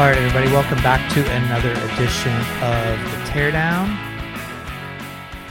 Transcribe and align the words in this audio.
All 0.00 0.06
right, 0.06 0.16
everybody, 0.16 0.50
welcome 0.50 0.82
back 0.82 1.12
to 1.12 1.30
another 1.30 1.72
edition 1.72 2.32
of 2.32 2.98
the 3.10 3.18
Teardown. 3.28 3.98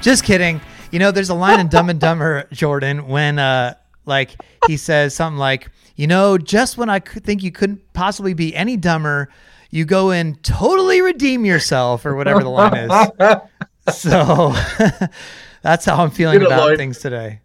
Just 0.01 0.23
kidding. 0.23 0.59
You 0.89 0.97
know, 0.97 1.11
there's 1.11 1.29
a 1.29 1.35
line 1.35 1.59
in 1.59 1.67
Dumb 1.67 1.87
and 1.87 1.99
Dumber, 1.99 2.47
Jordan, 2.51 3.07
when 3.07 3.37
uh, 3.37 3.75
like 4.07 4.41
he 4.65 4.75
says 4.75 5.13
something 5.13 5.37
like, 5.37 5.69
"You 5.97 6.07
know, 6.07 6.39
just 6.39 6.79
when 6.79 6.89
I 6.89 6.97
could 6.97 7.23
think 7.23 7.43
you 7.43 7.51
couldn't 7.51 7.93
possibly 7.93 8.33
be 8.33 8.55
any 8.55 8.75
dumber, 8.75 9.29
you 9.69 9.85
go 9.85 10.09
and 10.09 10.41
totally 10.41 10.99
redeem 11.01 11.45
yourself," 11.45 12.03
or 12.03 12.15
whatever 12.15 12.41
the 12.41 12.49
line 12.49 12.89
is. 12.89 13.37
So 13.93 14.55
that's 15.61 15.85
how 15.85 16.03
I'm 16.03 16.09
feeling 16.09 16.43
about 16.43 16.75
things 16.75 16.97
today. 16.97 17.41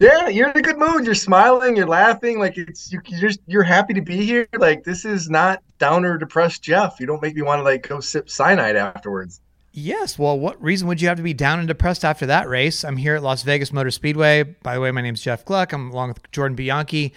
Yeah, 0.00 0.26
you're 0.26 0.50
in 0.50 0.56
a 0.56 0.62
good 0.62 0.78
mood. 0.78 1.04
You're 1.04 1.14
smiling. 1.14 1.76
You're 1.76 1.86
laughing. 1.86 2.40
Like 2.40 2.58
it's 2.58 2.92
you, 2.92 3.00
you're 3.06 3.20
just 3.20 3.38
you're 3.46 3.62
happy 3.62 3.94
to 3.94 4.00
be 4.00 4.26
here. 4.26 4.48
Like 4.58 4.82
this 4.82 5.04
is 5.04 5.30
not 5.30 5.62
downer 5.82 6.16
depressed 6.16 6.62
Jeff. 6.62 7.00
You 7.00 7.06
don't 7.06 7.20
make 7.20 7.34
me 7.34 7.42
want 7.42 7.58
to 7.58 7.64
like 7.64 7.88
go 7.88 7.98
sip 7.98 8.30
cyanide 8.30 8.76
afterwards. 8.76 9.40
Yes. 9.72 10.16
Well, 10.16 10.38
what 10.38 10.62
reason 10.62 10.86
would 10.86 11.00
you 11.00 11.08
have 11.08 11.16
to 11.16 11.24
be 11.24 11.34
down 11.34 11.58
and 11.58 11.66
depressed 11.66 12.04
after 12.04 12.24
that 12.26 12.48
race? 12.48 12.84
I'm 12.84 12.96
here 12.96 13.16
at 13.16 13.22
Las 13.24 13.42
Vegas 13.42 13.72
Motor 13.72 13.90
Speedway. 13.90 14.44
By 14.44 14.74
the 14.74 14.80
way, 14.80 14.92
my 14.92 15.00
name's 15.00 15.20
Jeff 15.20 15.44
Gluck. 15.44 15.72
I'm 15.72 15.90
along 15.90 16.10
with 16.10 16.30
Jordan 16.30 16.54
Bianchi. 16.54 17.12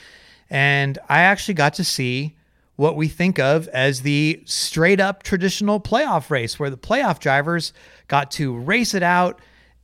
And 0.49 0.97
I 1.07 1.19
actually 1.19 1.53
got 1.53 1.75
to 1.75 1.83
see 1.83 2.35
what 2.75 2.95
we 2.95 3.07
think 3.07 3.37
of 3.37 3.67
as 3.67 4.01
the 4.01 4.41
straight 4.45 4.99
up 4.99 5.21
traditional 5.21 5.79
playoff 5.79 6.31
race, 6.31 6.59
where 6.59 6.71
the 6.71 6.77
playoff 6.77 7.19
drivers 7.19 7.71
got 8.07 8.31
to 8.31 8.57
race 8.57 8.95
it 8.95 9.03
out 9.03 9.39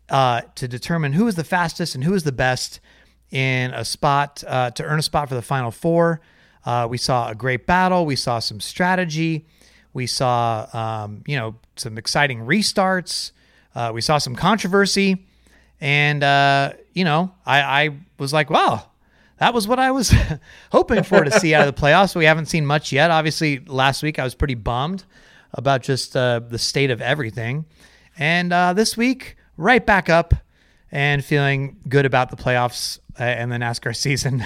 uh, 0.09 0.41
to 0.55 0.67
determine 0.67 1.13
who 1.13 1.27
is 1.27 1.35
the 1.35 1.43
fastest 1.43 1.93
and 1.93 2.03
who 2.03 2.15
is 2.15 2.23
the 2.23 2.31
best 2.31 2.79
in 3.29 3.71
a 3.75 3.85
spot 3.85 4.43
uh, 4.47 4.71
to 4.71 4.83
earn 4.83 4.97
a 4.97 5.03
spot 5.03 5.29
for 5.29 5.35
the 5.35 5.41
final 5.43 5.69
four. 5.69 6.19
Uh, 6.65 6.87
we 6.89 6.97
saw 6.97 7.29
a 7.29 7.35
great 7.35 7.65
battle. 7.65 8.05
We 8.05 8.15
saw 8.15 8.39
some 8.39 8.59
strategy. 8.59 9.45
We 9.93 10.07
saw, 10.07 10.67
um, 10.73 11.23
you 11.27 11.35
know, 11.35 11.55
some 11.75 11.97
exciting 11.97 12.45
restarts. 12.45 13.31
Uh, 13.75 13.91
we 13.93 14.01
saw 14.01 14.17
some 14.17 14.35
controversy, 14.35 15.25
and 15.79 16.23
uh, 16.23 16.73
you 16.93 17.03
know, 17.03 17.33
I, 17.45 17.61
I 17.61 17.89
was 18.17 18.33
like, 18.33 18.49
wow, 18.49 18.87
that 19.37 19.53
was 19.53 19.67
what 19.67 19.79
I 19.79 19.91
was 19.91 20.13
hoping 20.71 21.03
for 21.03 21.23
to 21.23 21.31
see 21.31 21.53
out 21.53 21.67
of 21.67 21.75
the 21.75 21.81
playoffs. 21.81 22.15
We 22.15 22.25
haven't 22.25 22.45
seen 22.47 22.65
much 22.65 22.91
yet. 22.91 23.11
Obviously, 23.11 23.59
last 23.59 24.03
week 24.03 24.19
I 24.19 24.23
was 24.23 24.35
pretty 24.35 24.55
bummed 24.55 25.03
about 25.53 25.81
just 25.81 26.15
uh, 26.15 26.39
the 26.39 26.59
state 26.59 26.91
of 26.91 27.01
everything, 27.01 27.65
and 28.17 28.53
uh, 28.53 28.73
this 28.73 28.95
week 28.95 29.35
right 29.57 29.85
back 29.85 30.09
up 30.09 30.33
and 30.91 31.23
feeling 31.23 31.77
good 31.87 32.05
about 32.05 32.29
the 32.29 32.35
playoffs 32.35 32.99
uh, 33.19 33.23
and 33.23 33.51
the 33.51 33.57
NASCAR 33.57 33.95
season 33.95 34.43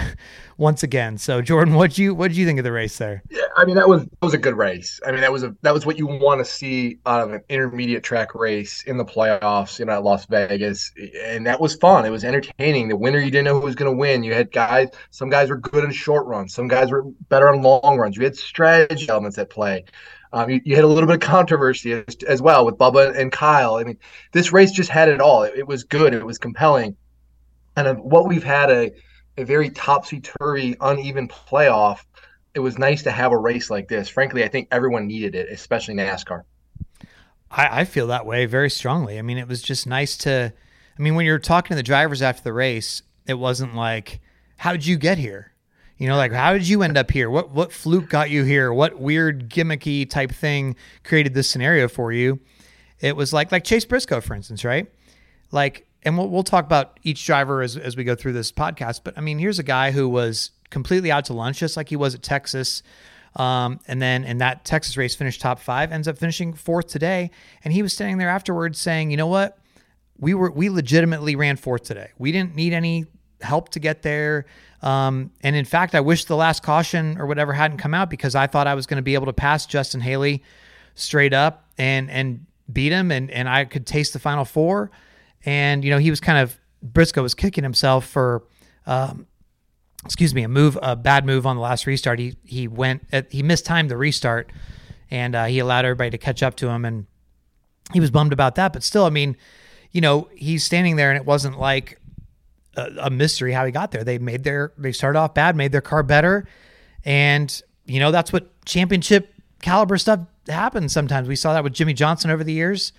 once 0.58 0.84
again. 0.84 1.18
So, 1.18 1.42
Jordan, 1.42 1.76
what 1.76 1.98
you 1.98 2.14
what 2.14 2.30
did 2.30 2.38
you 2.38 2.46
think 2.46 2.60
of 2.60 2.64
the 2.64 2.72
race 2.72 2.98
there? 2.98 3.24
Yeah, 3.30 3.42
I 3.56 3.66
mean 3.66 3.76
that 3.76 3.88
was 3.88 4.04
that 4.04 4.22
was 4.22 4.34
a 4.34 4.38
good 4.38 4.56
race. 4.56 5.00
I 5.06 5.12
mean 5.12 5.22
that 5.22 5.32
was 5.32 5.44
a 5.44 5.56
that 5.62 5.74
was 5.74 5.86
what 5.86 5.98
you 5.98 6.08
want 6.08 6.40
to 6.40 6.46
see 6.46 7.00
out 7.06 7.22
of 7.22 7.34
an 7.34 7.42
intermediate 7.50 8.04
track 8.04 8.36
race 8.36 8.84
in 8.84 8.98
the 8.98 9.06
playoffs, 9.06 9.80
you 9.80 9.86
know, 9.86 9.94
at 9.94 10.04
Las 10.04 10.26
Vegas, 10.26 10.92
and 11.24 11.46
that 11.46 11.60
was 11.60 11.76
fun. 11.76 12.06
It 12.06 12.10
was 12.10 12.24
entertaining. 12.24 12.88
The 12.88 12.98
winner 12.98 13.20
you 13.20 13.32
didn't 13.32 13.46
know 13.46 13.60
who 13.60 13.66
was 13.66 13.76
going 13.76 13.92
to 13.92 13.98
win. 13.98 14.24
You 14.24 14.34
had 14.34 14.52
guys. 14.52 14.90
Some 15.12 15.30
guys 15.30 15.50
were 15.50 15.58
good 15.58 15.84
in 15.84 15.92
short 15.92 16.26
runs. 16.26 16.54
Some 16.54 16.68
guys 16.68 16.92
were 16.92 17.04
better 17.30 17.50
on 17.50 17.62
long 17.62 17.98
runs. 17.98 18.18
You 18.18 18.24
had 18.24 18.36
strategy 18.36 19.10
elements 19.10 19.38
at 19.38 19.50
play. 19.50 19.86
Um, 20.34 20.50
you, 20.50 20.62
you 20.66 20.76
had 20.76 20.84
a 20.84 20.88
little 20.88 21.08
bit 21.08 21.16
of 21.16 21.22
controversy 21.22 21.94
as, 21.94 22.18
as 22.28 22.42
well 22.42 22.66
with 22.66 22.76
Bubba 22.76 23.18
and 23.18 23.32
Kyle. 23.32 23.76
I 23.76 23.86
mean, 23.86 23.98
this 24.34 24.52
race 24.52 24.72
just 24.72 24.90
had 24.90 25.08
it 25.08 25.22
all. 25.22 25.44
It, 25.44 25.54
it 25.60 25.68
was 25.68 25.86
good. 25.86 26.14
It 26.14 26.26
was 26.26 26.38
compelling. 26.38 26.98
And 27.76 27.88
of 27.88 28.00
what 28.00 28.28
we've 28.28 28.44
had 28.44 28.70
a 28.70 28.92
a 29.38 29.44
very 29.44 29.70
topsy 29.70 30.22
turvy, 30.22 30.76
uneven 30.82 31.28
playoff. 31.28 32.00
It 32.54 32.60
was 32.60 32.78
nice 32.78 33.04
to 33.04 33.12
have 33.12 33.32
a 33.32 33.38
race 33.38 33.70
like 33.70 33.88
this. 33.88 34.08
Frankly, 34.08 34.44
I 34.44 34.48
think 34.48 34.68
everyone 34.72 35.08
needed 35.08 35.36
it, 35.36 35.52
especially 35.52 35.94
NASCAR. 35.96 36.44
I, 37.52 37.82
I 37.82 37.86
feel 37.86 38.08
that 38.08 38.26
way 38.26 38.46
very 38.46 38.70
strongly. 38.70 39.20
I 39.20 39.22
mean, 39.22 39.38
it 39.38 39.48
was 39.48 39.62
just 39.62 39.88
nice 39.88 40.18
to. 40.18 40.54
I 40.98 41.02
mean, 41.02 41.16
when 41.16 41.26
you're 41.26 41.40
talking 41.40 41.70
to 41.70 41.76
the 41.76 41.84
drivers 41.84 42.22
after 42.22 42.44
the 42.44 42.54
race, 42.54 43.02
it 43.28 43.34
wasn't 43.34 43.76
like, 43.76 44.22
"How 44.58 44.72
did 44.72 44.86
you 44.86 44.98
get 44.98 45.18
here?" 45.18 45.52
You 45.98 46.08
know, 46.08 46.18
like 46.18 46.32
how 46.32 46.54
did 46.54 46.68
you 46.68 46.82
end 46.82 46.98
up 46.98 47.12
here? 47.12 47.30
What 47.30 47.52
what 47.52 47.74
fluke 47.74 48.10
got 48.10 48.30
you 48.30 48.44
here? 48.44 48.72
What 48.74 49.00
weird 49.00 49.50
gimmicky 49.50 50.10
type 50.10 50.32
thing 50.32 50.76
created 51.04 51.34
this 51.34 51.50
scenario 51.50 51.88
for 51.88 52.12
you? 52.12 52.40
It 53.02 53.16
was 53.16 53.34
like 53.34 53.52
like 53.52 53.66
Chase 53.66 53.86
Briscoe, 53.86 54.22
for 54.22 54.34
instance, 54.34 54.64
right? 54.64 54.90
Like, 55.52 55.88
and 56.06 56.18
we'll 56.18 56.30
we'll 56.30 56.44
talk 56.44 56.66
about 56.66 57.00
each 57.04 57.26
driver 57.26 57.62
as 57.62 57.76
as 57.76 57.98
we 57.98 58.04
go 58.04 58.16
through 58.16 58.34
this 58.34 58.52
podcast. 58.52 59.02
But 59.04 59.18
I 59.18 59.22
mean, 59.22 59.40
here's 59.40 59.60
a 59.60 59.64
guy 59.64 59.92
who 59.92 60.08
was 60.08 60.52
completely 60.70 61.12
out 61.12 61.26
to 61.26 61.34
lunch, 61.34 61.60
just 61.60 61.76
like 61.76 61.90
he 61.90 61.96
was 61.96 62.16
at 62.16 62.22
Texas. 62.22 62.84
Um, 63.36 63.82
and 63.88 64.02
then 64.02 64.24
in 64.24 64.38
that 64.38 64.64
Texas 64.64 64.96
race, 64.96 65.14
finished 65.14 65.42
top 65.42 65.60
five, 65.60 65.92
ends 65.92 66.08
up 66.08 66.18
finishing 66.18 66.54
fourth 66.54 66.88
today. 66.88 67.32
And 67.66 67.74
he 67.74 67.82
was 67.82 67.92
standing 67.92 68.18
there 68.18 68.30
afterwards 68.30 68.80
saying, 68.80 69.12
"You 69.12 69.18
know 69.18 69.28
what? 69.28 69.58
We 70.18 70.34
were 70.34 70.52
we 70.52 70.70
legitimately 70.70 71.36
ran 71.36 71.58
fourth 71.58 71.84
today. 71.84 72.12
We 72.18 72.32
didn't 72.32 72.56
need 72.56 72.72
any 72.72 73.06
help 73.42 73.70
to 73.70 73.80
get 73.80 74.02
there. 74.02 74.46
Um, 74.82 75.32
and 75.42 75.56
in 75.56 75.66
fact, 75.66 75.96
I 75.96 76.00
wish 76.00 76.26
the 76.26 76.36
last 76.36 76.64
caution 76.64 77.18
or 77.18 77.26
whatever 77.26 77.54
hadn't 77.54 77.78
come 77.78 77.94
out 77.94 78.10
because 78.10 78.36
I 78.36 78.48
thought 78.48 78.68
I 78.68 78.76
was 78.76 78.86
going 78.86 78.98
to 78.98 79.04
be 79.04 79.16
able 79.16 79.26
to 79.26 79.34
pass 79.34 79.66
Justin 79.66 80.02
Haley 80.02 80.44
straight 80.94 81.34
up 81.34 81.68
and 81.78 82.10
and 82.10 82.46
beat 82.72 82.92
him, 82.92 83.12
and 83.12 83.30
and 83.32 83.50
I 83.50 83.66
could 83.66 83.86
taste 83.86 84.14
the 84.14 84.20
final 84.20 84.46
four. 84.46 84.92
And 85.46 85.84
you 85.84 85.92
know, 85.92 86.00
he 86.00 86.10
was 86.10 86.20
kind 86.20 86.40
of 86.40 86.60
Briscoe 86.82 87.22
was 87.22 87.34
kicking 87.34 87.64
himself 87.64 88.06
for." 88.06 88.44
Um, 88.88 89.28
excuse 90.06 90.36
me, 90.36 90.44
a 90.44 90.48
move, 90.48 90.78
a 90.82 90.96
bad 90.96 91.26
move 91.26 91.46
on 91.46 91.56
the 91.56 91.62
last 91.62 91.86
restart. 91.88 92.20
He 92.20 92.36
he 92.44 92.68
went, 92.68 93.04
uh, 93.12 93.24
he 93.30 93.44
mistimed 93.44 93.90
the 93.90 93.98
restart, 93.98 94.52
and 95.12 95.36
uh, 95.36 95.46
he 95.46 95.60
allowed 95.60 95.86
everybody 95.86 96.12
to 96.12 96.18
catch 96.18 96.44
up 96.44 96.56
to 96.58 96.70
him, 96.70 96.86
and 96.86 97.08
he 97.92 98.00
was 98.00 98.12
bummed 98.12 98.32
about 98.32 98.56
that. 98.56 98.72
But 98.72 98.84
still, 98.84 99.06
I 99.06 99.10
mean, 99.10 99.36
you 99.92 100.02
know, 100.02 100.30
he's 100.36 100.64
standing 100.64 100.96
there, 100.96 101.10
and 101.10 101.18
it 101.18 101.26
wasn't 101.26 101.60
like 101.60 102.00
a, 102.76 102.92
a 103.02 103.10
mystery 103.10 103.52
how 103.52 103.66
he 103.66 103.72
got 103.72 103.92
there. 103.92 104.04
They 104.04 104.18
made 104.20 104.44
their, 104.44 104.74
they 104.78 104.92
started 104.92 105.20
off 105.20 105.34
bad, 105.34 105.56
made 105.56 105.72
their 105.72 105.82
car 105.82 106.04
better, 106.04 106.48
and 107.04 107.62
you 107.86 108.00
know 108.00 108.12
that's 108.12 108.32
what 108.32 108.64
championship 108.66 109.34
caliber 109.62 109.98
stuff 109.98 110.20
happens. 110.48 110.94
Sometimes 110.94 111.28
we 111.28 111.36
saw 111.36 111.54
that 111.54 111.64
with 111.64 111.74
Jimmie 111.74 111.94
Johnson 111.94 112.30
over 112.30 112.44
the 112.44 112.54
years, 112.54 112.94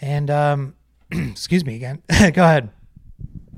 and 0.00 0.30
um, 0.30 0.74
excuse 1.30 1.64
me 1.64 1.76
again. 1.76 2.02
Go 2.32 2.42
ahead. 2.42 2.70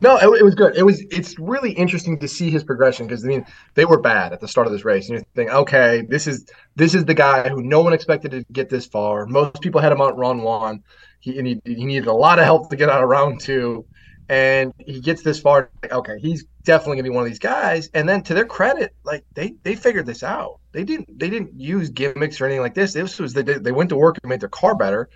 No, 0.03 0.17
it, 0.17 0.41
it 0.41 0.45
was 0.45 0.57
good. 0.57 0.77
It 0.77 0.83
was. 0.83 1.01
It's 1.13 1.39
really 1.39 1.71
interesting 1.71 2.19
to 2.19 2.27
see 2.27 2.51
his 2.51 2.65
progression 2.65 3.07
because 3.07 3.25
I 3.25 3.29
mean 3.29 3.47
they 3.75 3.85
were 3.85 4.01
bad 4.01 4.33
at 4.33 4.41
the 4.41 4.49
start 4.49 4.67
of 4.67 4.73
this 4.73 4.85
race, 4.85 5.09
and 5.09 5.19
you 5.19 5.25
think, 5.37 5.51
okay, 5.51 6.03
this 6.09 6.27
is 6.27 6.45
this 6.75 6.93
is 6.93 7.05
the 7.05 7.15
guy 7.15 7.49
who 7.49 7.63
no 7.63 7.81
one 7.81 7.93
expected 7.93 8.33
to 8.33 8.45
get 8.53 8.69
this 8.69 8.85
far. 8.85 9.27
Most 9.27 9.61
people 9.61 9.81
had 9.81 9.93
him 9.93 10.01
out 10.01 10.19
round 10.19 10.43
one. 10.43 10.83
He 11.21 11.41
he, 11.41 11.61
he 11.65 11.85
needed 11.85 12.09
a 12.09 12.13
lot 12.13 12.41
of 12.41 12.45
help 12.45 12.69
to 12.71 12.77
get 12.77 12.89
out 12.89 13.01
of 13.01 13.09
round 13.09 13.41
two, 13.41 13.87
and 14.29 14.75
he 14.81 15.01
gets 15.01 15.23
this 15.23 15.39
far. 15.39 15.71
Okay, 15.93 16.19
he's 16.19 16.47
definitely 16.65 16.97
gonna 16.97 17.05
be 17.05 17.15
one 17.15 17.23
of 17.23 17.29
these 17.29 17.39
guys. 17.39 17.89
And 17.95 18.09
then 18.09 18.23
to 18.25 18.35
their 18.35 18.45
credit, 18.45 18.97
like 19.05 19.25
they 19.35 19.55
they 19.63 19.77
figured 19.77 20.07
this 20.07 20.25
out. 20.25 20.59
They 20.73 20.83
didn't 20.83 21.17
they 21.17 21.31
didn't 21.31 21.61
use 21.61 21.91
gimmicks 21.91 22.41
or 22.41 22.47
anything 22.47 22.63
like 22.63 22.75
this. 22.75 22.93
This 22.93 23.21
was 23.21 23.35
they 23.35 23.43
they 23.43 23.73
went 23.73 23.91
to 23.91 23.97
work 23.97 24.19
and 24.21 24.31
made 24.31 24.41
their 24.41 24.49
car 24.49 24.75
better, 24.75 25.09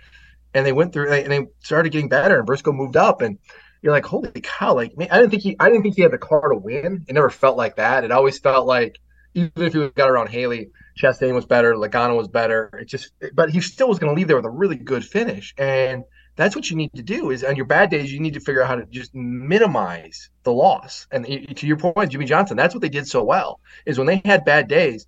and 0.57 0.65
they 0.65 0.73
went 0.73 0.91
through 0.91 1.11
and 1.11 1.31
they 1.31 1.45
started 1.59 1.91
getting 1.91 2.09
better. 2.09 2.37
And 2.37 2.45
Briscoe 2.45 2.71
moved 2.71 2.97
up 2.97 3.21
and 3.21 3.37
you're 3.83 3.93
like, 3.93 4.05
holy 4.05 4.31
cow! 4.41 4.73
Like, 4.73 4.97
man, 4.97 5.07
I 5.11 5.19
didn't 5.19 5.29
think 5.29 5.43
he, 5.43 5.55
I 5.59 5.69
didn't 5.69 5.83
think 5.83 5.95
he 5.95 6.01
had 6.01 6.11
the 6.11 6.17
car 6.17 6.49
to 6.49 6.57
win. 6.57 7.05
It 7.07 7.13
never 7.13 7.29
felt 7.29 7.57
like 7.57 7.75
that. 7.75 8.03
It 8.03 8.11
always 8.11 8.39
felt 8.39 8.65
like, 8.65 8.97
even 9.35 9.51
if 9.55 9.73
he 9.73 9.87
got 9.89 10.09
around 10.09 10.29
Haley, 10.29 10.71
Chastain 10.99 11.35
was 11.35 11.45
better, 11.45 11.75
Logano 11.75 12.17
was 12.17 12.27
better. 12.27 12.71
It 12.81 12.85
just, 12.85 13.11
but 13.35 13.51
he 13.51 13.61
still 13.61 13.87
was 13.87 13.99
going 13.99 14.11
to 14.11 14.17
leave 14.17 14.27
there 14.27 14.35
with 14.35 14.45
a 14.45 14.49
really 14.49 14.77
good 14.77 15.05
finish. 15.05 15.53
And 15.59 16.03
that's 16.35 16.55
what 16.55 16.71
you 16.71 16.75
need 16.75 16.91
to 16.95 17.03
do. 17.03 17.29
Is 17.29 17.43
on 17.43 17.55
your 17.55 17.65
bad 17.65 17.91
days, 17.91 18.11
you 18.11 18.19
need 18.19 18.33
to 18.33 18.39
figure 18.39 18.63
out 18.63 18.67
how 18.67 18.75
to 18.77 18.85
just 18.87 19.13
minimize 19.13 20.31
the 20.41 20.51
loss. 20.51 21.05
And 21.11 21.23
to 21.55 21.67
your 21.67 21.77
point, 21.77 22.11
Jimmie 22.11 22.25
Johnson, 22.25 22.57
that's 22.57 22.73
what 22.73 22.81
they 22.81 22.89
did 22.89 23.07
so 23.07 23.23
well. 23.23 23.59
Is 23.85 23.99
when 23.99 24.07
they 24.07 24.23
had 24.25 24.43
bad 24.43 24.67
days, 24.67 25.05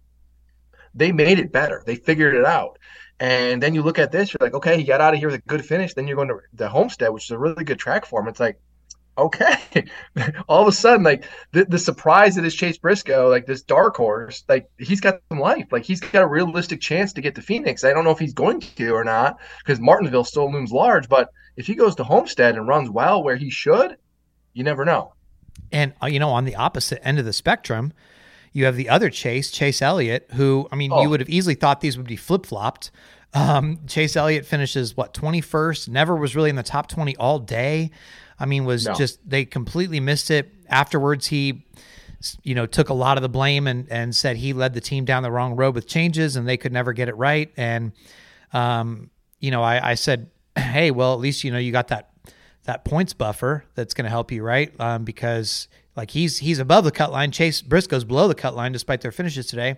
they 0.93 1.11
made 1.11 1.39
it 1.39 1.51
better. 1.51 1.81
They 1.83 1.95
figured 1.95 2.35
it 2.35 2.45
out. 2.45 2.77
And 3.19 3.61
then 3.61 3.73
you 3.73 3.81
look 3.81 3.99
at 3.99 4.11
this, 4.11 4.33
you're 4.33 4.39
like, 4.39 4.53
okay, 4.53 4.77
he 4.77 4.83
got 4.83 5.01
out 5.01 5.13
of 5.13 5.19
here 5.19 5.29
with 5.29 5.39
a 5.39 5.47
good 5.47 5.65
finish. 5.65 5.93
Then 5.93 6.07
you're 6.07 6.15
going 6.15 6.29
to 6.29 6.39
the 6.53 6.69
Homestead, 6.69 7.11
which 7.11 7.25
is 7.25 7.31
a 7.31 7.37
really 7.37 7.65
good 7.65 7.79
track 7.79 8.05
for 8.05 8.21
him. 8.21 8.27
It's 8.29 8.39
like, 8.39 8.59
okay, 9.17 9.85
all 10.47 10.61
of 10.61 10.67
a 10.67 10.71
sudden, 10.71 11.03
like 11.03 11.25
the, 11.51 11.65
the 11.65 11.77
surprise 11.77 12.35
that 12.35 12.45
is 12.45 12.55
Chase 12.55 12.77
Briscoe, 12.77 13.29
like 13.29 13.45
this 13.45 13.61
dark 13.61 13.97
horse, 13.97 14.43
like 14.47 14.69
he's 14.77 15.01
got 15.01 15.19
some 15.29 15.39
life. 15.39 15.67
Like 15.71 15.83
he's 15.83 15.99
got 15.99 16.23
a 16.23 16.27
realistic 16.27 16.79
chance 16.79 17.13
to 17.13 17.21
get 17.21 17.35
to 17.35 17.41
Phoenix. 17.41 17.83
I 17.83 17.93
don't 17.93 18.05
know 18.05 18.11
if 18.11 18.19
he's 18.19 18.33
going 18.33 18.61
to 18.61 18.91
or 18.91 19.03
not 19.03 19.37
because 19.59 19.79
Martinsville 19.79 20.23
still 20.23 20.51
looms 20.51 20.71
large. 20.71 21.09
But 21.09 21.29
if 21.57 21.67
he 21.67 21.75
goes 21.75 21.95
to 21.95 22.03
Homestead 22.03 22.55
and 22.55 22.67
runs 22.67 22.89
well 22.89 23.21
where 23.21 23.35
he 23.35 23.49
should, 23.49 23.97
you 24.53 24.63
never 24.63 24.85
know. 24.85 25.13
And, 25.71 25.93
uh, 26.01 26.07
you 26.07 26.19
know, 26.19 26.29
on 26.29 26.45
the 26.45 26.55
opposite 26.55 27.05
end 27.05 27.19
of 27.19 27.25
the 27.25 27.33
spectrum, 27.33 27.93
you 28.59 28.65
have 28.65 28.75
the 28.75 28.89
other 28.89 29.09
Chase, 29.09 29.51
Chase 29.51 29.81
Elliott, 29.81 30.27
who, 30.33 30.67
I 30.69 30.75
mean, 30.75 30.91
oh. 30.91 31.01
you 31.01 31.09
would 31.09 31.21
have 31.21 31.29
easily 31.29 31.55
thought 31.55 31.79
these 31.79 31.97
would 31.97 32.07
be 32.07 32.17
flip 32.17 32.45
flopped. 32.45 32.91
Um, 33.33 33.79
Chase 33.87 34.17
Elliott 34.17 34.45
finishes, 34.45 34.97
what, 34.97 35.13
21st, 35.13 35.87
never 35.87 36.13
was 36.13 36.35
really 36.35 36.49
in 36.49 36.57
the 36.57 36.63
top 36.63 36.89
20 36.89 37.15
all 37.15 37.39
day. 37.39 37.89
I 38.37 38.45
mean, 38.45 38.65
was 38.65 38.85
no. 38.85 38.93
just, 38.93 39.17
they 39.27 39.45
completely 39.45 40.01
missed 40.01 40.29
it. 40.29 40.53
Afterwards, 40.67 41.27
he, 41.27 41.65
you 42.43 42.53
know, 42.53 42.65
took 42.65 42.89
a 42.89 42.93
lot 42.93 43.17
of 43.17 43.21
the 43.21 43.29
blame 43.29 43.65
and, 43.65 43.89
and 43.89 44.13
said 44.13 44.35
he 44.35 44.51
led 44.51 44.73
the 44.73 44.81
team 44.81 45.05
down 45.05 45.23
the 45.23 45.31
wrong 45.31 45.55
road 45.55 45.73
with 45.73 45.87
changes 45.87 46.35
and 46.35 46.45
they 46.45 46.57
could 46.57 46.73
never 46.73 46.91
get 46.91 47.07
it 47.07 47.15
right. 47.15 47.53
And, 47.55 47.93
um, 48.51 49.09
you 49.39 49.51
know, 49.51 49.63
I, 49.63 49.91
I 49.91 49.93
said, 49.93 50.29
hey, 50.57 50.91
well, 50.91 51.13
at 51.13 51.19
least, 51.19 51.45
you 51.45 51.51
know, 51.51 51.59
you 51.59 51.71
got 51.71 51.87
that 51.87 52.09
that 52.65 52.83
points 52.83 53.13
buffer 53.13 53.63
that's 53.73 53.93
going 53.93 54.03
to 54.03 54.09
help 54.09 54.31
you, 54.31 54.43
right? 54.43 54.71
Um, 54.79 55.05
because 55.05 55.69
like 55.99 56.11
he's 56.11 56.37
he's 56.37 56.59
above 56.59 56.85
the 56.85 56.91
cut 56.91 57.11
line. 57.11 57.29
Chase 57.31 57.61
Briscoe's 57.61 58.05
below 58.05 58.29
the 58.29 58.35
cut 58.35 58.55
line 58.55 58.71
despite 58.71 59.01
their 59.01 59.11
finishes 59.11 59.47
today. 59.47 59.77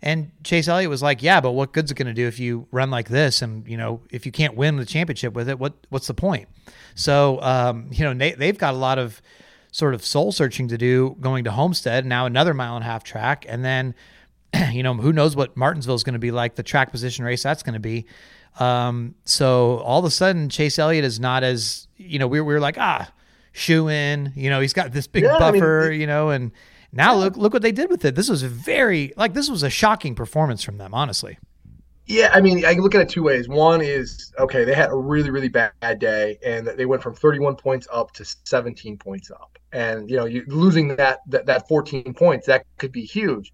And 0.00 0.30
Chase 0.44 0.68
Elliott 0.68 0.88
was 0.88 1.02
like, 1.02 1.20
"Yeah, 1.20 1.40
but 1.40 1.50
what 1.50 1.72
good's 1.72 1.90
it 1.90 1.96
going 1.96 2.06
to 2.06 2.14
do 2.14 2.28
if 2.28 2.38
you 2.38 2.68
run 2.70 2.90
like 2.90 3.08
this? 3.08 3.42
And 3.42 3.66
you 3.66 3.76
know, 3.76 4.00
if 4.12 4.24
you 4.24 4.30
can't 4.30 4.54
win 4.54 4.76
the 4.76 4.86
championship 4.86 5.34
with 5.34 5.48
it, 5.48 5.58
what 5.58 5.74
what's 5.88 6.06
the 6.06 6.14
point?" 6.14 6.48
So, 6.94 7.42
um, 7.42 7.88
you 7.90 8.04
know, 8.04 8.14
they, 8.14 8.32
they've 8.32 8.56
got 8.56 8.74
a 8.74 8.76
lot 8.76 9.00
of 9.00 9.20
sort 9.72 9.94
of 9.94 10.04
soul 10.04 10.30
searching 10.30 10.68
to 10.68 10.78
do 10.78 11.16
going 11.20 11.42
to 11.44 11.50
Homestead 11.50 12.06
now, 12.06 12.26
another 12.26 12.54
mile 12.54 12.76
and 12.76 12.84
a 12.84 12.86
half 12.86 13.02
track, 13.02 13.44
and 13.48 13.64
then, 13.64 13.94
you 14.72 14.84
know, 14.84 14.94
who 14.94 15.12
knows 15.12 15.34
what 15.34 15.56
Martinsville 15.56 15.96
is 15.96 16.04
going 16.04 16.14
to 16.14 16.20
be 16.20 16.30
like, 16.30 16.54
the 16.54 16.62
track 16.62 16.92
position 16.92 17.24
race 17.24 17.42
that's 17.42 17.64
going 17.64 17.74
to 17.74 17.80
be. 17.80 18.06
Um, 18.60 19.16
so 19.24 19.78
all 19.78 19.98
of 19.98 20.04
a 20.04 20.10
sudden, 20.10 20.48
Chase 20.48 20.78
Elliott 20.78 21.04
is 21.04 21.18
not 21.18 21.42
as 21.42 21.88
you 21.96 22.20
know 22.20 22.28
we, 22.28 22.40
we 22.40 22.54
were 22.54 22.60
like 22.60 22.78
ah 22.78 23.10
shoe 23.52 23.88
in. 23.88 24.32
You 24.34 24.50
know, 24.50 24.60
he's 24.60 24.72
got 24.72 24.92
this 24.92 25.06
big 25.06 25.24
yeah, 25.24 25.38
buffer. 25.38 25.86
I 25.86 25.90
mean, 25.90 26.00
you 26.00 26.06
know, 26.06 26.30
and 26.30 26.52
now 26.92 27.14
look 27.14 27.36
look 27.36 27.52
what 27.52 27.62
they 27.62 27.72
did 27.72 27.90
with 27.90 28.04
it. 28.04 28.14
This 28.14 28.28
was 28.28 28.42
very 28.42 29.12
like 29.16 29.34
this 29.34 29.50
was 29.50 29.62
a 29.62 29.70
shocking 29.70 30.14
performance 30.14 30.62
from 30.62 30.78
them, 30.78 30.94
honestly. 30.94 31.38
Yeah, 32.06 32.30
I 32.32 32.40
mean, 32.40 32.64
I 32.64 32.72
look 32.72 32.94
at 32.94 33.02
it 33.02 33.10
two 33.10 33.22
ways. 33.22 33.48
One 33.48 33.82
is 33.82 34.32
okay, 34.38 34.64
they 34.64 34.74
had 34.74 34.90
a 34.90 34.96
really, 34.96 35.30
really 35.30 35.48
bad 35.48 35.98
day, 35.98 36.38
and 36.44 36.66
they 36.66 36.86
went 36.86 37.02
from 37.02 37.14
31 37.14 37.56
points 37.56 37.86
up 37.92 38.12
to 38.12 38.24
17 38.44 38.96
points 38.96 39.30
up, 39.30 39.58
and 39.72 40.08
you 40.08 40.16
know, 40.16 40.24
you 40.24 40.42
losing 40.46 40.96
that 40.96 41.20
that, 41.26 41.44
that 41.46 41.68
14 41.68 42.14
points 42.14 42.46
that 42.46 42.64
could 42.78 42.92
be 42.92 43.04
huge. 43.04 43.52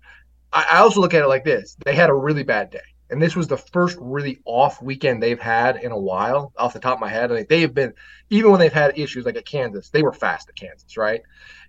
I, 0.52 0.66
I 0.70 0.78
also 0.78 1.00
look 1.00 1.14
at 1.14 1.22
it 1.22 1.26
like 1.26 1.44
this: 1.44 1.76
they 1.84 1.96
had 1.96 2.10
a 2.10 2.14
really 2.14 2.44
bad 2.44 2.70
day 2.70 2.78
and 3.10 3.20
this 3.20 3.36
was 3.36 3.48
the 3.48 3.56
first 3.56 3.98
really 4.00 4.40
off 4.44 4.80
weekend 4.80 5.22
they've 5.22 5.40
had 5.40 5.76
in 5.76 5.92
a 5.92 5.98
while 5.98 6.52
off 6.56 6.72
the 6.72 6.80
top 6.80 6.94
of 6.94 7.00
my 7.00 7.08
head. 7.08 7.30
And 7.30 7.46
they 7.48 7.60
have 7.60 7.74
been 7.74 7.92
even 8.30 8.50
when 8.50 8.60
they've 8.60 8.72
had 8.72 8.98
issues 8.98 9.26
like 9.26 9.36
at 9.36 9.46
kansas 9.46 9.90
they 9.90 10.02
were 10.02 10.12
fast 10.12 10.48
at 10.48 10.56
kansas 10.56 10.96
right? 10.96 11.22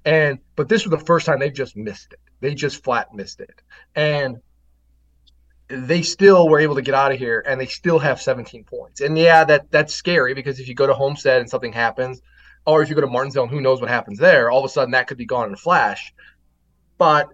And 0.06 0.40
but 0.56 0.70
this 0.70 0.86
was 0.86 0.98
the 0.98 1.06
first 1.06 1.26
time 1.26 1.40
they've 1.40 1.54
just 1.54 1.76
missed 1.76 2.14
it. 2.14 2.20
They 2.40 2.56
just 2.56 2.84
flat 2.84 3.14
missed 3.14 3.42
it. 3.42 3.62
And 3.96 4.38
they 5.68 6.04
still 6.04 6.48
were 6.48 6.60
able 6.60 6.76
to 6.76 6.82
get 6.82 6.94
out 6.94 7.12
of 7.12 7.18
here 7.18 7.44
and 7.46 7.60
they 7.60 7.66
still 7.66 8.00
have 8.00 8.22
17 8.22 8.64
points. 8.64 9.02
And 9.02 9.18
yeah 9.18 9.44
that 9.44 9.72
that's 9.72 9.94
scary 9.94 10.34
because 10.34 10.60
if 10.60 10.68
you 10.68 10.74
go 10.74 10.88
to 10.88 10.94
homestead 10.94 11.42
and 11.42 11.50
something 11.50 11.74
happens 11.74 12.22
or 12.66 12.82
if 12.82 12.90
you 12.90 12.96
go 12.96 13.02
to 13.02 13.08
martinsville 13.08 13.44
and 13.44 13.52
who 13.52 13.62
knows 13.62 13.82
what 13.82 13.90
happens 13.90 14.18
there 14.18 14.50
all 14.50 14.60
of 14.60 14.66
a 14.66 14.70
sudden 14.70 14.92
that 14.92 15.08
could 15.08 15.18
be 15.18 15.26
gone 15.26 15.48
in 15.48 15.54
a 15.54 15.58
flash 15.58 16.14
but 16.98 17.30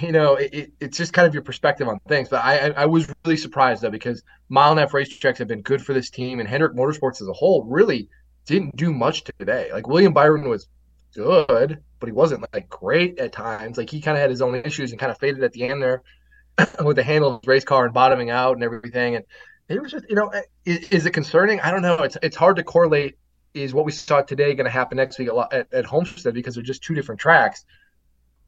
you 0.00 0.12
know, 0.12 0.34
it, 0.34 0.72
it's 0.80 0.96
just 0.96 1.12
kind 1.12 1.26
of 1.26 1.34
your 1.34 1.42
perspective 1.42 1.88
on 1.88 2.00
things. 2.08 2.28
But 2.28 2.44
I, 2.44 2.70
I 2.70 2.86
was 2.86 3.12
really 3.24 3.36
surprised 3.36 3.82
though 3.82 3.90
because 3.90 4.22
mile 4.48 4.70
and 4.70 4.80
a 4.80 4.82
half 4.82 4.92
racetracks 4.92 5.38
have 5.38 5.48
been 5.48 5.62
good 5.62 5.82
for 5.82 5.94
this 5.94 6.10
team, 6.10 6.40
and 6.40 6.48
Hendrick 6.48 6.74
Motorsports 6.74 7.22
as 7.22 7.28
a 7.28 7.32
whole 7.32 7.64
really 7.64 8.08
didn't 8.46 8.76
do 8.76 8.92
much 8.92 9.24
today. 9.24 9.70
Like 9.72 9.86
William 9.86 10.12
Byron 10.12 10.48
was 10.48 10.68
good, 11.14 11.82
but 12.00 12.06
he 12.06 12.12
wasn't 12.12 12.44
like 12.52 12.68
great 12.68 13.18
at 13.18 13.32
times. 13.32 13.78
Like 13.78 13.90
he 13.90 14.00
kind 14.00 14.16
of 14.16 14.20
had 14.20 14.30
his 14.30 14.42
own 14.42 14.56
issues 14.56 14.90
and 14.90 15.00
kind 15.00 15.12
of 15.12 15.18
faded 15.18 15.42
at 15.42 15.52
the 15.52 15.64
end 15.64 15.82
there 15.82 16.02
with 16.84 16.96
the 16.96 17.02
handle 17.02 17.36
of 17.36 17.46
race 17.46 17.64
car 17.64 17.84
and 17.84 17.94
bottoming 17.94 18.30
out 18.30 18.54
and 18.54 18.64
everything. 18.64 19.16
And 19.16 19.24
it 19.68 19.80
was 19.80 19.92
just, 19.92 20.04
you 20.08 20.16
know, 20.16 20.32
is, 20.64 20.88
is, 20.90 21.06
it 21.06 21.12
concerning? 21.12 21.60
I 21.60 21.70
don't 21.70 21.82
know. 21.82 21.96
It's 21.98 22.16
it's 22.22 22.36
hard 22.36 22.56
to 22.56 22.64
correlate. 22.64 23.16
Is 23.54 23.72
what 23.72 23.84
we 23.84 23.92
saw 23.92 24.20
today 24.20 24.54
going 24.54 24.64
to 24.64 24.70
happen 24.70 24.96
next 24.96 25.16
week 25.16 25.28
at, 25.52 25.72
at 25.72 25.84
Homestead 25.84 26.34
because 26.34 26.56
they're 26.56 26.64
just 26.64 26.82
two 26.82 26.94
different 26.94 27.20
tracks. 27.20 27.64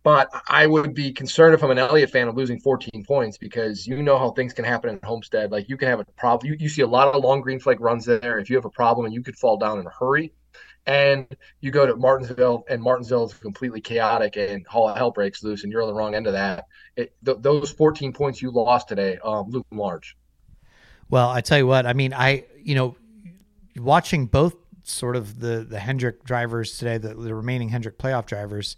But 0.07 0.31
I 0.47 0.69
would 0.69 0.95
be 0.95 1.13
concerned 1.13 1.53
if 1.53 1.65
I'm 1.65 1.73
an 1.73 1.79
Elliott 1.79 2.11
fan 2.11 2.29
of 2.29 2.37
losing 2.37 2.61
14 2.61 3.05
points 3.05 3.39
because 3.39 3.89
you 3.89 4.01
know 4.05 4.17
how 4.17 4.31
things 4.31 4.53
can 4.53 4.65
happen 4.65 4.89
in 4.89 5.01
Homestead. 5.03 5.51
Like 5.51 5.69
you 5.69 5.77
can 5.77 5.89
have 5.89 5.99
a 5.99 6.05
problem. 6.05 6.49
You, 6.49 6.57
you 6.61 6.69
see 6.69 6.83
a 6.83 6.87
lot 6.87 7.13
of 7.13 7.25
long 7.25 7.41
green 7.41 7.59
flag 7.59 7.81
runs 7.81 8.05
there. 8.05 8.39
If 8.39 8.49
you 8.49 8.55
have 8.55 8.65
a 8.65 8.71
problem 8.71 9.07
and 9.07 9.13
you 9.13 9.21
could 9.21 9.37
fall 9.37 9.57
down 9.57 9.81
in 9.81 9.87
a 9.89 9.91
hurry, 9.91 10.33
and 10.87 11.27
you 11.61 11.73
go 11.73 11.87
to 11.87 11.97
Martinsville 11.97 12.65
and 12.71 12.81
Martinsville 12.81 13.25
is 13.25 13.35
completely 13.35 13.81
chaotic 13.81 14.37
and 14.37 14.65
all 14.73 14.95
hell 14.95 15.11
breaks 15.11 15.43
loose 15.43 15.65
and 15.65 15.73
you're 15.73 15.83
on 15.83 15.89
the 15.89 15.95
wrong 15.95 16.15
end 16.15 16.29
of 16.29 16.35
that. 16.35 16.67
It, 16.95 17.13
th- 17.25 17.39
those 17.41 17.73
14 17.73 18.13
points 18.13 18.41
you 18.41 18.53
lost 18.53 18.87
today 18.87 19.19
um, 19.25 19.51
loom 19.51 19.65
large. 19.73 20.17
Well, 21.11 21.31
I 21.31 21.41
tell 21.41 21.59
you 21.59 21.67
what, 21.67 21.85
I 21.85 21.95
mean, 21.95 22.15
I, 22.15 22.45
you 22.63 22.77
know, 22.77 22.97
watching 23.75 24.27
both 24.27 24.55
sort 24.85 25.17
of 25.17 25.41
the, 25.41 25.67
the 25.69 25.81
Hendrick 25.81 26.23
drivers 26.23 26.79
today, 26.79 26.97
the, 26.97 27.13
the 27.13 27.35
remaining 27.35 27.71
Hendrick 27.71 27.99
playoff 27.99 28.27
drivers, 28.27 28.77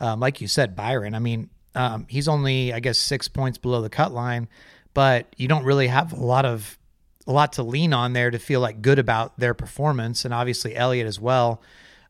um, 0.00 0.20
like 0.20 0.40
you 0.40 0.48
said, 0.48 0.76
Byron. 0.76 1.14
I 1.14 1.18
mean, 1.18 1.50
um, 1.74 2.06
he's 2.08 2.28
only 2.28 2.72
I 2.72 2.80
guess 2.80 2.98
six 2.98 3.28
points 3.28 3.58
below 3.58 3.82
the 3.82 3.90
cut 3.90 4.12
line, 4.12 4.48
but 4.92 5.26
you 5.36 5.48
don't 5.48 5.64
really 5.64 5.88
have 5.88 6.12
a 6.12 6.24
lot 6.24 6.44
of 6.44 6.78
a 7.26 7.32
lot 7.32 7.54
to 7.54 7.62
lean 7.62 7.92
on 7.92 8.12
there 8.12 8.30
to 8.30 8.38
feel 8.38 8.60
like 8.60 8.82
good 8.82 8.98
about 8.98 9.38
their 9.38 9.54
performance, 9.54 10.24
and 10.24 10.34
obviously 10.34 10.76
Elliott 10.76 11.06
as 11.06 11.18
well. 11.18 11.62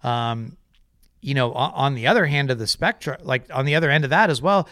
Um, 0.02 0.56
you 1.20 1.32
know, 1.32 1.52
on, 1.52 1.94
the 1.94 2.06
other 2.06 2.26
hand 2.26 2.50
of 2.50 2.58
the 2.58 2.66
spectrum, 2.66 3.18
like 3.22 3.44
on 3.50 3.64
the 3.64 3.76
other 3.76 3.90
end 3.90 4.04
of 4.04 4.10
that 4.10 4.28
as 4.28 4.42
well, 4.42 4.68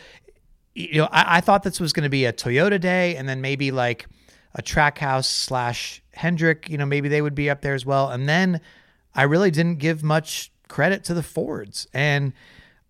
you 0.75 0.99
know, 0.99 1.09
I, 1.11 1.39
I 1.39 1.41
thought 1.41 1.63
this 1.63 1.81
was 1.81 1.95
going 1.95 2.05
to 2.05 2.11
be 2.11 2.27
a 2.27 2.33
Toyota 2.33 2.79
day, 2.79 3.17
and 3.17 3.29
then 3.29 3.41
maybe 3.41 3.71
like 3.71 4.07
a 4.55 4.63
Trackhouse 4.63 5.25
slash 5.25 6.03
Hendrick. 6.13 6.69
You 6.69 6.77
know, 6.77 6.87
maybe 6.87 7.09
they 7.09 7.23
would 7.23 7.35
be 7.35 7.49
up 7.49 7.63
there 7.63 7.75
as 7.75 7.87
well, 7.87 8.11
and 8.11 8.29
then 8.29 8.61
I 9.15 9.23
really 9.23 9.51
didn't 9.51 9.77
give 9.77 10.03
much 10.03 10.53
credit 10.69 11.05
to 11.05 11.15
the 11.15 11.23
Fords 11.23 11.87
and 11.95 12.33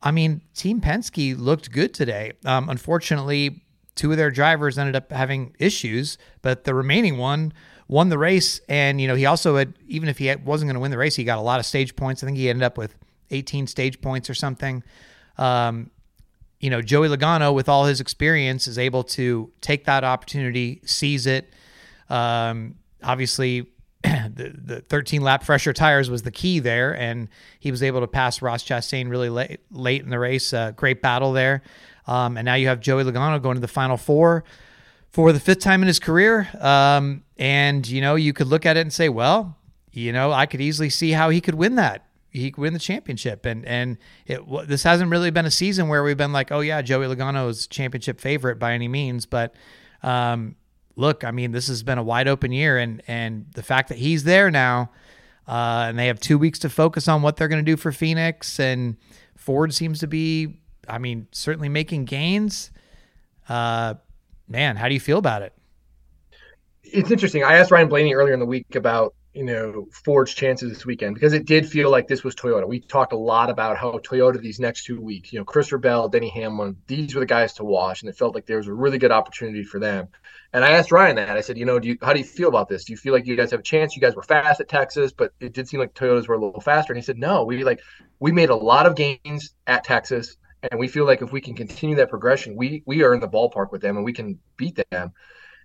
I 0.03 0.11
mean, 0.11 0.43
Team 0.55 0.81
Penske 0.81 1.39
looked 1.39 1.71
good 1.71 1.95
today. 1.95 2.33
Um, 2.45 2.69
unfortunately, 2.69 3.63
two 3.95 4.11
of 4.11 4.17
their 4.17 4.31
drivers 4.31 4.79
ended 4.79 4.97
up 4.97 5.13
having 5.13 5.55
issues, 5.59 6.19
but 6.43 6.65
the 6.65 6.75
remaining 6.75 7.19
one 7.19 7.53
won 7.89 8.09
the 8.09 8.19
race. 8.19 8.61
And, 8.69 9.01
you 9.01 9.07
know, 9.07 9.15
he 9.15 9.27
also 9.27 9.57
had, 9.57 9.75
even 9.87 10.09
if 10.09 10.19
he 10.19 10.35
wasn't 10.37 10.69
going 10.69 10.75
to 10.75 10.81
win 10.81 10.91
the 10.91 10.99
race, 10.99 11.15
he 11.15 11.25
got 11.25 11.39
a 11.39 11.43
lot 11.43 11.61
of 11.61 11.67
stage 11.67 11.95
points. 11.95 12.23
I 12.23 12.27
think 12.27 12.39
he 12.39 12.49
ended 12.49 12.65
up 12.65 12.79
with 12.79 12.97
18 13.31 13.67
stage 13.67 14.01
points 14.01 14.29
or 14.29 14.35
something. 14.35 14.83
Um, 15.39 15.91
you 16.59 16.71
know, 16.71 16.81
Joey 16.81 17.09
Logano, 17.09 17.53
with 17.55 17.69
all 17.69 17.85
his 17.87 18.01
experience, 18.01 18.67
is 18.67 18.79
able 18.79 19.05
to 19.05 19.53
take 19.61 19.85
that 19.85 20.05
opportunity, 20.05 20.81
seize 20.85 21.27
it. 21.27 21.53
Um, 22.09 22.77
obviously, 23.03 23.72
the, 24.35 24.53
the 24.55 24.81
13 24.81 25.23
lap 25.23 25.45
fresher 25.45 25.73
tires 25.73 26.11
was 26.11 26.23
the 26.23 26.31
key 26.31 26.59
there, 26.59 26.97
and 26.97 27.29
he 27.61 27.71
was 27.71 27.83
able 27.83 28.01
to 28.01 28.07
pass 28.07 28.43
Ross 28.43 28.65
Chastain 28.65 29.09
really 29.09 29.29
late, 29.29 29.61
late 29.71 30.03
in 30.03 30.11
the 30.11 30.19
race. 30.19 30.53
Uh, 30.53 30.73
great 30.73 31.03
battle 31.03 31.33
there. 31.33 31.63
Um, 32.07 32.37
and 32.37 32.45
now 32.45 32.55
you 32.55 32.69
have 32.69 32.81
Joey 32.81 33.05
Logano 33.05 33.41
going 33.41 33.55
to 33.55 33.61
the 33.61 33.69
final 33.69 33.97
four 33.97 34.45
for 35.11 35.33
the 35.33 35.41
fifth 35.41 35.61
time 35.61 35.83
in 35.83 35.87
his 35.87 35.99
career. 35.99 36.49
Um, 36.59 37.23
and, 37.37 37.87
you 37.87 38.01
know, 38.01 38.17
you 38.17 38.33
could 38.33 38.49
look 38.49 38.67
at 38.67 38.77
it 38.77 38.81
and 38.81 38.93
say, 38.93 39.09
well, 39.09 39.57
you 39.93 40.13
know, 40.13 40.33
I 40.33 40.47
could 40.47 40.61
easily 40.61 40.91
see 40.91 41.13
how 41.13 41.31
he 41.31 41.41
could 41.41 41.55
win 41.55 41.77
that. 41.77 42.07
He 42.31 42.51
could 42.51 42.63
win 42.63 42.73
the 42.73 42.79
championship. 42.79 43.45
And, 43.45 43.65
and 43.67 43.99
it, 44.27 44.41
this 44.67 44.83
hasn't 44.83 45.11
really 45.11 45.31
been 45.31 45.45
a 45.45 45.51
season 45.51 45.89
where 45.89 46.03
we've 46.03 46.17
been 46.17 46.33
like, 46.33 46.51
oh, 46.51 46.61
yeah, 46.61 46.81
Joey 46.81 47.07
Logano 47.07 47.49
is 47.49 47.67
championship 47.67 48.21
favorite 48.21 48.59
by 48.59 48.73
any 48.73 48.89
means. 48.89 49.27
But, 49.27 49.55
um, 50.03 50.57
look, 50.97 51.25
I 51.25 51.31
mean, 51.31 51.53
this 51.53 51.69
has 51.69 51.83
been 51.83 51.99
a 51.99 52.03
wide 52.03 52.29
open 52.29 52.53
year, 52.53 52.79
and 52.79 53.03
and 53.07 53.47
the 53.55 53.63
fact 53.63 53.89
that 53.89 53.99
he's 53.99 54.25
there 54.25 54.51
now, 54.51 54.91
uh, 55.47 55.87
and 55.89 55.99
they 55.99 56.07
have 56.07 56.21
two 56.21 56.39
weeks 56.39 56.59
to 56.61 56.69
focus 56.69 57.09
on 57.09 57.23
what 57.23 57.37
they're 57.37 57.49
going 57.49 57.65
to 57.65 57.71
do 57.71 57.77
for 57.77 57.93
Phoenix, 57.93 58.59
and 58.59 58.97
Ford 59.37 59.75
seems 59.75 60.01
to 60.01 60.07
be, 60.07 60.59
I 60.89 60.99
mean, 60.99 61.27
certainly 61.33 61.69
making 61.69 62.05
gains. 62.05 62.71
Uh, 63.49 63.95
man, 64.49 64.77
how 64.77 64.89
do 64.89 64.95
you 64.95 65.01
feel 65.01 65.19
about 65.19 65.43
it? 65.43 65.53
It's 66.85 67.11
interesting. 67.11 67.43
I 67.43 67.57
asked 67.57 67.71
Ryan 67.71 67.89
Blaney 67.89 68.15
earlier 68.15 68.35
in 68.35 68.41
the 68.41 68.47
week 68.47 68.75
about 68.75 69.15
you 69.35 69.45
know, 69.45 69.89
Ford's 70.05 70.35
chances 70.35 70.71
this 70.71 70.85
weekend 70.85 71.15
because 71.15 71.33
it 71.33 71.47
did 71.47 71.67
feel 71.67 71.91
like 71.91 72.07
this 72.07 72.23
was 72.23 72.35
Toyota. 72.35 72.69
We 72.69 72.81
talked 72.81 73.15
a 73.15 73.19
lot 73.19 73.49
about 73.49 73.79
how 73.79 73.93
Toyota 73.99 74.39
these 74.39 74.61
next 74.61 74.85
two 74.85 75.01
weeks, 75.01 75.33
you 75.33 75.39
know, 75.39 75.45
Chris 75.45 75.73
Bell, 75.73 76.09
Denny 76.09 76.29
Hamlin, 76.29 76.77
these 76.87 77.15
were 77.15 77.21
the 77.21 77.27
guys 77.27 77.55
to 77.55 77.65
watch, 77.65 78.03
and 78.03 78.11
it 78.11 78.17
felt 78.17 78.35
like 78.35 78.45
there 78.45 78.59
was 78.59 78.67
a 78.67 78.73
really 78.73 78.99
good 78.99 79.11
opportunity 79.11 79.65
for 79.65 79.81
them. 79.81 80.09
And 80.53 80.63
I 80.65 80.73
asked 80.73 80.93
Ryan 80.93 81.17
that. 81.17 81.31
I 81.31 81.41
said, 81.41 81.57
you 81.57 81.65
know, 81.65 81.79
do 81.79 81.89
you 81.89 81.99
how 82.03 82.13
do 82.13 82.19
you 82.19 82.27
feel 82.27 82.49
about 82.49 82.69
this? 82.69 82.85
Do 82.85 82.93
you 82.93 82.99
feel 82.99 83.15
like 83.15 83.27
you 83.27 83.37
guys 83.37 83.51
have 83.53 83.61
a 83.61 83.63
chance? 83.65 83.97
You 83.97 84.03
guys 84.03 84.15
were 84.15 84.23
fast 84.23 84.61
at 84.61 84.69
Texas, 84.69 85.13
but 85.13 85.33
it 85.41 85.55
did 85.55 85.67
seem 85.67 85.81
like 85.81 85.95
Toyotas 85.95 86.29
were 86.29 86.35
a 86.35 86.45
little 86.45 86.61
faster. 86.61 86.93
And 86.93 86.99
he 86.99 87.05
said, 87.05 87.17
no, 87.17 87.45
we 87.45 87.65
like 87.65 87.81
we 88.21 88.33
made 88.33 88.51
a 88.51 88.55
lot 88.55 88.85
of 88.85 88.97
gains 88.97 89.55
at 89.67 89.85
Texas, 89.85 90.37
and 90.71 90.79
we 90.79 90.89
feel 90.89 91.07
like 91.07 91.23
if 91.23 91.33
we 91.33 91.41
can 91.41 91.55
continue 91.55 91.97
that 91.97 92.11
progression, 92.11 92.55
we 92.55 92.83
we 92.85 93.03
are 93.03 93.15
in 93.15 93.21
the 93.21 93.29
ballpark 93.29 93.73
with 93.73 93.81
them 93.81 93.97
and 93.97 94.05
we 94.05 94.13
can 94.13 94.39
beat 94.59 94.79
them. 94.91 95.13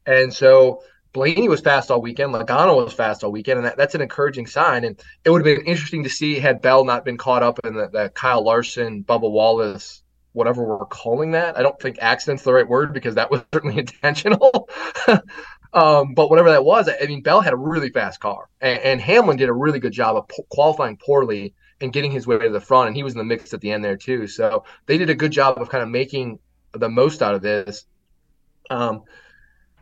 And 0.06 0.34
so 0.34 0.84
Blaney 1.18 1.50
was 1.50 1.62
fast 1.62 1.90
all 1.90 2.00
weekend. 2.00 2.32
Logano 2.32 2.84
was 2.84 2.94
fast 2.94 3.24
all 3.24 3.32
weekend, 3.32 3.58
and 3.58 3.66
that, 3.66 3.76
that's 3.76 3.96
an 3.96 4.02
encouraging 4.02 4.46
sign. 4.46 4.84
And 4.84 5.02
it 5.26 5.32
would 5.32 5.44
have 5.44 5.58
been 5.58 5.66
interesting 5.66 6.04
to 6.04 6.12
see 6.12 6.38
had 6.38 6.62
Bell 6.62 6.86
not 6.86 7.04
been 7.06 7.18
caught 7.18 7.42
up 7.42 7.60
in 7.64 7.74
the, 7.74 7.88
the 7.88 8.10
Kyle 8.10 8.44
Larson, 8.44 9.04
Bubba 9.04 9.32
Wallace, 9.32 10.04
whatever 10.34 10.64
we're 10.64 10.86
calling 10.86 11.32
that. 11.32 11.58
I 11.58 11.64
don't 11.64 11.80
think 11.82 11.98
accident's 11.98 12.44
the 12.44 12.54
right 12.54 12.68
word 12.68 12.94
because 12.94 13.16
that 13.16 13.32
was 13.32 13.42
certainly 13.52 13.80
intentional. 13.80 14.70
um, 15.74 16.14
but 16.14 16.30
whatever 16.30 16.52
that 16.52 16.64
was, 16.64 16.88
I 16.88 17.08
mean, 17.08 17.24
Bell 17.24 17.42
had 17.42 17.54
a 17.54 17.58
really 17.58 17.90
fast 17.90 18.20
car, 18.20 18.48
and, 18.62 18.80
and 18.82 19.02
Hamlin 19.02 19.38
did 19.38 19.50
a 19.50 19.54
really 19.54 19.80
good 19.80 19.94
job 19.94 20.18
of 20.18 20.28
po- 20.28 20.46
qualifying 20.50 20.98
poorly 20.98 21.56
and 21.82 21.92
getting 21.92 22.12
his 22.12 22.28
way 22.28 22.38
to 22.38 22.50
the 22.50 22.62
front, 22.62 22.90
and 22.90 22.96
he 22.96 23.02
was 23.02 23.14
in 23.14 23.18
the 23.18 23.24
mix 23.24 23.56
at 23.56 23.62
the 23.62 23.72
end 23.72 23.84
there 23.84 23.98
too. 23.98 24.28
So 24.28 24.66
they 24.86 25.00
did 25.00 25.10
a 25.10 25.16
good 25.16 25.32
job 25.32 25.60
of 25.60 25.70
kind 25.70 25.82
of 25.82 25.90
making 25.90 26.38
the 26.74 26.90
most 26.90 27.24
out 27.24 27.34
of 27.34 27.42
this. 27.42 27.86
Um, 28.70 29.02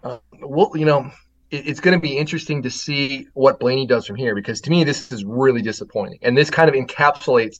uh, 0.01 0.19
well, 0.39 0.71
you 0.75 0.85
know, 0.85 1.11
it's 1.51 1.79
going 1.79 1.97
to 1.97 2.01
be 2.01 2.17
interesting 2.17 2.63
to 2.63 2.69
see 2.69 3.27
what 3.33 3.59
Blaney 3.59 3.85
does 3.85 4.05
from 4.05 4.15
here 4.15 4.35
because 4.35 4.61
to 4.61 4.69
me, 4.69 4.83
this 4.83 5.11
is 5.11 5.23
really 5.23 5.61
disappointing. 5.61 6.19
And 6.21 6.37
this 6.37 6.49
kind 6.49 6.69
of 6.69 6.75
encapsulates 6.75 7.59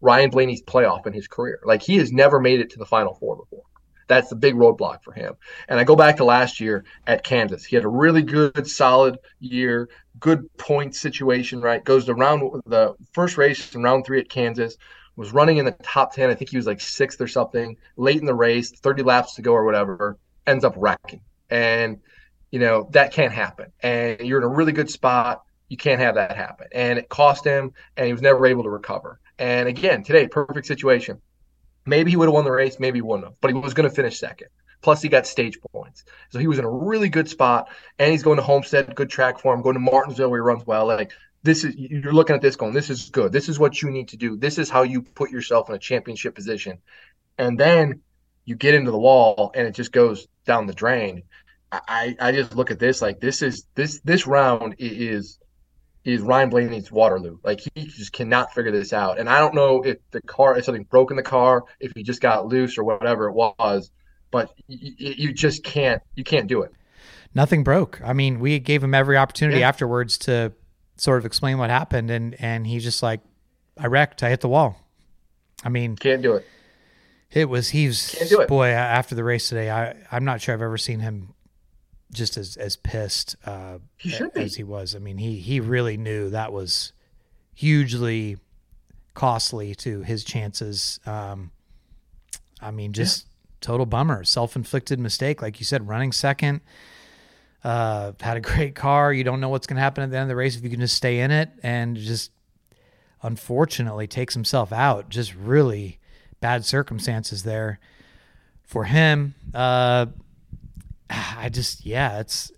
Ryan 0.00 0.30
Blaney's 0.30 0.62
playoff 0.62 1.06
in 1.06 1.12
his 1.12 1.28
career. 1.28 1.60
Like 1.64 1.82
he 1.82 1.96
has 1.98 2.12
never 2.12 2.40
made 2.40 2.60
it 2.60 2.70
to 2.70 2.78
the 2.78 2.86
Final 2.86 3.14
Four 3.14 3.36
before. 3.36 3.62
That's 4.06 4.30
the 4.30 4.36
big 4.36 4.54
roadblock 4.54 5.02
for 5.02 5.12
him. 5.12 5.34
And 5.68 5.78
I 5.78 5.84
go 5.84 5.94
back 5.94 6.16
to 6.16 6.24
last 6.24 6.60
year 6.60 6.84
at 7.06 7.24
Kansas. 7.24 7.64
He 7.64 7.76
had 7.76 7.84
a 7.84 7.88
really 7.88 8.22
good, 8.22 8.66
solid 8.66 9.18
year, 9.38 9.90
good 10.18 10.48
point 10.56 10.94
situation, 10.94 11.60
right? 11.60 11.84
Goes 11.84 12.06
to 12.06 12.14
round 12.14 12.62
the 12.64 12.94
first 13.12 13.36
race 13.36 13.74
in 13.74 13.82
round 13.82 14.06
three 14.06 14.18
at 14.18 14.30
Kansas, 14.30 14.78
was 15.16 15.32
running 15.34 15.58
in 15.58 15.66
the 15.66 15.72
top 15.82 16.14
10. 16.14 16.30
I 16.30 16.34
think 16.34 16.50
he 16.50 16.56
was 16.56 16.66
like 16.66 16.80
sixth 16.80 17.20
or 17.20 17.28
something, 17.28 17.76
late 17.96 18.18
in 18.18 18.24
the 18.24 18.34
race, 18.34 18.70
30 18.70 19.02
laps 19.02 19.34
to 19.34 19.42
go 19.42 19.52
or 19.52 19.64
whatever, 19.64 20.16
ends 20.46 20.64
up 20.64 20.74
wrecking. 20.78 21.20
And 21.50 22.00
you 22.50 22.58
know 22.58 22.88
that 22.92 23.12
can't 23.12 23.32
happen. 23.32 23.72
And 23.80 24.20
you're 24.20 24.38
in 24.38 24.44
a 24.44 24.48
really 24.48 24.72
good 24.72 24.90
spot 24.90 25.42
you 25.68 25.76
can't 25.76 26.00
have 26.00 26.14
that 26.14 26.36
happen. 26.36 26.68
And 26.72 26.98
it 26.98 27.08
cost 27.08 27.44
him 27.44 27.72
and 27.96 28.06
he 28.06 28.12
was 28.12 28.22
never 28.22 28.46
able 28.46 28.62
to 28.64 28.70
recover. 28.70 29.20
And 29.38 29.68
again 29.68 30.02
today 30.02 30.26
perfect 30.26 30.66
situation. 30.66 31.20
Maybe 31.86 32.10
he 32.10 32.16
would 32.16 32.26
have 32.26 32.34
won 32.34 32.44
the 32.44 32.50
race 32.50 32.78
maybe 32.80 32.98
he 32.98 33.02
wouldn't 33.02 33.26
have 33.26 33.40
but 33.40 33.50
he 33.50 33.54
was 33.54 33.74
going 33.74 33.88
to 33.88 33.94
finish 33.94 34.18
second. 34.18 34.48
Plus 34.80 35.02
he 35.02 35.08
got 35.08 35.26
stage 35.26 35.58
points. 35.72 36.04
So 36.30 36.38
he 36.38 36.46
was 36.46 36.58
in 36.58 36.64
a 36.64 36.70
really 36.70 37.08
good 37.08 37.28
spot 37.28 37.68
and 37.98 38.10
he's 38.10 38.22
going 38.22 38.36
to 38.36 38.42
homestead 38.42 38.94
good 38.94 39.10
track 39.10 39.40
for 39.40 39.54
him 39.54 39.62
going 39.62 39.74
to 39.74 39.80
martinsville 39.80 40.30
where 40.30 40.40
he 40.40 40.42
runs 40.42 40.66
well. 40.66 40.86
Like 40.86 41.12
this 41.42 41.64
is 41.64 41.74
you're 41.76 42.12
looking 42.12 42.36
at 42.36 42.42
this 42.42 42.56
going 42.56 42.74
this 42.74 42.90
is 42.90 43.10
good. 43.10 43.32
This 43.32 43.48
is 43.48 43.58
what 43.58 43.82
you 43.82 43.90
need 43.90 44.08
to 44.08 44.16
do. 44.16 44.36
This 44.36 44.58
is 44.58 44.70
how 44.70 44.82
you 44.82 45.02
put 45.02 45.30
yourself 45.30 45.68
in 45.68 45.74
a 45.74 45.78
championship 45.78 46.34
position. 46.34 46.78
And 47.36 47.58
then 47.58 48.00
you 48.44 48.56
get 48.56 48.74
into 48.74 48.90
the 48.90 48.98
wall 48.98 49.52
and 49.54 49.66
it 49.66 49.74
just 49.74 49.92
goes 49.92 50.26
down 50.46 50.66
the 50.66 50.72
drain 50.72 51.22
I, 51.70 52.16
I 52.18 52.32
just 52.32 52.56
look 52.56 52.70
at 52.70 52.78
this 52.78 53.02
like 53.02 53.20
this 53.20 53.42
is 53.42 53.66
this 53.74 54.00
this 54.00 54.26
round 54.26 54.76
is 54.78 55.38
is 56.04 56.22
Ryan 56.22 56.48
Blaney's 56.48 56.90
Waterloo. 56.90 57.38
Like 57.44 57.60
he 57.60 57.84
just 57.84 58.12
cannot 58.12 58.54
figure 58.54 58.72
this 58.72 58.92
out. 58.92 59.18
And 59.18 59.28
I 59.28 59.38
don't 59.38 59.54
know 59.54 59.82
if 59.82 59.98
the 60.10 60.22
car 60.22 60.56
if 60.56 60.64
something 60.64 60.84
broke 60.84 61.10
in 61.10 61.16
the 61.16 61.22
car, 61.22 61.64
if 61.80 61.92
he 61.94 62.02
just 62.02 62.22
got 62.22 62.46
loose 62.46 62.78
or 62.78 62.84
whatever 62.84 63.28
it 63.28 63.34
was, 63.34 63.90
but 64.30 64.52
you, 64.66 64.92
you 64.98 65.32
just 65.32 65.62
can't 65.64 66.02
you 66.14 66.24
can't 66.24 66.46
do 66.46 66.62
it. 66.62 66.72
Nothing 67.34 67.62
broke. 67.62 68.00
I 68.02 68.14
mean, 68.14 68.40
we 68.40 68.58
gave 68.58 68.82
him 68.82 68.94
every 68.94 69.16
opportunity 69.16 69.60
yeah. 69.60 69.68
afterwards 69.68 70.16
to 70.18 70.52
sort 70.96 71.18
of 71.18 71.26
explain 71.26 71.58
what 71.58 71.70
happened, 71.70 72.10
and 72.10 72.34
and 72.40 72.66
he's 72.66 72.84
just 72.84 73.02
like, 73.02 73.20
I 73.78 73.86
wrecked. 73.86 74.22
I 74.22 74.30
hit 74.30 74.40
the 74.40 74.48
wall. 74.48 74.80
I 75.64 75.68
mean, 75.68 75.96
can't 75.96 76.22
do 76.22 76.34
it. 76.34 76.46
It 77.30 77.50
was 77.50 77.68
he's 77.68 78.14
Can't 78.16 78.30
do 78.30 78.40
it. 78.40 78.48
boy 78.48 78.68
after 78.68 79.14
the 79.14 79.24
race 79.24 79.48
today. 79.48 79.70
I 79.70 79.94
I'm 80.10 80.24
not 80.24 80.40
sure 80.40 80.54
I've 80.54 80.62
ever 80.62 80.78
seen 80.78 81.00
him 81.00 81.34
just 82.12 82.36
as 82.36 82.56
as 82.56 82.76
pissed 82.76 83.36
uh, 83.44 83.78
he 83.96 84.14
as 84.34 84.54
he 84.54 84.64
was. 84.64 84.94
I 84.94 84.98
mean, 84.98 85.18
he 85.18 85.36
he 85.38 85.60
really 85.60 85.96
knew 85.96 86.30
that 86.30 86.52
was 86.52 86.92
hugely 87.54 88.38
costly 89.14 89.74
to 89.74 90.02
his 90.02 90.24
chances. 90.24 91.00
Um, 91.04 91.50
I 92.60 92.70
mean, 92.70 92.92
just 92.92 93.24
yeah. 93.24 93.30
total 93.60 93.86
bummer, 93.86 94.24
self 94.24 94.56
inflicted 94.56 94.98
mistake, 94.98 95.42
like 95.42 95.60
you 95.60 95.66
said, 95.66 95.88
running 95.88 96.12
second. 96.12 96.60
Uh, 97.64 98.12
had 98.20 98.36
a 98.36 98.40
great 98.40 98.74
car. 98.74 99.12
You 99.12 99.24
don't 99.24 99.40
know 99.40 99.48
what's 99.48 99.66
going 99.66 99.76
to 99.76 99.82
happen 99.82 100.04
at 100.04 100.10
the 100.10 100.16
end 100.16 100.22
of 100.22 100.28
the 100.28 100.36
race 100.36 100.56
if 100.56 100.62
you 100.62 100.70
can 100.70 100.80
just 100.80 100.96
stay 100.96 101.20
in 101.20 101.30
it, 101.30 101.50
and 101.62 101.96
just 101.96 102.30
unfortunately 103.22 104.06
takes 104.06 104.34
himself 104.34 104.72
out. 104.72 105.08
Just 105.08 105.34
really 105.34 105.98
bad 106.40 106.64
circumstances 106.64 107.42
there 107.42 107.80
for 108.62 108.84
him. 108.84 109.34
Uh, 109.52 110.06
I 111.36 111.48
just 111.48 111.84
yeah, 111.86 112.20
it's 112.20 112.52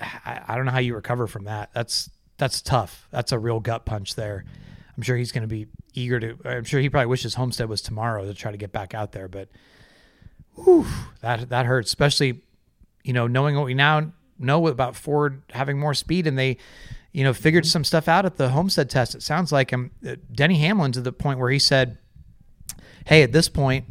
I, 0.00 0.40
I 0.48 0.56
don't 0.56 0.66
know 0.66 0.72
how 0.72 0.78
you 0.78 0.94
recover 0.94 1.26
from 1.26 1.44
that. 1.44 1.70
That's 1.74 2.10
that's 2.38 2.62
tough. 2.62 3.06
That's 3.10 3.32
a 3.32 3.38
real 3.38 3.60
gut 3.60 3.84
punch 3.84 4.14
there. 4.14 4.44
I'm 4.96 5.02
sure 5.02 5.16
he's 5.16 5.32
going 5.32 5.42
to 5.42 5.48
be 5.48 5.66
eager 5.94 6.20
to. 6.20 6.36
I'm 6.44 6.64
sure 6.64 6.80
he 6.80 6.90
probably 6.90 7.06
wishes 7.06 7.34
Homestead 7.34 7.68
was 7.68 7.82
tomorrow 7.82 8.24
to 8.24 8.34
try 8.34 8.50
to 8.50 8.58
get 8.58 8.72
back 8.72 8.94
out 8.94 9.12
there. 9.12 9.28
But 9.28 9.48
whew, 10.56 10.86
that 11.20 11.50
that 11.50 11.66
hurts, 11.66 11.90
especially 11.90 12.42
you 13.04 13.12
know 13.12 13.26
knowing 13.26 13.56
what 13.56 13.66
we 13.66 13.74
now 13.74 14.12
know 14.38 14.66
about 14.66 14.96
Ford 14.96 15.42
having 15.50 15.78
more 15.78 15.94
speed 15.94 16.26
and 16.26 16.38
they 16.38 16.56
you 17.12 17.24
know 17.24 17.34
figured 17.34 17.66
some 17.66 17.84
stuff 17.84 18.08
out 18.08 18.24
at 18.24 18.36
the 18.36 18.50
Homestead 18.50 18.88
test. 18.90 19.14
It 19.14 19.22
sounds 19.22 19.52
like 19.52 19.70
him 19.70 19.90
uh, 20.06 20.16
Denny 20.32 20.58
Hamlin 20.58 20.92
to 20.92 21.00
the 21.00 21.12
point 21.12 21.38
where 21.38 21.50
he 21.50 21.58
said, 21.58 21.98
"Hey, 23.06 23.22
at 23.22 23.32
this 23.32 23.48
point." 23.48 23.84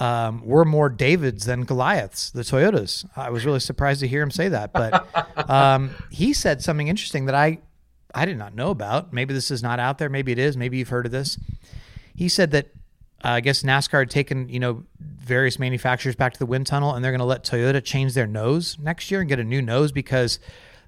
Um, 0.00 0.42
we're 0.44 0.64
more 0.64 0.88
Davids 0.88 1.44
than 1.44 1.64
Goliaths, 1.64 2.30
the 2.30 2.42
Toyotas. 2.42 3.04
I 3.16 3.30
was 3.30 3.44
really 3.44 3.60
surprised 3.60 4.00
to 4.00 4.08
hear 4.08 4.22
him 4.22 4.30
say 4.30 4.48
that, 4.48 4.72
but 4.72 5.06
um, 5.50 5.90
he 6.10 6.32
said 6.32 6.62
something 6.62 6.88
interesting 6.88 7.26
that 7.26 7.34
I 7.34 7.58
I 8.14 8.24
did 8.24 8.38
not 8.38 8.54
know 8.54 8.70
about. 8.70 9.12
Maybe 9.12 9.34
this 9.34 9.50
is 9.50 9.62
not 9.62 9.78
out 9.78 9.98
there. 9.98 10.08
Maybe 10.08 10.32
it 10.32 10.38
is. 10.38 10.56
Maybe 10.56 10.78
you've 10.78 10.88
heard 10.88 11.06
of 11.06 11.12
this. 11.12 11.38
He 12.14 12.28
said 12.28 12.50
that 12.52 12.66
uh, 13.24 13.28
I 13.28 13.40
guess 13.40 13.62
NASCAR 13.62 14.00
had 14.00 14.10
taken 14.10 14.48
you 14.48 14.58
know 14.58 14.84
various 14.98 15.58
manufacturers 15.58 16.16
back 16.16 16.32
to 16.32 16.38
the 16.38 16.46
wind 16.46 16.66
tunnel, 16.66 16.94
and 16.94 17.04
they're 17.04 17.12
going 17.12 17.20
to 17.20 17.24
let 17.26 17.44
Toyota 17.44 17.84
change 17.84 18.14
their 18.14 18.26
nose 18.26 18.78
next 18.80 19.10
year 19.10 19.20
and 19.20 19.28
get 19.28 19.38
a 19.38 19.44
new 19.44 19.60
nose 19.60 19.92
because 19.92 20.38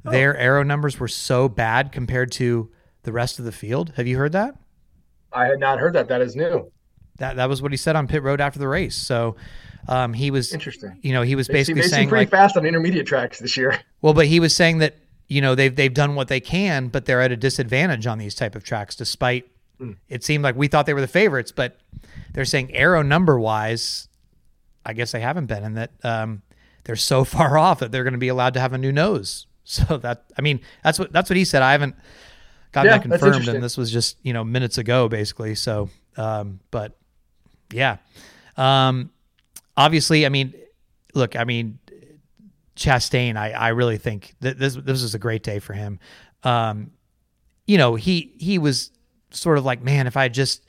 oh. 0.06 0.10
their 0.10 0.36
aero 0.36 0.62
numbers 0.62 0.98
were 0.98 1.08
so 1.08 1.48
bad 1.48 1.92
compared 1.92 2.32
to 2.32 2.70
the 3.02 3.12
rest 3.12 3.38
of 3.38 3.44
the 3.44 3.52
field. 3.52 3.92
Have 3.96 4.06
you 4.06 4.16
heard 4.16 4.32
that? 4.32 4.56
I 5.32 5.46
had 5.46 5.60
not 5.60 5.78
heard 5.78 5.92
that. 5.94 6.08
That 6.08 6.22
is 6.22 6.34
new. 6.34 6.70
That 7.22 7.36
that 7.36 7.48
was 7.48 7.62
what 7.62 7.70
he 7.70 7.76
said 7.76 7.94
on 7.94 8.08
pit 8.08 8.24
road 8.24 8.40
after 8.40 8.58
the 8.58 8.66
race. 8.66 8.96
So 8.96 9.36
um, 9.86 10.12
he 10.12 10.32
was 10.32 10.52
interesting. 10.52 10.98
You 11.02 11.12
know, 11.12 11.22
he 11.22 11.36
was 11.36 11.46
basically 11.46 11.82
they 11.82 11.88
saying 11.88 12.08
pretty 12.08 12.22
like, 12.22 12.30
fast 12.30 12.56
on 12.56 12.66
intermediate 12.66 13.06
tracks 13.06 13.38
this 13.38 13.56
year. 13.56 13.80
Well, 14.02 14.14
but 14.14 14.26
he 14.26 14.40
was 14.40 14.52
saying 14.52 14.78
that 14.78 14.96
you 15.28 15.40
know 15.40 15.54
they've 15.54 15.74
they've 15.74 15.94
done 15.94 16.16
what 16.16 16.26
they 16.26 16.40
can, 16.40 16.88
but 16.88 17.04
they're 17.04 17.20
at 17.20 17.30
a 17.30 17.36
disadvantage 17.36 18.04
on 18.08 18.18
these 18.18 18.34
type 18.34 18.56
of 18.56 18.64
tracks. 18.64 18.96
Despite 18.96 19.48
mm. 19.80 19.94
it 20.08 20.24
seemed 20.24 20.42
like 20.42 20.56
we 20.56 20.66
thought 20.66 20.86
they 20.86 20.94
were 20.94 21.00
the 21.00 21.06
favorites, 21.06 21.52
but 21.52 21.78
they're 22.32 22.44
saying 22.44 22.74
aero 22.74 23.02
number 23.02 23.38
wise, 23.38 24.08
I 24.84 24.92
guess 24.92 25.12
they 25.12 25.20
haven't 25.20 25.46
been, 25.46 25.62
and 25.62 25.76
that 25.76 25.92
um, 26.02 26.42
they're 26.82 26.96
so 26.96 27.22
far 27.36 27.56
off 27.56 27.78
that 27.78 27.92
they're 27.92 28.02
going 28.02 28.14
to 28.14 28.18
be 28.18 28.26
allowed 28.26 28.54
to 28.54 28.60
have 28.60 28.72
a 28.72 28.78
new 28.78 28.92
nose. 28.92 29.46
So 29.64 29.96
that 29.98 30.24
I 30.36 30.42
mean 30.42 30.60
that's 30.82 30.98
what 30.98 31.12
that's 31.12 31.30
what 31.30 31.36
he 31.36 31.44
said. 31.44 31.62
I 31.62 31.70
haven't 31.70 31.94
gotten 32.72 32.90
yeah, 32.90 32.98
that 32.98 33.02
confirmed, 33.02 33.46
and 33.46 33.62
this 33.62 33.76
was 33.76 33.92
just 33.92 34.18
you 34.24 34.32
know 34.32 34.42
minutes 34.42 34.76
ago 34.76 35.08
basically. 35.08 35.54
So, 35.54 35.88
um, 36.16 36.58
but 36.72 36.98
yeah. 37.72 37.96
Um, 38.56 39.10
obviously, 39.76 40.26
I 40.26 40.28
mean, 40.28 40.54
look, 41.14 41.36
I 41.36 41.44
mean, 41.44 41.78
Chastain, 42.76 43.36
I, 43.36 43.52
I 43.52 43.68
really 43.68 43.98
think 43.98 44.34
this 44.40 44.74
this 44.74 45.02
was 45.02 45.14
a 45.14 45.18
great 45.18 45.42
day 45.42 45.58
for 45.58 45.72
him. 45.72 45.98
Um, 46.42 46.92
you 47.66 47.78
know, 47.78 47.94
he 47.94 48.34
he 48.38 48.58
was 48.58 48.90
sort 49.30 49.58
of 49.58 49.64
like, 49.64 49.82
man, 49.82 50.06
if 50.06 50.16
I 50.16 50.28
just, 50.28 50.66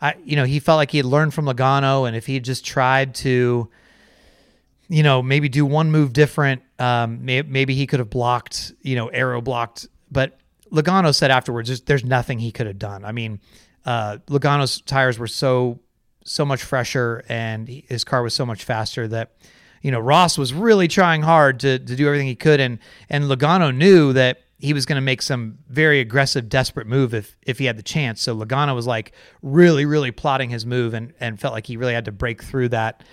I 0.00 0.14
you 0.24 0.36
know, 0.36 0.44
he 0.44 0.58
felt 0.58 0.78
like 0.78 0.90
he 0.90 0.98
had 0.98 1.06
learned 1.06 1.34
from 1.34 1.46
Logano, 1.46 2.06
and 2.06 2.16
if 2.16 2.26
he 2.26 2.34
had 2.34 2.44
just 2.44 2.64
tried 2.64 3.14
to, 3.16 3.68
you 4.88 5.02
know, 5.02 5.22
maybe 5.22 5.48
do 5.48 5.64
one 5.64 5.90
move 5.90 6.12
different, 6.12 6.62
um, 6.78 7.24
may, 7.24 7.42
maybe 7.42 7.74
he 7.74 7.86
could 7.86 8.00
have 8.00 8.10
blocked, 8.10 8.72
you 8.82 8.96
know, 8.96 9.08
aero 9.08 9.40
blocked. 9.40 9.86
But 10.10 10.38
Logano 10.72 11.14
said 11.14 11.30
afterwards, 11.30 11.68
there's, 11.68 11.80
there's 11.82 12.04
nothing 12.04 12.38
he 12.38 12.52
could 12.52 12.66
have 12.66 12.78
done. 12.78 13.04
I 13.04 13.12
mean, 13.12 13.40
uh, 13.84 14.18
Logano's 14.26 14.80
tires 14.80 15.18
were 15.18 15.26
so 15.26 15.80
so 16.24 16.44
much 16.44 16.62
fresher 16.62 17.24
and 17.28 17.68
his 17.68 18.02
car 18.04 18.22
was 18.22 18.34
so 18.34 18.44
much 18.44 18.64
faster 18.64 19.06
that 19.08 19.32
you 19.82 19.90
know 19.90 20.00
Ross 20.00 20.36
was 20.36 20.52
really 20.52 20.88
trying 20.88 21.22
hard 21.22 21.60
to 21.60 21.78
to 21.78 21.96
do 21.96 22.06
everything 22.06 22.26
he 22.26 22.34
could 22.34 22.60
and 22.60 22.78
and 23.08 23.24
Logano 23.24 23.74
knew 23.74 24.12
that 24.12 24.40
he 24.64 24.72
was 24.72 24.86
going 24.86 24.96
to 24.96 25.02
make 25.02 25.20
some 25.20 25.58
very 25.68 26.00
aggressive, 26.00 26.48
desperate 26.48 26.86
move 26.86 27.12
if 27.12 27.36
if 27.42 27.58
he 27.58 27.66
had 27.66 27.76
the 27.76 27.82
chance. 27.82 28.22
So 28.22 28.34
Logano 28.34 28.74
was 28.74 28.86
like 28.86 29.12
really, 29.42 29.84
really 29.84 30.10
plotting 30.10 30.50
his 30.50 30.64
move 30.64 30.94
and 30.94 31.12
and 31.20 31.38
felt 31.38 31.52
like 31.52 31.66
he 31.66 31.76
really 31.76 31.92
had 31.92 32.06
to 32.06 32.12
break 32.12 32.42
through 32.42 32.70
that. 32.70 33.04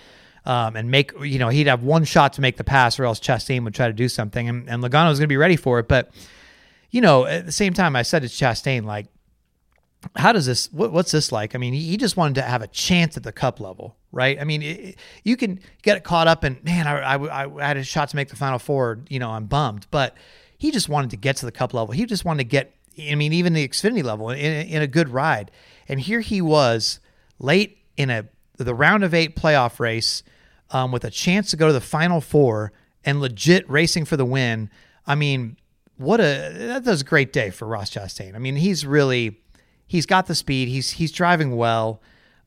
Um, 0.44 0.74
and 0.74 0.90
make 0.90 1.12
you 1.20 1.38
know 1.38 1.50
he'd 1.50 1.68
have 1.68 1.84
one 1.84 2.02
shot 2.02 2.32
to 2.32 2.40
make 2.40 2.56
the 2.56 2.64
pass, 2.64 2.98
or 2.98 3.04
else 3.04 3.20
Chastain 3.20 3.62
would 3.62 3.74
try 3.74 3.86
to 3.86 3.92
do 3.92 4.08
something, 4.08 4.48
and, 4.48 4.68
and 4.68 4.82
Logano 4.82 5.08
was 5.08 5.20
going 5.20 5.26
to 5.26 5.32
be 5.32 5.36
ready 5.36 5.54
for 5.54 5.78
it. 5.78 5.86
But 5.86 6.10
you 6.90 7.00
know, 7.00 7.26
at 7.26 7.46
the 7.46 7.52
same 7.52 7.74
time, 7.74 7.94
I 7.94 8.02
said 8.02 8.22
to 8.22 8.28
Chastain, 8.28 8.84
like, 8.84 9.06
how 10.16 10.32
does 10.32 10.46
this? 10.46 10.72
What, 10.72 10.92
what's 10.92 11.12
this 11.12 11.32
like? 11.32 11.54
I 11.54 11.58
mean, 11.58 11.74
he, 11.74 11.96
just 11.96 12.16
wanted 12.16 12.34
to 12.36 12.42
have 12.42 12.62
a 12.62 12.66
chance 12.66 13.16
at 13.16 13.22
the 13.22 13.32
cup 13.32 13.60
level, 13.60 13.96
right? 14.10 14.40
I 14.40 14.44
mean, 14.44 14.62
it, 14.62 14.98
you 15.24 15.36
can 15.36 15.60
get 15.82 16.02
caught 16.04 16.26
up 16.26 16.44
and 16.44 16.62
man, 16.64 16.86
I, 16.86 17.14
I, 17.14 17.62
I 17.62 17.66
had 17.66 17.76
a 17.76 17.84
shot 17.84 18.08
to 18.10 18.16
make 18.16 18.28
the 18.28 18.36
final 18.36 18.58
four. 18.58 19.00
You 19.08 19.18
know, 19.18 19.30
I'm 19.30 19.46
bummed, 19.46 19.86
but 19.90 20.16
he 20.58 20.70
just 20.70 20.88
wanted 20.88 21.10
to 21.10 21.16
get 21.16 21.36
to 21.36 21.46
the 21.46 21.52
cup 21.52 21.74
level. 21.74 21.92
He 21.92 22.04
just 22.06 22.24
wanted 22.24 22.44
to 22.44 22.48
get, 22.48 22.74
I 23.00 23.14
mean, 23.14 23.32
even 23.32 23.52
the 23.52 23.66
Xfinity 23.66 24.02
level 24.02 24.30
in, 24.30 24.38
in 24.66 24.82
a 24.82 24.86
good 24.86 25.08
ride. 25.08 25.50
And 25.88 26.00
here 26.00 26.20
he 26.20 26.40
was 26.40 27.00
late 27.38 27.78
in 27.96 28.10
a 28.10 28.28
the 28.58 28.74
round 28.74 29.02
of 29.02 29.14
eight 29.14 29.34
playoff 29.34 29.80
race 29.80 30.22
um, 30.70 30.92
with 30.92 31.04
a 31.04 31.10
chance 31.10 31.50
to 31.50 31.56
go 31.56 31.66
to 31.66 31.72
the 31.72 31.80
final 31.80 32.20
four 32.20 32.72
and 33.04 33.20
legit 33.20 33.68
racing 33.68 34.04
for 34.04 34.16
the 34.16 34.24
win. 34.24 34.70
I 35.06 35.14
mean, 35.14 35.56
what 35.96 36.20
a 36.20 36.52
that 36.54 36.84
was 36.84 37.02
a 37.02 37.04
great 37.04 37.32
day 37.32 37.50
for 37.50 37.66
Ross 37.66 37.90
Chastain. 37.90 38.34
I 38.34 38.38
mean, 38.38 38.56
he's 38.56 38.86
really 38.86 39.41
he's 39.92 40.06
got 40.06 40.26
the 40.26 40.34
speed. 40.34 40.68
He's 40.68 40.90
he's 40.90 41.12
driving 41.12 41.54
well. 41.54 42.00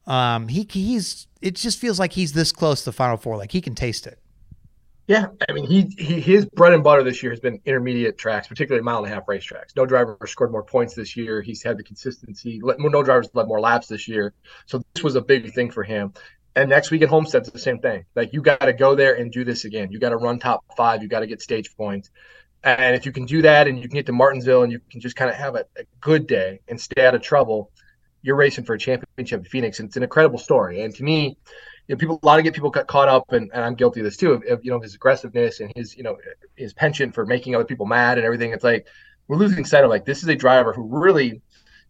Um, 0.07 0.47
he 0.47 0.67
he's 0.69 1.27
it 1.41 1.55
just 1.55 1.79
feels 1.79 1.99
like 1.99 2.13
he's 2.13 2.33
this 2.33 2.51
close 2.51 2.79
to 2.81 2.85
the 2.85 2.91
final 2.91 3.17
four. 3.17 3.37
Like 3.37 3.51
he 3.51 3.61
can 3.61 3.75
taste 3.75 4.07
it. 4.07 4.19
Yeah, 5.07 5.27
I 5.47 5.53
mean, 5.53 5.67
he, 5.67 5.83
he 5.99 6.19
his 6.19 6.45
bread 6.45 6.73
and 6.73 6.83
butter 6.83 7.03
this 7.03 7.21
year 7.21 7.31
has 7.31 7.39
been 7.39 7.61
intermediate 7.63 8.17
tracks, 8.17 8.47
particularly 8.47 8.83
mile 8.83 8.97
and 8.97 9.05
a 9.05 9.09
half 9.15 9.27
racetracks. 9.27 9.75
No 9.75 9.85
driver 9.85 10.17
scored 10.25 10.51
more 10.51 10.63
points 10.63 10.95
this 10.95 11.15
year. 11.15 11.43
He's 11.43 11.61
had 11.61 11.77
the 11.77 11.83
consistency. 11.83 12.59
No 12.63 13.03
drivers 13.03 13.29
led 13.35 13.47
more 13.47 13.59
laps 13.59 13.85
this 13.85 14.07
year, 14.07 14.33
so 14.65 14.81
this 14.95 15.03
was 15.03 15.15
a 15.15 15.21
big 15.21 15.53
thing 15.53 15.69
for 15.69 15.83
him. 15.83 16.13
And 16.55 16.69
next 16.69 16.89
week 16.89 17.03
at 17.03 17.09
Homestead's 17.09 17.51
the 17.51 17.59
same 17.59 17.77
thing. 17.77 18.05
Like 18.15 18.33
you 18.33 18.41
got 18.41 18.61
to 18.61 18.73
go 18.73 18.95
there 18.95 19.13
and 19.13 19.31
do 19.31 19.43
this 19.43 19.65
again. 19.65 19.91
You 19.91 19.99
got 19.99 20.09
to 20.09 20.17
run 20.17 20.39
top 20.39 20.63
five. 20.75 21.03
You 21.03 21.07
got 21.07 21.19
to 21.19 21.27
get 21.27 21.41
stage 21.41 21.75
points. 21.77 22.09
And 22.65 22.95
if 22.95 23.05
you 23.05 23.11
can 23.11 23.25
do 23.25 23.43
that, 23.43 23.67
and 23.67 23.77
you 23.77 23.87
can 23.87 23.95
get 23.95 24.07
to 24.07 24.11
Martinsville, 24.11 24.63
and 24.63 24.71
you 24.71 24.81
can 24.89 24.99
just 24.99 25.15
kind 25.15 25.29
of 25.29 25.37
have 25.37 25.55
a, 25.55 25.65
a 25.77 25.83
good 26.01 26.25
day 26.25 26.59
and 26.67 26.81
stay 26.81 27.05
out 27.05 27.13
of 27.13 27.21
trouble, 27.21 27.71
you're 28.23 28.35
racing 28.35 28.65
for 28.65 28.73
a 28.73 28.79
championship 28.79 29.39
in 29.39 29.45
Phoenix. 29.45 29.79
And 29.79 29.87
it's 29.87 29.97
an 29.97 30.03
incredible 30.03 30.39
story. 30.39 30.81
And 30.81 30.93
to 30.95 31.03
me, 31.03 31.37
you 31.87 31.95
know, 31.95 31.99
people 31.99 32.19
a 32.21 32.25
lot 32.25 32.39
of 32.39 32.43
get 32.43 32.55
people 32.55 32.71
got 32.71 32.87
caught 32.87 33.07
up, 33.07 33.31
and, 33.31 33.51
and 33.53 33.63
I'm 33.63 33.75
guilty 33.75 33.99
of 33.99 34.05
this 34.05 34.17
too. 34.17 34.31
Of, 34.31 34.43
of, 34.49 34.65
you 34.65 34.71
know 34.71 34.79
his 34.79 34.95
aggressiveness 34.95 35.59
and 35.59 35.71
his 35.75 35.95
you 35.95 36.01
know 36.01 36.17
his 36.55 36.73
penchant 36.73 37.13
for 37.13 37.25
making 37.25 37.53
other 37.53 37.65
people 37.65 37.85
mad 37.85 38.17
and 38.17 38.25
everything. 38.25 38.51
It's 38.51 38.63
like 38.63 38.87
we're 39.27 39.37
losing 39.37 39.65
sight 39.65 39.83
of 39.83 39.91
like 39.91 40.05
this 40.05 40.23
is 40.23 40.29
a 40.29 40.35
driver 40.35 40.73
who 40.73 40.83
really 40.83 41.41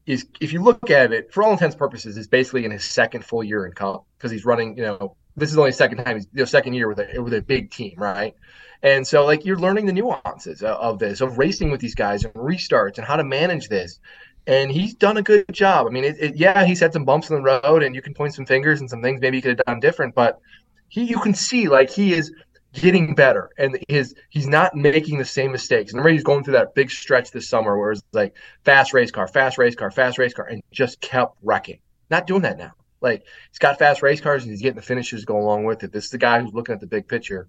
is, 0.06 0.28
if 0.40 0.54
you 0.54 0.62
look 0.62 0.92
at 0.92 1.14
it, 1.14 1.34
for 1.34 1.44
all 1.44 1.52
intents 1.52 1.74
and 1.74 1.80
purposes, 1.80 2.18
is 2.18 2.28
basically 2.28 2.66
in 2.66 2.72
his 2.72 2.84
second 2.84 3.24
full 3.26 3.44
year 3.44 3.66
in 3.66 3.72
Cup 3.72 4.06
because 4.18 4.32
he's 4.32 4.46
running. 4.46 4.78
You 4.78 4.84
know, 4.84 5.16
this 5.38 5.52
is 5.52 5.58
only 5.58 5.72
second 5.72 6.04
time 6.04 6.18
he's 6.18 6.28
you 6.34 6.40
know, 6.40 6.46
second 6.46 6.74
year 6.74 6.90
with 6.90 7.00
a 7.00 7.20
with 7.22 7.34
a 7.34 7.42
big 7.42 7.72
team, 7.72 7.96
right? 7.98 8.36
And 8.84 9.06
so 9.06 9.26
like 9.26 9.46
you're 9.46 9.60
learning 9.60 9.86
the 9.86 9.94
nuances 9.94 10.62
of, 10.62 11.00
this, 11.00 11.22
of 11.22 11.38
racing 11.38 11.72
with 11.72 11.82
these 11.82 11.96
guys 11.96 12.24
and 12.24 12.34
restarts 12.34 12.98
and 12.98 13.06
how 13.06 13.16
to 13.16 13.24
manage 13.24 13.70
this 13.70 14.00
and 14.48 14.72
he's 14.72 14.94
done 14.94 15.18
a 15.18 15.22
good 15.22 15.46
job. 15.52 15.88
I 15.88 15.90
mean, 15.90 16.04
it, 16.04 16.18
it, 16.20 16.36
yeah, 16.36 16.66
he's 16.66 16.80
had 16.80 16.94
some 16.94 17.06
bumps 17.06 17.30
in 17.30 17.36
the 17.36 17.42
road, 17.42 17.84
and 17.84 17.96
you 17.96 18.02
can 18.02 18.14
point 18.14 18.34
some 18.34 18.46
fingers 18.46 18.80
and 18.80 18.90
some 18.90 19.02
things 19.02 19.22
maybe 19.22 19.38
he 19.38 19.42
could 19.42 19.58
have 19.58 19.66
done 19.66 19.80
different, 19.80 20.14
but 20.14 20.40
he, 20.88 21.04
you 21.04 21.20
can 21.20 21.34
see 21.34 21.68
like 21.68 21.90
he 21.90 22.14
is 22.14 22.32
getting 22.74 23.16
better, 23.16 23.50
and 23.58 23.78
his 23.88 24.14
he's 24.30 24.48
not 24.48 24.76
making 24.76 25.18
the 25.18 25.26
same 25.26 25.52
mistakes. 25.52 25.92
And 25.92 25.98
Remember, 25.98 26.14
he's 26.14 26.24
going 26.24 26.44
through 26.44 26.54
that 26.54 26.76
big 26.76 26.92
stretch 26.92 27.32
this 27.32 27.50
summer 27.50 27.78
where 27.78 27.92
it's 27.92 28.04
like 28.14 28.36
fast 28.64 28.94
race 28.94 29.12
car, 29.12 29.28
fast 29.28 29.58
race 29.58 29.76
car, 29.76 29.90
fast 29.90 30.18
race 30.18 30.34
car, 30.34 30.46
and 30.46 30.62
just 30.72 31.02
kept 31.02 31.38
wrecking. 31.42 31.80
Not 32.10 32.28
doing 32.28 32.44
that 32.44 32.58
now. 32.58 32.74
Like 33.02 33.26
he's 33.50 33.60
got 33.60 33.80
fast 33.80 34.02
race 34.04 34.22
cars, 34.22 34.44
and 34.44 34.52
he's 34.52 34.62
getting 34.62 34.76
the 34.76 34.82
finishes 34.82 35.26
go 35.26 35.38
along 35.38 35.66
with 35.66 35.84
it. 35.84 35.92
This 35.92 36.06
is 36.06 36.12
the 36.12 36.18
guy 36.18 36.42
who's 36.42 36.54
looking 36.54 36.74
at 36.74 36.82
the 36.82 36.88
big 36.88 37.08
picture, 37.08 37.48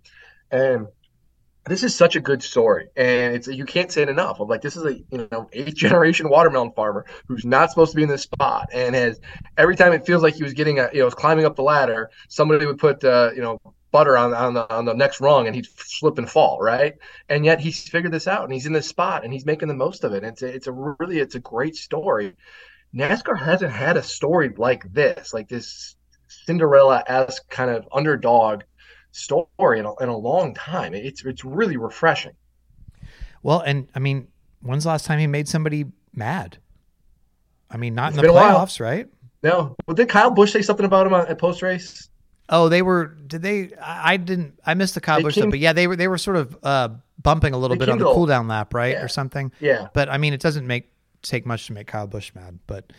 and 0.51 0.87
this 1.67 1.83
is 1.83 1.95
such 1.95 2.17
a 2.17 2.21
good 2.21 2.43
story, 2.43 2.89
and 2.97 3.35
it's 3.35 3.49
you 3.49 3.65
can't 3.65 3.91
say 3.91 4.03
it 4.03 4.09
enough. 4.09 4.39
I'm 4.41 4.49
like, 4.49 4.63
this 4.63 4.77
is 4.77 4.85
a 4.85 4.95
you 4.95 5.29
know 5.31 5.49
eighth 5.53 5.75
generation 5.77 6.29
watermelon 6.29 6.73
farmer 6.73 7.05
who's 7.27 7.45
not 7.45 7.71
supposed 7.71 7.93
to 7.93 7.97
be 7.97 8.03
in 8.03 8.09
this 8.09 8.23
spot, 8.23 8.69
and 8.73 8.95
has 8.95 9.21
every 9.57 9.77
time 9.77 9.93
it 9.93 10.07
feels 10.07 10.23
like 10.23 10.35
he 10.35 10.45
was 10.45 10.53
getting 10.53 10.79
a 10.79 10.89
you 10.93 11.01
know 11.01 11.11
climbing 11.11 11.45
up 11.45 11.57
the 11.57 11.63
ladder, 11.63 12.11
somebody 12.29 12.67
would 12.67 12.79
put 12.79 13.03
uh, 13.05 13.31
you 13.35 13.43
know 13.43 13.59
butter 13.91 14.17
on 14.17 14.33
on 14.35 14.55
the 14.55 14.73
on 14.73 14.85
the 14.85 14.95
next 14.95 15.21
rung, 15.21 15.47
and 15.47 15.57
he'd 15.57 15.67
slip 15.77 16.19
and 16.19 16.31
fall, 16.31 16.59
right? 16.61 16.95
And 17.29 17.45
yet 17.45 17.61
he's 17.61 17.89
figured 17.89 18.13
this 18.13 18.29
out, 18.29 18.45
and 18.45 18.53
he's 18.53 18.67
in 18.67 18.73
this 18.73 18.89
spot, 18.89 19.25
and 19.25 19.33
he's 19.33 19.47
making 19.47 19.69
the 19.69 19.75
most 19.75 20.05
of 20.05 20.13
it. 20.13 20.23
It's 20.23 20.43
a, 20.43 20.47
it's 20.47 20.67
a 20.69 20.73
really 20.73 21.19
it's 21.19 21.35
a 21.35 21.41
great 21.41 21.75
story. 21.75 22.35
NASCAR 22.95 23.39
hasn't 23.39 23.73
had 23.73 23.97
a 23.97 24.03
story 24.03 24.53
like 24.57 24.91
this, 24.93 25.35
like 25.35 25.49
this 25.49 25.97
Cinderella 26.29 27.03
esque 27.07 27.49
kind 27.51 27.71
of 27.71 27.89
underdog 27.93 28.63
story 29.17 29.79
in 29.79 29.87
a, 29.87 29.95
in 29.97 30.09
a 30.09 30.17
long 30.17 30.55
time. 30.55 30.95
It's 30.95 31.25
it's 31.25 31.45
really 31.45 31.77
refreshing. 31.77 32.33
Well, 33.43 33.61
and 33.61 33.89
I 33.95 33.99
mean, 33.99 34.29
when's 34.63 34.85
the 34.85 34.91
last 34.91 35.07
time 35.07 35.19
he 35.19 35.27
made 35.27 35.49
somebody 35.49 35.87
mad? 36.15 36.59
I 37.71 37.77
mean, 37.77 37.95
not 37.95 38.11
it's 38.11 38.19
in 38.19 38.27
the 38.27 38.33
playoffs, 38.33 38.81
right? 38.81 39.09
No. 39.43 39.77
Well, 39.87 39.95
did 39.95 40.09
Kyle 40.09 40.31
Busch 40.31 40.53
say 40.53 40.63
something 40.63 40.87
about 40.87 41.07
him 41.07 41.15
at 41.15 41.39
post 41.39 41.63
race? 41.63 42.09
Oh, 42.49 42.69
they 42.69 42.83
were. 42.83 43.07
Did 43.27 43.43
they? 43.43 43.71
I 43.81 44.17
didn't. 44.17 44.59
I 44.65 44.75
missed 44.75 44.95
the 44.95 45.01
Kyle 45.01 45.19
they 45.19 45.25
Busch 45.25 45.35
stuff, 45.35 45.51
but 45.51 45.59
yeah, 45.59 45.73
they 45.73 45.87
were. 45.87 45.97
They 45.97 46.09
were 46.09 46.19
sort 46.19 46.37
of 46.37 46.57
uh, 46.63 46.89
bumping 47.21 47.55
a 47.55 47.59
little 47.59 47.77
bit 47.77 47.89
on 47.89 47.99
the 47.99 48.05
cooldown 48.05 48.49
lap, 48.49 48.73
right, 48.73 48.93
yeah. 48.93 49.03
or 49.03 49.09
something. 49.09 49.51
Yeah. 49.61 49.89
But 49.95 50.09
I 50.09 50.19
mean, 50.19 50.33
it 50.33 50.41
doesn't 50.41 50.67
make 50.67 50.91
take 51.23 51.45
much 51.45 51.67
to 51.67 51.73
make 51.73 51.89
Kyle 51.89 52.07
Busch 52.07 52.33
mad, 52.35 52.59
but 52.67 52.93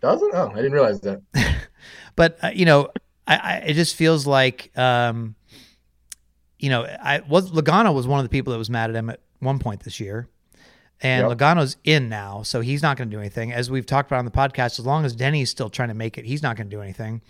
doesn't. 0.00 0.30
Oh, 0.34 0.50
I 0.52 0.56
didn't 0.56 0.72
realize 0.72 1.00
that. 1.00 1.22
but 2.16 2.38
uh, 2.42 2.50
you 2.54 2.66
know, 2.66 2.90
I, 3.26 3.36
I, 3.36 3.56
it 3.66 3.74
just 3.74 3.96
feels 3.96 4.26
like 4.26 4.70
um, 4.78 5.34
you 6.58 6.70
know, 6.70 6.84
I 6.84 7.20
was 7.20 7.50
Logano 7.50 7.94
was 7.94 8.06
one 8.06 8.20
of 8.20 8.24
the 8.24 8.30
people 8.30 8.52
that 8.52 8.58
was 8.58 8.70
mad 8.70 8.90
at 8.90 8.96
him 8.96 9.10
at 9.10 9.20
one 9.40 9.58
point 9.58 9.82
this 9.82 10.00
year. 10.00 10.28
And 11.00 11.28
yep. 11.28 11.38
Logano's 11.38 11.76
in 11.84 12.08
now, 12.08 12.42
so 12.42 12.60
he's 12.60 12.80
not 12.80 12.96
going 12.96 13.10
to 13.10 13.16
do 13.16 13.20
anything. 13.20 13.52
As 13.52 13.70
we've 13.70 13.84
talked 13.84 14.08
about 14.08 14.20
on 14.20 14.24
the 14.24 14.30
podcast, 14.30 14.78
as 14.78 14.86
long 14.86 15.04
as 15.04 15.14
Denny's 15.14 15.50
still 15.50 15.68
trying 15.68 15.88
to 15.88 15.94
make 15.94 16.16
it, 16.16 16.24
he's 16.24 16.42
not 16.42 16.56
going 16.56 16.70
to 16.70 16.74
do 16.74 16.80
anything. 16.80 17.20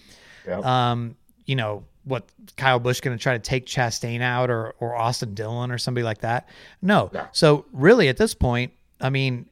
Yep. 0.47 0.65
Um, 0.65 1.17
you 1.47 1.57
know, 1.57 1.85
what 2.05 2.29
Kyle 2.57 2.79
Busch 2.79 3.01
going 3.01 3.17
to 3.17 3.23
try 3.23 3.33
to 3.33 3.39
take 3.39 3.67
Chastain 3.67 4.21
out 4.21 4.51
or 4.51 4.75
or 4.79 4.95
Austin 4.95 5.35
Dillon 5.35 5.71
or 5.71 5.79
somebody 5.79 6.05
like 6.05 6.21
that? 6.21 6.49
No. 6.83 7.11
no. 7.13 7.27
So 7.33 7.67
really, 7.73 8.09
at 8.09 8.17
this 8.17 8.35
point, 8.35 8.73
I 9.01 9.11
mean, 9.11 9.47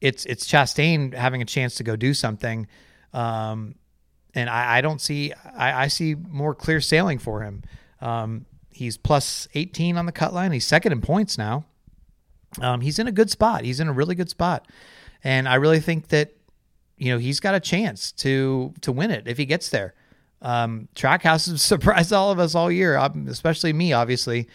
it's 0.00 0.24
it's 0.24 0.46
Chastain 0.46 1.14
having 1.14 1.42
a 1.42 1.44
chance 1.44 1.76
to 1.76 1.84
go 1.84 1.96
do 1.96 2.14
something, 2.14 2.66
um, 3.12 3.74
and 4.34 4.48
I, 4.48 4.78
I 4.78 4.80
don't 4.80 5.00
see 5.00 5.32
I, 5.32 5.84
I 5.84 5.88
see 5.88 6.14
more 6.14 6.54
clear 6.54 6.80
sailing 6.80 7.18
for 7.18 7.42
him. 7.42 7.62
Um, 8.00 8.46
He's 8.78 8.96
plus 8.96 9.48
18 9.54 9.96
on 9.96 10.06
the 10.06 10.12
cut 10.12 10.32
line. 10.32 10.52
He's 10.52 10.64
second 10.64 10.92
in 10.92 11.00
points 11.00 11.36
now. 11.36 11.64
Um, 12.62 12.80
he's 12.80 13.00
in 13.00 13.08
a 13.08 13.12
good 13.12 13.28
spot. 13.28 13.64
He's 13.64 13.80
in 13.80 13.88
a 13.88 13.92
really 13.92 14.14
good 14.14 14.30
spot. 14.30 14.68
And 15.24 15.48
I 15.48 15.56
really 15.56 15.80
think 15.80 16.08
that, 16.08 16.30
you 16.96 17.12
know, 17.12 17.18
he's 17.18 17.40
got 17.40 17.56
a 17.56 17.60
chance 17.60 18.12
to 18.12 18.72
to 18.82 18.92
win 18.92 19.10
it 19.10 19.26
if 19.26 19.36
he 19.36 19.46
gets 19.46 19.70
there. 19.70 19.94
Um, 20.42 20.88
Trackhouse 20.94 21.50
has 21.50 21.60
surprised 21.74 22.12
all 22.12 22.30
of 22.30 22.38
us 22.38 22.54
all 22.54 22.70
year, 22.70 22.96
especially 23.28 23.72
me, 23.72 23.92
obviously. 23.92 24.48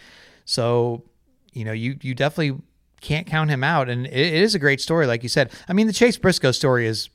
So, 0.45 1.03
you 1.51 1.65
know, 1.65 1.73
you 1.73 1.97
you 2.01 2.15
definitely 2.15 2.61
can't 3.01 3.27
count 3.27 3.49
him 3.49 3.61
out. 3.61 3.89
And 3.89 4.07
it, 4.07 4.13
it 4.13 4.33
is 4.35 4.55
a 4.55 4.59
great 4.59 4.79
story, 4.79 5.05
like 5.05 5.21
you 5.21 5.27
said. 5.29 5.51
I 5.67 5.73
mean, 5.73 5.87
the 5.87 5.93
Chase 5.93 6.15
Briscoe 6.15 6.53
story 6.53 6.87
is 6.87 7.09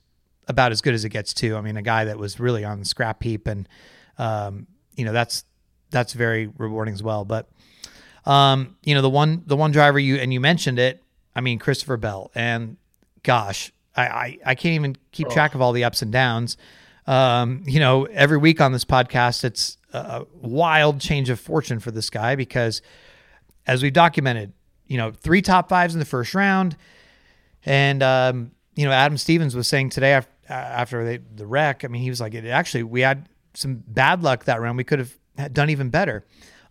about 0.46 0.72
as 0.72 0.82
good 0.82 0.92
as 0.92 1.06
it 1.06 1.08
gets 1.08 1.32
too. 1.32 1.56
I 1.56 1.62
mean, 1.62 1.78
a 1.78 1.82
guy 1.82 2.04
that 2.04 2.18
was 2.18 2.38
really 2.38 2.66
on 2.66 2.80
the 2.80 2.84
scrap 2.84 3.22
heap, 3.22 3.46
and 3.46 3.66
um, 4.18 4.66
you 4.94 5.06
know, 5.06 5.12
that's 5.12 5.44
that's 5.90 6.12
very 6.12 6.50
rewarding 6.58 6.94
as 6.94 7.02
well. 7.02 7.24
But 7.24 7.48
um, 8.24 8.76
you 8.84 8.94
know, 8.94 9.02
the 9.02 9.10
one 9.10 9.42
the 9.46 9.56
one 9.56 9.72
driver 9.72 9.98
you 9.98 10.16
and 10.16 10.32
you 10.32 10.40
mentioned 10.40 10.78
it, 10.78 11.02
I 11.34 11.40
mean 11.40 11.58
Christopher 11.58 11.96
Bell, 11.96 12.30
and 12.34 12.76
gosh, 13.22 13.72
I 13.96 14.02
I, 14.02 14.38
I 14.46 14.54
can't 14.54 14.74
even 14.74 14.96
keep 15.12 15.28
track 15.30 15.54
of 15.54 15.62
all 15.62 15.72
the 15.72 15.84
ups 15.84 16.02
and 16.02 16.12
downs. 16.12 16.56
Um, 17.06 17.62
you 17.66 17.80
know, 17.80 18.04
every 18.04 18.36
week 18.36 18.60
on 18.60 18.72
this 18.72 18.84
podcast, 18.84 19.42
it's 19.42 19.78
a 19.94 20.26
wild 20.34 21.00
change 21.00 21.30
of 21.30 21.40
fortune 21.40 21.80
for 21.80 21.90
this 21.90 22.10
guy 22.10 22.34
because, 22.34 22.82
as 23.66 23.82
we've 23.82 23.94
documented, 23.94 24.52
you 24.86 24.98
know, 24.98 25.10
three 25.10 25.40
top 25.40 25.70
fives 25.70 25.94
in 25.94 26.00
the 26.00 26.04
first 26.04 26.34
round, 26.34 26.76
and 27.64 28.02
um, 28.02 28.50
you 28.74 28.84
know, 28.84 28.92
Adam 28.92 29.16
Stevens 29.16 29.56
was 29.56 29.66
saying 29.66 29.88
today 29.90 30.12
after, 30.12 30.32
after 30.48 31.04
they, 31.04 31.16
the 31.16 31.46
wreck. 31.46 31.84
I 31.84 31.88
mean, 31.88 32.02
he 32.02 32.10
was 32.10 32.20
like, 32.20 32.34
it 32.34 32.46
actually 32.46 32.82
we 32.82 33.00
had 33.00 33.28
some 33.54 33.82
bad 33.86 34.22
luck 34.22 34.44
that 34.44 34.60
round. 34.60 34.76
We 34.76 34.84
could 34.84 34.98
have 34.98 35.16
done 35.52 35.70
even 35.70 35.90
better. 35.90 36.24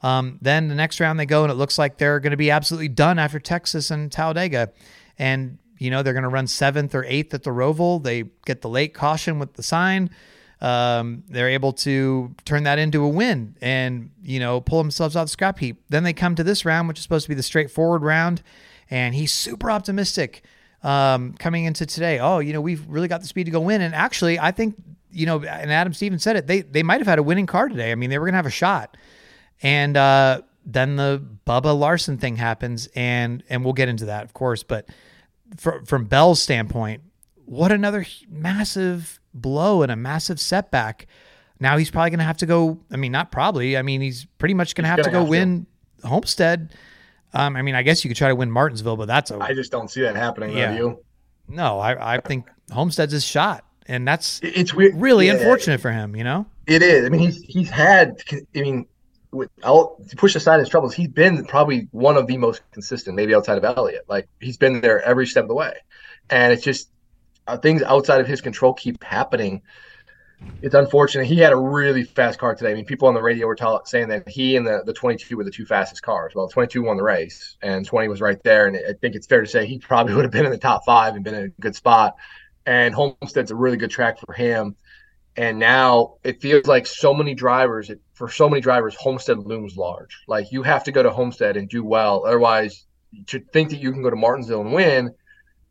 Um, 0.04 0.38
then 0.42 0.68
the 0.68 0.76
next 0.76 1.00
round 1.00 1.20
they 1.20 1.26
go, 1.26 1.44
and 1.44 1.52
it 1.52 1.56
looks 1.56 1.78
like 1.78 1.98
they're 1.98 2.20
going 2.20 2.32
to 2.32 2.38
be 2.38 2.52
absolutely 2.52 2.90
done 2.90 3.18
after 3.18 3.40
Texas 3.40 3.90
and 3.90 4.12
Talladega. 4.12 4.72
And, 5.18 5.58
you 5.80 5.90
know, 5.90 6.04
they're 6.04 6.14
going 6.14 6.24
to 6.24 6.30
run 6.30 6.48
seventh 6.48 6.94
or 6.94 7.04
eighth 7.06 7.34
at 7.34 7.44
the 7.44 7.50
Roval. 7.50 8.04
They 8.04 8.26
get 8.46 8.62
the 8.62 8.70
late 8.70 8.94
caution 8.94 9.40
with 9.40 9.54
the 9.54 9.64
sign. 9.64 10.12
Um, 10.62 11.24
they're 11.30 11.50
able 11.50 11.74
to 11.74 12.36
turn 12.46 12.64
that 12.64 12.80
into 12.80 13.04
a 13.04 13.10
win 13.10 13.56
and, 13.62 14.12
you 14.24 14.40
know, 14.40 14.60
pull 14.62 14.80
themselves 14.80 15.16
out 15.16 15.22
of 15.22 15.28
the 15.28 15.32
scrap 15.32 15.60
heap. 15.60 15.82
Then 15.90 16.04
they 16.04 16.14
come 16.14 16.36
to 16.36 16.44
this 16.44 16.66
round, 16.66 16.88
which 16.88 16.98
is 16.98 17.04
supposed 17.04 17.26
to 17.26 17.30
be 17.30 17.36
the 17.36 17.44
straightforward 17.44 18.02
round. 18.02 18.42
and 18.90 19.16
he's 19.16 19.34
super 19.34 19.70
optimistic 19.70 20.44
um, 20.84 21.34
coming 21.34 21.66
into 21.66 21.86
today. 21.86 22.20
Oh, 22.20 22.40
you 22.40 22.54
know, 22.54 22.62
we've 22.62 22.86
really 22.88 23.08
got 23.08 23.22
the 23.22 23.28
speed 23.28 23.46
to 23.46 23.52
go 23.52 23.60
win. 23.60 23.82
And 23.82 23.94
actually, 23.96 24.40
I 24.40 24.52
think 24.52 24.76
you 25.12 25.26
know, 25.26 25.38
and 25.44 25.72
Adam 25.72 25.94
Stevens 25.94 26.24
said 26.24 26.36
it. 26.36 26.48
They 26.48 26.62
they 26.62 26.84
might 26.84 27.00
have 27.00 27.08
had 27.08 27.20
a 27.20 27.24
winning 27.24 27.46
car 27.46 27.70
today. 27.70 27.92
I 27.92 27.96
mean, 27.96 28.10
they 28.10 28.20
were 28.20 28.26
gonna 28.26 28.38
have 28.38 28.46
a 28.46 28.52
shot, 28.52 28.98
and 29.62 29.98
uh, 29.98 30.42
then 30.66 30.96
the 30.96 31.24
Bubba 31.46 31.78
Larson 31.78 32.18
thing 32.18 32.36
happens, 32.36 32.88
and 32.96 33.44
and 33.50 33.64
we'll 33.64 33.74
get 33.74 33.90
into 33.90 34.06
that, 34.06 34.24
of 34.24 34.34
course. 34.34 34.64
But 34.64 34.88
for, 35.56 35.84
from 35.86 36.06
Bell's 36.06 36.42
standpoint, 36.42 37.02
what 37.46 37.72
another 37.72 38.06
massive 38.30 39.20
blow 39.34 39.82
and 39.82 39.92
a 39.92 39.96
massive 39.96 40.40
setback. 40.40 41.08
Now 41.60 41.78
he's 41.78 41.90
probably 41.90 42.12
going 42.12 42.20
to 42.20 42.26
have 42.26 42.38
to 42.38 42.46
go. 42.46 42.80
I 42.92 42.98
mean, 42.98 43.12
not 43.12 43.32
probably. 43.32 43.78
I 43.78 43.82
mean, 43.82 44.02
he's 44.02 44.26
pretty 44.38 44.54
much 44.54 44.76
going 44.76 44.84
to 44.84 44.90
have 44.90 45.02
to 45.04 45.10
go 45.10 45.24
win 45.24 45.66
to. 46.02 46.08
Homestead. 46.08 46.74
Um, 47.34 47.56
I 47.56 47.62
mean, 47.62 47.76
I 47.76 47.84
guess 47.84 48.04
you 48.04 48.10
could 48.10 48.18
try 48.18 48.30
to 48.30 48.36
win 48.36 48.52
Martinsville, 48.52 48.98
but 48.98 49.08
that's 49.08 49.32
a. 49.32 49.38
I 49.40 49.54
just 49.54 49.72
don't 49.72 49.90
see 49.90 50.02
that 50.02 50.16
happening. 50.16 50.56
Yeah. 50.56 50.76
You? 50.76 51.04
No, 51.48 51.80
I, 51.80 52.16
I 52.16 52.20
think 52.20 52.48
Homestead's 52.72 53.14
his 53.14 53.24
shot, 53.24 53.64
and 53.88 54.08
that's 54.08 54.40
it's 54.44 54.74
weird. 54.74 54.96
Really 54.96 55.28
yeah. 55.28 55.34
unfortunate 55.34 55.82
for 55.82 55.92
him, 55.92 56.16
you 56.16 56.24
know. 56.24 56.46
It 56.66 56.82
is. 56.82 57.06
I 57.06 57.10
mean, 57.10 57.22
he's 57.22 57.42
he's 57.42 57.70
had. 57.70 58.22
I 58.32 58.62
mean, 58.62 58.86
I'll 59.64 59.98
push 60.18 60.36
aside 60.36 60.60
his 60.60 60.70
troubles. 60.70 60.94
He's 60.94 61.08
been 61.08 61.46
probably 61.46 61.88
one 61.92 62.18
of 62.18 62.28
the 62.28 62.38
most 62.38 62.62
consistent, 62.72 63.16
maybe 63.16 63.34
outside 63.34 63.58
of 63.58 63.64
Elliott. 63.64 64.06
Like 64.08 64.28
he's 64.40 64.58
been 64.58 64.82
there 64.82 65.02
every 65.02 65.28
step 65.28 65.44
of 65.44 65.48
the 65.50 65.56
way, 65.56 65.74
and 66.30 66.52
it's 66.54 66.64
just 66.64 66.90
uh, 67.48 67.58
things 67.58 67.82
outside 67.84 68.20
of 68.20 68.28
his 68.28 68.42
control 68.42 68.74
keep 68.74 69.04
happening. 69.04 69.62
It's 70.62 70.76
unfortunate. 70.76 71.26
He 71.26 71.38
had 71.38 71.54
a 71.54 71.58
really 71.58 72.04
fast 72.04 72.40
car 72.40 72.56
today. 72.56 72.72
I 72.72 72.74
mean, 72.76 72.86
people 72.86 73.08
on 73.08 73.14
the 73.14 73.22
radio 73.22 73.48
were 73.48 73.56
tell, 73.56 73.84
saying 73.86 74.10
that 74.10 74.28
he 74.28 74.56
and 74.56 74.66
the, 74.66 74.84
the 74.86 74.94
22 74.94 75.36
were 75.36 75.44
the 75.44 75.52
two 75.52 75.66
fastest 75.66 76.04
cars. 76.04 76.34
Well, 76.36 76.48
22 76.48 76.84
won 76.84 76.98
the 76.98 77.04
race, 77.04 77.58
and 77.62 77.86
20 77.86 78.08
was 78.08 78.22
right 78.22 78.42
there. 78.44 78.68
And 78.68 78.78
I 78.78 78.94
think 78.94 79.16
it's 79.16 79.28
fair 79.28 79.42
to 79.42 79.48
say 79.48 79.66
he 79.66 79.80
probably 79.80 80.14
would 80.16 80.26
have 80.26 80.32
been 80.32 80.46
in 80.46 80.52
the 80.52 80.58
top 80.58 80.86
five 80.86 81.16
and 81.16 81.24
been 81.24 81.36
in 81.36 81.44
a 81.46 81.62
good 81.62 81.76
spot. 81.76 82.16
And 82.66 82.94
Homestead's 82.94 83.52
a 83.52 83.56
really 83.56 83.78
good 83.78 83.92
track 83.92 84.20
for 84.20 84.34
him. 84.34 84.76
And 85.36 85.60
now 85.60 86.16
it 86.24 86.42
feels 86.42 86.66
like 86.66 86.88
so 86.88 87.14
many 87.14 87.36
drivers, 87.36 87.92
it, 87.92 88.02
for 88.14 88.30
so 88.30 88.50
many 88.50 88.60
drivers, 88.60 88.96
Homestead 88.96 89.38
looms 89.38 89.78
large. 89.78 90.24
Like 90.28 90.52
you 90.52 90.64
have 90.64 90.84
to 90.86 90.92
go 90.92 91.04
to 91.04 91.12
Homestead 91.12 91.58
and 91.58 91.70
do 91.70 91.84
well. 91.84 92.26
Otherwise, 92.26 92.86
to 93.28 93.40
think 93.40 93.70
that 93.70 93.80
you 93.80 93.92
can 93.92 94.02
go 94.02 94.10
to 94.10 94.16
Martinsville 94.16 94.62
and 94.62 94.74
win– 94.74 95.14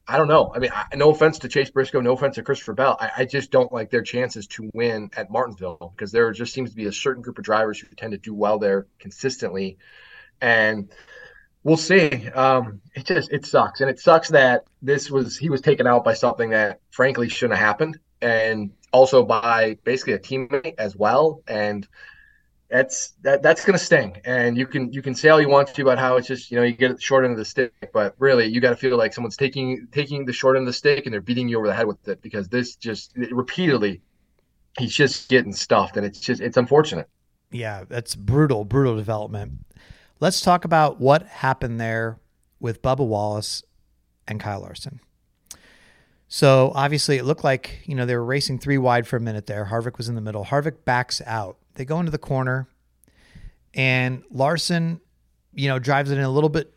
I 0.08 0.18
don't 0.18 0.28
know. 0.28 0.52
I 0.54 0.60
mean, 0.60 0.70
I, 0.72 0.94
no 0.94 1.10
offense 1.10 1.40
to 1.40 1.48
Chase 1.48 1.70
Briscoe, 1.70 2.00
no 2.00 2.12
offense 2.12 2.36
to 2.36 2.42
Christopher 2.42 2.74
Bell. 2.74 2.96
I, 3.00 3.10
I, 3.18 3.24
just 3.24 3.50
don't 3.50 3.72
like 3.72 3.90
their 3.90 4.02
chances 4.02 4.46
to 4.48 4.70
win 4.72 5.10
at 5.16 5.30
Martinsville 5.30 5.92
because 5.96 6.12
there 6.12 6.30
just 6.32 6.54
seems 6.54 6.70
to 6.70 6.76
be 6.76 6.86
a 6.86 6.92
certain 6.92 7.22
group 7.22 7.38
of 7.38 7.44
drivers 7.44 7.80
who 7.80 7.88
tend 7.96 8.12
to 8.12 8.18
do 8.18 8.32
well 8.32 8.58
there 8.58 8.86
consistently, 9.00 9.78
and 10.40 10.90
we'll 11.64 11.76
see. 11.76 12.28
Um, 12.28 12.80
it 12.94 13.04
just 13.04 13.32
it 13.32 13.44
sucks, 13.46 13.80
and 13.80 13.90
it 13.90 13.98
sucks 13.98 14.28
that 14.28 14.64
this 14.80 15.10
was 15.10 15.36
he 15.36 15.50
was 15.50 15.60
taken 15.60 15.88
out 15.88 16.04
by 16.04 16.14
something 16.14 16.50
that 16.50 16.80
frankly 16.90 17.28
shouldn't 17.28 17.58
have 17.58 17.66
happened, 17.66 17.98
and 18.22 18.70
also 18.92 19.24
by 19.24 19.76
basically 19.82 20.12
a 20.12 20.18
teammate 20.20 20.74
as 20.78 20.94
well, 20.94 21.42
and 21.48 21.86
that's 22.68 23.10
that 23.22 23.42
that's 23.42 23.64
gonna 23.64 23.78
sting. 23.78 24.20
And 24.24 24.58
you 24.58 24.66
can 24.66 24.92
you 24.92 25.02
can 25.02 25.14
say 25.14 25.28
all 25.28 25.40
you 25.40 25.48
want 25.48 25.72
to 25.72 25.82
about 25.82 25.98
how 25.98 26.16
it's 26.16 26.26
just 26.26 26.50
you 26.50 26.56
know 26.56 26.64
you 26.64 26.72
get 26.72 26.94
the 26.94 27.00
short 27.00 27.24
end 27.24 27.32
of 27.32 27.38
the 27.38 27.44
stick, 27.44 27.72
but 27.92 28.14
really 28.18 28.46
you 28.46 28.60
got 28.60 28.70
to 28.70 28.76
feel 28.76 28.96
like 28.96 29.12
someone's 29.14 29.36
taking 29.36 29.86
taking 29.92 30.24
the 30.24 30.32
short 30.32 30.56
end 30.56 30.64
of 30.64 30.66
the 30.66 30.72
stick 30.72 31.06
and 31.06 31.12
they're 31.12 31.20
beating 31.20 31.48
you 31.48 31.58
over 31.58 31.66
the 31.66 31.74
head 31.74 31.86
with 31.86 32.06
it 32.08 32.20
because 32.22 32.48
this 32.48 32.76
just 32.76 33.12
repeatedly 33.16 34.00
he's 34.78 34.94
just 34.94 35.28
getting 35.28 35.52
stuffed 35.52 35.96
and 35.96 36.04
it's 36.04 36.20
just 36.20 36.40
it's 36.40 36.56
unfortunate. 36.56 37.08
Yeah, 37.50 37.84
that's 37.88 38.16
brutal, 38.16 38.64
brutal 38.64 38.96
development. 38.96 39.64
Let's 40.18 40.40
talk 40.40 40.64
about 40.64 41.00
what 41.00 41.26
happened 41.26 41.80
there 41.80 42.18
with 42.58 42.82
Bubba 42.82 43.06
Wallace 43.06 43.62
and 44.26 44.40
Kyle 44.40 44.60
Larson. 44.60 45.00
So 46.28 46.72
obviously, 46.74 47.18
it 47.18 47.24
looked 47.24 47.44
like 47.44 47.82
you 47.84 47.94
know 47.94 48.06
they 48.06 48.16
were 48.16 48.24
racing 48.24 48.58
three 48.58 48.78
wide 48.78 49.06
for 49.06 49.16
a 49.16 49.20
minute 49.20 49.46
there. 49.46 49.66
Harvick 49.66 49.96
was 49.96 50.08
in 50.08 50.16
the 50.16 50.20
middle. 50.20 50.46
Harvick 50.46 50.84
backs 50.84 51.22
out 51.24 51.58
they 51.76 51.84
go 51.84 51.98
into 52.00 52.10
the 52.10 52.18
corner, 52.18 52.68
and 53.74 54.22
Larson, 54.30 55.00
you 55.54 55.68
know, 55.68 55.78
drives 55.78 56.10
it 56.10 56.18
in 56.18 56.24
a 56.24 56.30
little 56.30 56.48
bit 56.48 56.72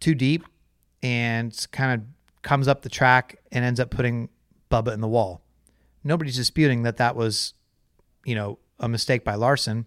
too 0.00 0.14
deep 0.14 0.44
and 1.02 1.66
kind 1.72 2.00
of 2.00 2.06
comes 2.42 2.68
up 2.68 2.82
the 2.82 2.88
track 2.88 3.38
and 3.52 3.64
ends 3.64 3.80
up 3.80 3.90
putting 3.90 4.28
Bubba 4.70 4.92
in 4.92 5.00
the 5.00 5.08
wall. 5.08 5.42
Nobody's 6.02 6.36
disputing 6.36 6.82
that 6.82 6.96
that 6.96 7.16
was, 7.16 7.54
you 8.24 8.34
know, 8.34 8.58
a 8.78 8.88
mistake 8.88 9.24
by 9.24 9.34
Larson. 9.34 9.86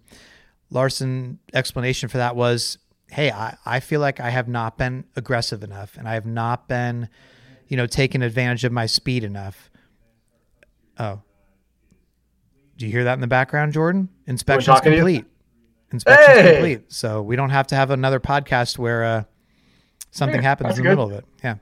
Larson 0.69 1.39
explanation 1.54 2.10
for 2.10 2.17
that 2.17 2.36
was, 2.36 2.78
hey, 3.10 3.32
I, 3.32 3.58
I 3.65 3.80
feel 3.80 3.99
like 3.99 4.19
I 4.19 4.30
have 4.30 4.47
not 4.47 4.78
been 4.78 5.06
aggressive 5.15 5.63
enough 5.63 5.97
and 5.97 6.08
I 6.08 6.13
have 6.13 6.26
not 6.26 6.67
been, 6.67 7.10
you 7.67 7.78
know, 7.78 7.88
taking 7.88 8.21
advantage 8.21 8.63
of 8.63 8.71
my 8.71 8.86
speed 8.86 9.23
enough. 9.23 9.69
Oh, 10.99 11.21
do 12.84 12.88
you 12.88 12.91
hear 12.91 13.06
that 13.06 13.13
in 13.13 13.22
the 13.22 13.28
background, 13.28 13.72
Jordan? 13.72 14.10
Inspection's 14.28 14.82
complete. 14.82 15.24
Inspection's 15.93 16.38
hey! 16.38 16.54
complete. 16.56 16.91
So 16.91 17.22
we 17.22 17.38
don't 17.38 17.50
have 17.50 17.65
to 17.67 17.76
have 17.76 17.91
another 17.91 18.19
podcast 18.19 18.78
where 18.78 19.06
uh, 19.06 19.24
something 20.12 20.41
yeah, 20.41 20.50
happens 20.50 20.72
in 20.72 20.76
the 20.76 20.82
good. 20.82 20.89
middle 20.89 21.06
of 21.06 21.12
it. 21.13 21.26
Yeah. 21.41 21.56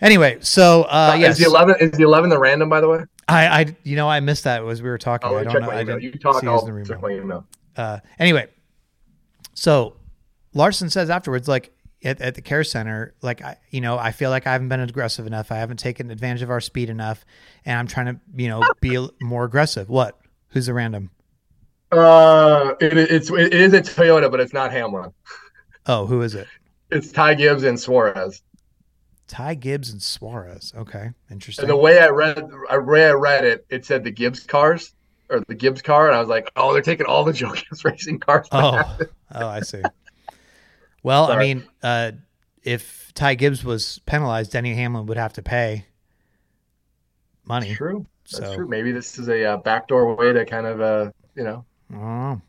Anyway, 0.00 0.38
so 0.40 0.82
uh, 0.82 1.12
uh, 1.12 1.16
yes. 1.16 1.38
Is 1.38 1.44
the 1.44 1.48
eleven 1.48 1.76
is 1.78 1.92
the 1.92 2.02
eleven 2.02 2.28
the 2.28 2.40
random 2.40 2.68
by 2.68 2.80
the 2.80 2.88
way? 2.88 3.04
I, 3.28 3.46
I 3.46 3.76
you 3.84 3.94
know 3.94 4.08
I 4.08 4.18
missed 4.18 4.42
that 4.42 4.64
as 4.64 4.82
we 4.82 4.88
were 4.88 4.98
talking. 4.98 5.30
Oh, 5.30 5.36
I 5.36 5.44
don't 5.44 5.60
know. 5.60 5.70
I 5.70 5.84
didn't 5.84 6.02
you 6.02 6.10
talk, 6.14 6.40
see 6.40 6.48
I'll 6.48 6.66
my 6.66 7.10
email. 7.10 7.46
Uh, 7.76 8.00
anyway, 8.18 8.48
so 9.54 9.94
Larson 10.54 10.90
says 10.90 11.08
afterwards, 11.08 11.46
like 11.46 11.72
at, 12.02 12.20
at 12.20 12.34
the 12.34 12.42
care 12.42 12.64
center, 12.64 13.14
like 13.22 13.42
I, 13.42 13.56
you 13.70 13.80
know, 13.80 13.98
I 13.98 14.12
feel 14.12 14.30
like 14.30 14.46
I 14.46 14.52
haven't 14.52 14.68
been 14.68 14.80
aggressive 14.80 15.26
enough. 15.26 15.52
I 15.52 15.56
haven't 15.56 15.78
taken 15.78 16.10
advantage 16.10 16.42
of 16.42 16.50
our 16.50 16.60
speed 16.60 16.90
enough, 16.90 17.24
and 17.64 17.78
I'm 17.78 17.86
trying 17.86 18.06
to, 18.06 18.20
you 18.34 18.48
know, 18.48 18.62
be 18.80 19.08
more 19.20 19.44
aggressive. 19.44 19.88
What? 19.88 20.18
Who's 20.48 20.66
the 20.66 20.74
random? 20.74 21.10
Uh, 21.92 22.74
it, 22.80 22.96
it's 22.96 23.30
it 23.30 23.52
is 23.52 23.72
a 23.72 23.80
Toyota, 23.80 24.30
but 24.30 24.40
it's 24.40 24.52
not 24.52 24.72
Hamlin. 24.72 25.12
Oh, 25.86 26.06
who 26.06 26.22
is 26.22 26.34
it? 26.34 26.46
It's 26.90 27.12
Ty 27.12 27.34
Gibbs 27.34 27.64
and 27.64 27.78
Suarez. 27.78 28.42
Ty 29.26 29.54
Gibbs 29.54 29.90
and 29.90 30.02
Suarez. 30.02 30.72
Okay, 30.76 31.10
interesting. 31.30 31.64
And 31.64 31.70
the 31.70 31.76
way 31.76 32.00
I 32.00 32.08
read, 32.08 32.42
I 32.68 32.78
way 32.78 33.06
I 33.06 33.12
read 33.12 33.44
it, 33.44 33.66
it 33.70 33.84
said 33.84 34.04
the 34.04 34.10
Gibbs 34.10 34.40
cars 34.40 34.92
or 35.28 35.40
the 35.46 35.54
Gibbs 35.54 35.82
car, 35.82 36.08
and 36.08 36.16
I 36.16 36.20
was 36.20 36.28
like, 36.28 36.50
oh, 36.56 36.72
they're 36.72 36.82
taking 36.82 37.06
all 37.06 37.24
the 37.24 37.32
Joe 37.34 37.52
Gibbs 37.52 37.84
racing 37.84 38.18
cars. 38.18 38.48
Oh, 38.52 38.98
oh, 39.34 39.46
I 39.46 39.60
see. 39.60 39.82
Well, 41.02 41.28
Sorry. 41.28 41.36
I 41.36 41.54
mean, 41.54 41.64
uh, 41.82 42.12
if 42.62 43.12
Ty 43.14 43.34
Gibbs 43.34 43.64
was 43.64 44.00
penalized, 44.06 44.52
Denny 44.52 44.74
Hamlin 44.74 45.06
would 45.06 45.16
have 45.16 45.32
to 45.34 45.42
pay 45.42 45.86
money. 47.44 47.68
That's 47.68 47.78
true. 47.78 48.06
That's 48.30 48.50
so. 48.50 48.54
true. 48.54 48.68
Maybe 48.68 48.92
this 48.92 49.18
is 49.18 49.28
a 49.28 49.44
uh, 49.44 49.56
backdoor 49.58 50.14
way 50.14 50.32
to 50.32 50.44
kind 50.44 50.66
of, 50.66 50.80
uh, 50.80 51.10
you 51.34 51.44
know. 51.44 51.64
Oh. 51.94 52.40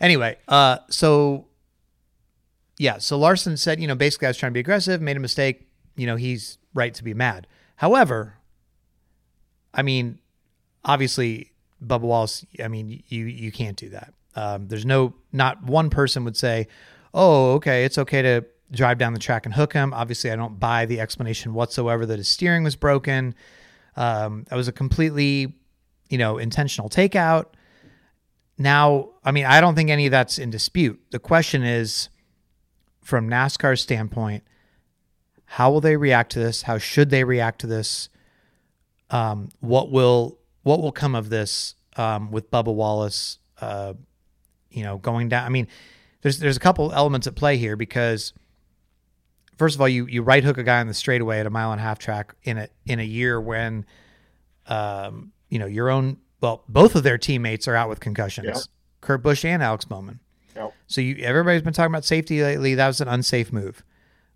Anyway, 0.00 0.36
uh, 0.48 0.78
so 0.90 1.46
yeah, 2.78 2.98
so 2.98 3.16
Larson 3.16 3.56
said, 3.56 3.80
you 3.80 3.86
know, 3.86 3.94
basically 3.94 4.26
I 4.26 4.30
was 4.30 4.36
trying 4.36 4.50
to 4.50 4.54
be 4.54 4.60
aggressive, 4.60 5.00
made 5.00 5.16
a 5.16 5.20
mistake. 5.20 5.68
You 5.96 6.06
know, 6.06 6.16
he's 6.16 6.58
right 6.74 6.92
to 6.94 7.04
be 7.04 7.14
mad. 7.14 7.46
However, 7.76 8.34
I 9.72 9.82
mean, 9.82 10.18
obviously, 10.84 11.52
Bubba 11.84 12.00
Wallace. 12.00 12.44
I 12.62 12.68
mean, 12.68 13.02
you 13.08 13.24
you 13.26 13.52
can't 13.52 13.76
do 13.76 13.90
that. 13.90 14.12
Um, 14.36 14.66
there's 14.66 14.84
no, 14.84 15.14
not 15.32 15.62
one 15.62 15.90
person 15.90 16.24
would 16.24 16.36
say, 16.36 16.66
oh, 17.14 17.52
okay, 17.52 17.84
it's 17.84 17.96
okay 17.96 18.20
to 18.20 18.44
drive 18.72 18.98
down 18.98 19.12
the 19.12 19.18
track 19.18 19.46
and 19.46 19.54
hook 19.54 19.72
him. 19.72 19.94
Obviously, 19.94 20.30
I 20.30 20.36
don't 20.36 20.58
buy 20.58 20.84
the 20.84 21.00
explanation 21.00 21.54
whatsoever 21.54 22.04
that 22.04 22.18
his 22.18 22.28
steering 22.28 22.64
was 22.64 22.76
broken. 22.76 23.34
Um, 23.96 24.44
that 24.50 24.56
was 24.56 24.68
a 24.68 24.72
completely, 24.72 25.54
you 26.10 26.18
know, 26.18 26.38
intentional 26.38 26.90
takeout. 26.90 27.46
Now, 28.58 29.10
I 29.24 29.32
mean, 29.32 29.46
I 29.46 29.60
don't 29.60 29.74
think 29.74 29.90
any 29.90 30.06
of 30.06 30.10
that's 30.10 30.38
in 30.38 30.50
dispute. 30.50 31.00
The 31.10 31.18
question 31.18 31.62
is, 31.62 32.08
from 33.02 33.28
NASCAR's 33.28 33.80
standpoint, 33.80 34.42
how 35.44 35.70
will 35.70 35.80
they 35.80 35.96
react 35.96 36.32
to 36.32 36.38
this? 36.40 36.62
How 36.62 36.78
should 36.78 37.10
they 37.10 37.22
react 37.22 37.60
to 37.60 37.66
this? 37.66 38.08
Um, 39.10 39.50
what 39.60 39.90
will 39.90 40.38
what 40.62 40.80
will 40.80 40.92
come 40.92 41.14
of 41.14 41.28
this 41.28 41.74
um, 41.96 42.30
with 42.30 42.50
Bubba 42.50 42.74
Wallace? 42.74 43.38
Uh, 43.60 43.94
you 44.70 44.82
know, 44.82 44.98
going 44.98 45.28
down. 45.28 45.44
I 45.44 45.48
mean, 45.50 45.68
there's 46.24 46.38
there's 46.38 46.56
a 46.56 46.60
couple 46.60 46.90
elements 46.92 47.26
at 47.26 47.36
play 47.36 47.58
here 47.58 47.76
because 47.76 48.32
first 49.58 49.74
of 49.74 49.80
all, 49.80 49.88
you 49.88 50.06
you 50.06 50.22
right 50.22 50.42
hook 50.42 50.56
a 50.58 50.64
guy 50.64 50.80
on 50.80 50.88
the 50.88 50.94
straightaway 50.94 51.38
at 51.38 51.46
a 51.46 51.50
mile 51.50 51.70
and 51.70 51.80
a 51.80 51.84
half 51.84 51.98
track 51.98 52.34
in 52.42 52.58
a 52.58 52.68
in 52.86 52.98
a 52.98 53.04
year 53.04 53.38
when, 53.38 53.84
um, 54.66 55.32
you 55.50 55.58
know, 55.58 55.66
your 55.66 55.90
own 55.90 56.16
well, 56.40 56.64
both 56.66 56.94
of 56.94 57.02
their 57.02 57.18
teammates 57.18 57.68
are 57.68 57.76
out 57.76 57.90
with 57.90 58.00
concussions, 58.00 58.46
yep. 58.46 58.56
Kurt 59.02 59.22
Busch 59.22 59.44
and 59.44 59.62
Alex 59.62 59.84
Bowman. 59.84 60.18
Yep. 60.56 60.72
So 60.86 61.02
you 61.02 61.22
everybody's 61.22 61.62
been 61.62 61.74
talking 61.74 61.92
about 61.92 62.06
safety 62.06 62.42
lately. 62.42 62.74
That 62.74 62.86
was 62.86 63.02
an 63.02 63.08
unsafe 63.08 63.52
move, 63.52 63.84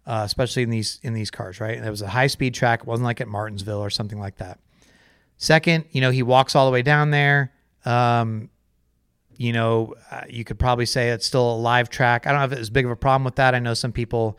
uh, 0.07 0.25
especially 0.27 0.65
in 0.65 0.71
these 0.71 1.01
in 1.03 1.15
these 1.15 1.31
cars, 1.31 1.59
right? 1.59 1.77
And 1.77 1.87
it 1.87 1.91
was 1.91 2.03
a 2.03 2.09
high 2.09 2.27
speed 2.27 2.53
track. 2.53 2.81
It 2.81 2.87
wasn't 2.87 3.07
like 3.07 3.23
at 3.23 3.29
Martinsville 3.29 3.81
or 3.81 3.91
something 3.91 4.21
like 4.21 4.37
that. 4.37 4.59
Second, 5.39 5.87
you 5.93 6.03
know, 6.03 6.11
he 6.11 6.23
walks 6.23 6.55
all 6.55 6.67
the 6.67 6.73
way 6.73 6.83
down 6.83 7.13
there. 7.13 7.55
Um, 7.87 8.51
you 9.39 9.53
know, 9.53 9.95
uh, 10.11 10.23
you 10.29 10.45
could 10.45 10.59
probably 10.59 10.85
say 10.85 11.11
it's 11.11 11.25
still 11.25 11.55
a 11.55 11.57
live 11.57 11.89
track. 11.89 12.27
I 12.27 12.33
don't 12.33 12.41
have 12.41 12.53
as 12.53 12.71
big 12.71 12.85
of 12.85 12.91
a 12.91 12.97
problem 12.97 13.25
with 13.25 13.37
that. 13.37 13.55
I 13.55 13.61
know 13.61 13.73
some 13.73 13.93
people 13.93 14.39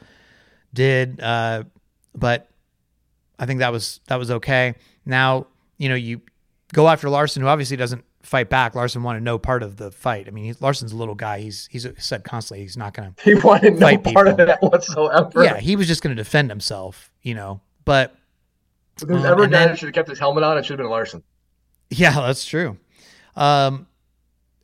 did, 0.73 1.21
uh, 1.21 1.63
but 2.13 2.49
I 3.39 3.45
think 3.45 3.61
that 3.61 3.71
was 3.71 4.01
that 4.07 4.17
was 4.17 4.29
okay. 4.29 4.75
Now 5.05 5.47
you 5.77 5.87
know 5.87 5.95
you 5.95 6.21
go 6.73 6.89
after 6.89 7.09
Larson, 7.09 7.41
who 7.41 7.47
obviously 7.47 7.77
doesn't 7.77 8.03
fight 8.23 8.49
back. 8.49 8.75
Larson 8.75 9.01
wanted 9.01 9.23
no 9.23 9.39
part 9.39 9.63
of 9.63 9.77
the 9.77 9.89
fight. 9.89 10.27
I 10.27 10.31
mean, 10.31 10.43
he's, 10.43 10.61
Larson's 10.61 10.91
a 10.91 10.97
little 10.97 11.15
guy. 11.15 11.39
He's 11.39 11.67
he's 11.71 11.87
said 11.97 12.25
constantly 12.25 12.63
he's 12.63 12.75
not 12.75 12.93
going 12.93 13.13
to. 13.17 13.23
He 13.23 13.35
wanted 13.35 13.79
no 13.79 13.97
part 13.99 14.27
of 14.27 14.35
that 14.35 14.61
whatsoever. 14.61 15.43
Yeah, 15.43 15.59
he 15.59 15.77
was 15.77 15.87
just 15.87 16.03
going 16.03 16.15
to 16.15 16.21
defend 16.21 16.49
himself, 16.49 17.09
you 17.21 17.35
know. 17.35 17.61
But 17.85 18.15
if 19.01 19.07
there's 19.07 19.23
um, 19.23 19.31
ever 19.31 19.43
a 19.43 19.49
guy 19.49 19.67
that 19.67 19.79
should 19.79 19.87
have 19.87 19.95
kept 19.95 20.09
his 20.09 20.19
helmet 20.19 20.43
on, 20.43 20.57
it 20.57 20.65
should 20.65 20.77
have 20.77 20.85
been 20.85 20.91
Larson. 20.91 21.23
Yeah, 21.89 22.11
that's 22.11 22.45
true. 22.45 22.77
Um, 23.37 23.87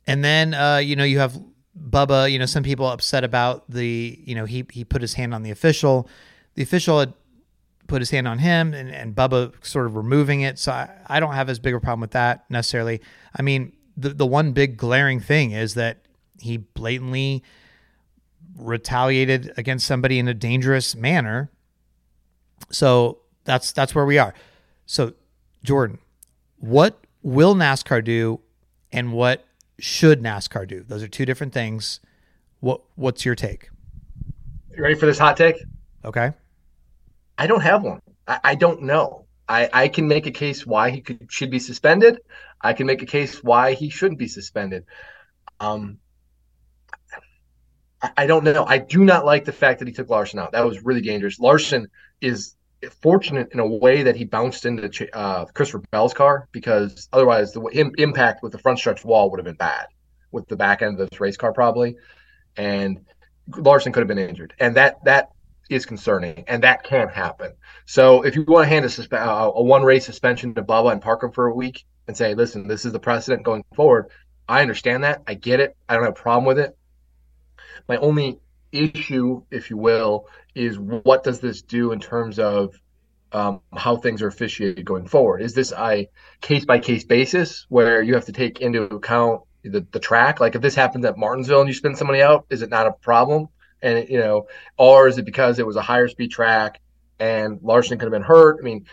and 0.06 0.24
then 0.24 0.54
uh, 0.54 0.76
you 0.78 0.96
know 0.96 1.04
you 1.04 1.18
have 1.18 1.38
Bubba. 1.78 2.30
You 2.30 2.38
know, 2.38 2.46
some 2.46 2.62
people 2.62 2.86
upset 2.86 3.24
about 3.24 3.68
the 3.70 4.18
you 4.24 4.34
know 4.34 4.44
he 4.44 4.64
he 4.70 4.84
put 4.84 5.02
his 5.02 5.14
hand 5.14 5.34
on 5.34 5.42
the 5.42 5.50
official. 5.50 6.08
The 6.54 6.62
official 6.62 7.00
had 7.00 7.12
put 7.86 8.00
his 8.00 8.10
hand 8.10 8.26
on 8.26 8.38
him 8.38 8.74
and, 8.74 8.90
and 8.90 9.14
Bubba 9.14 9.52
sort 9.64 9.86
of 9.86 9.96
removing 9.96 10.40
it. 10.40 10.58
So 10.58 10.72
I, 10.72 10.90
I 11.06 11.20
don't 11.20 11.34
have 11.34 11.48
as 11.48 11.58
big 11.58 11.74
a 11.74 11.80
problem 11.80 12.00
with 12.00 12.12
that 12.12 12.44
necessarily. 12.50 13.00
I 13.34 13.42
mean, 13.42 13.72
the, 13.96 14.10
the 14.10 14.26
one 14.26 14.52
big 14.52 14.76
glaring 14.76 15.20
thing 15.20 15.52
is 15.52 15.74
that 15.74 15.98
he 16.40 16.56
blatantly 16.56 17.42
retaliated 18.56 19.52
against 19.56 19.86
somebody 19.86 20.18
in 20.18 20.28
a 20.28 20.34
dangerous 20.34 20.94
manner. 20.94 21.50
So 22.70 23.18
that's 23.44 23.72
that's 23.72 23.94
where 23.94 24.06
we 24.06 24.18
are. 24.18 24.34
So 24.86 25.12
Jordan, 25.62 25.98
what 26.58 26.98
will 27.22 27.54
NASCAR 27.54 28.02
do 28.04 28.40
and 28.92 29.12
what 29.12 29.45
should 29.78 30.22
NASCAR 30.22 30.66
do? 30.66 30.82
Those 30.82 31.02
are 31.02 31.08
two 31.08 31.26
different 31.26 31.52
things. 31.52 32.00
What 32.60 32.80
what's 32.94 33.24
your 33.24 33.34
take? 33.34 33.68
You 34.74 34.82
ready 34.82 34.94
for 34.94 35.06
this 35.06 35.18
hot 35.18 35.36
take? 35.36 35.56
Okay. 36.04 36.32
I 37.38 37.46
don't 37.46 37.60
have 37.60 37.82
one. 37.82 38.00
I, 38.26 38.40
I 38.44 38.54
don't 38.54 38.82
know. 38.82 39.26
I, 39.48 39.68
I 39.72 39.88
can 39.88 40.08
make 40.08 40.26
a 40.26 40.30
case 40.30 40.66
why 40.66 40.90
he 40.90 41.00
could 41.00 41.26
should 41.30 41.50
be 41.50 41.58
suspended. 41.58 42.20
I 42.60 42.72
can 42.72 42.86
make 42.86 43.02
a 43.02 43.06
case 43.06 43.42
why 43.44 43.74
he 43.74 43.90
shouldn't 43.90 44.18
be 44.18 44.28
suspended. 44.28 44.84
Um, 45.60 45.98
I, 48.02 48.10
I 48.16 48.26
don't 48.26 48.44
know. 48.44 48.64
I 48.66 48.78
do 48.78 49.04
not 49.04 49.24
like 49.24 49.44
the 49.44 49.52
fact 49.52 49.78
that 49.78 49.88
he 49.88 49.94
took 49.94 50.10
Larson 50.10 50.38
out. 50.38 50.52
That 50.52 50.66
was 50.66 50.84
really 50.84 51.02
dangerous. 51.02 51.38
Larson 51.38 51.88
is 52.20 52.55
fortunate 53.02 53.48
in 53.52 53.60
a 53.60 53.66
way 53.66 54.02
that 54.02 54.16
he 54.16 54.24
bounced 54.24 54.66
into 54.66 55.08
uh, 55.16 55.44
Christopher 55.46 55.84
Bell's 55.90 56.14
car 56.14 56.48
because 56.52 57.08
otherwise 57.12 57.52
the 57.52 57.92
impact 57.98 58.42
with 58.42 58.52
the 58.52 58.58
front 58.58 58.78
stretch 58.78 59.04
wall 59.04 59.30
would 59.30 59.38
have 59.38 59.44
been 59.44 59.54
bad 59.54 59.86
with 60.32 60.46
the 60.48 60.56
back 60.56 60.82
end 60.82 61.00
of 61.00 61.10
this 61.10 61.20
race 61.20 61.36
car 61.36 61.52
probably, 61.52 61.96
and 62.56 63.00
Larson 63.56 63.92
could 63.92 64.00
have 64.00 64.08
been 64.08 64.18
injured. 64.18 64.54
And 64.58 64.76
that 64.76 65.02
that 65.04 65.30
is 65.68 65.86
concerning, 65.86 66.44
and 66.46 66.62
that 66.62 66.84
can 66.84 67.08
happen. 67.08 67.52
So 67.86 68.22
if 68.22 68.36
you 68.36 68.44
want 68.46 68.64
to 68.64 68.68
hand 68.68 68.84
a, 68.84 69.20
uh, 69.20 69.52
a 69.54 69.62
one 69.62 69.82
race 69.82 70.06
suspension 70.06 70.54
to 70.54 70.62
Bubba 70.62 70.92
and 70.92 71.02
park 71.02 71.22
him 71.22 71.32
for 71.32 71.46
a 71.46 71.54
week 71.54 71.84
and 72.06 72.16
say, 72.16 72.34
listen, 72.34 72.68
this 72.68 72.84
is 72.84 72.92
the 72.92 73.00
precedent 73.00 73.42
going 73.42 73.64
forward, 73.74 74.10
I 74.48 74.62
understand 74.62 75.02
that. 75.04 75.22
I 75.26 75.34
get 75.34 75.60
it. 75.60 75.76
I 75.88 75.94
don't 75.94 76.04
have 76.04 76.12
a 76.12 76.22
problem 76.22 76.44
with 76.44 76.58
it. 76.58 76.76
My 77.88 77.96
only 77.96 78.38
issue, 78.78 79.42
if 79.50 79.70
you 79.70 79.76
will, 79.76 80.26
is 80.54 80.78
what 80.78 81.24
does 81.24 81.40
this 81.40 81.62
do 81.62 81.92
in 81.92 82.00
terms 82.00 82.38
of 82.38 82.74
um, 83.32 83.60
how 83.74 83.96
things 83.96 84.22
are 84.22 84.28
officiated 84.28 84.84
going 84.84 85.06
forward? 85.06 85.42
Is 85.42 85.54
this 85.54 85.72
a 85.72 86.08
case 86.40 86.64
by 86.64 86.78
case 86.78 87.04
basis 87.04 87.66
where 87.68 88.02
you 88.02 88.14
have 88.14 88.26
to 88.26 88.32
take 88.32 88.60
into 88.60 88.82
account 88.82 89.42
the, 89.62 89.86
the 89.92 90.00
track? 90.00 90.40
Like 90.40 90.54
if 90.54 90.62
this 90.62 90.74
happens 90.74 91.04
at 91.04 91.18
Martinsville 91.18 91.60
and 91.60 91.68
you 91.68 91.74
spin 91.74 91.96
somebody 91.96 92.22
out, 92.22 92.46
is 92.50 92.62
it 92.62 92.70
not 92.70 92.86
a 92.86 92.92
problem? 92.92 93.48
and 93.82 94.08
you 94.08 94.18
know, 94.18 94.46
or 94.76 95.08
is 95.08 95.18
it 95.18 95.24
because 95.24 95.58
it 95.58 95.66
was 95.66 95.76
a 95.76 95.82
higher 95.82 96.08
speed 96.08 96.30
track 96.30 96.80
and 97.18 97.60
Larson 97.62 97.98
could 97.98 98.06
have 98.06 98.12
been 98.12 98.22
hurt? 98.22 98.58
I 98.60 98.62
mean, 98.62 98.86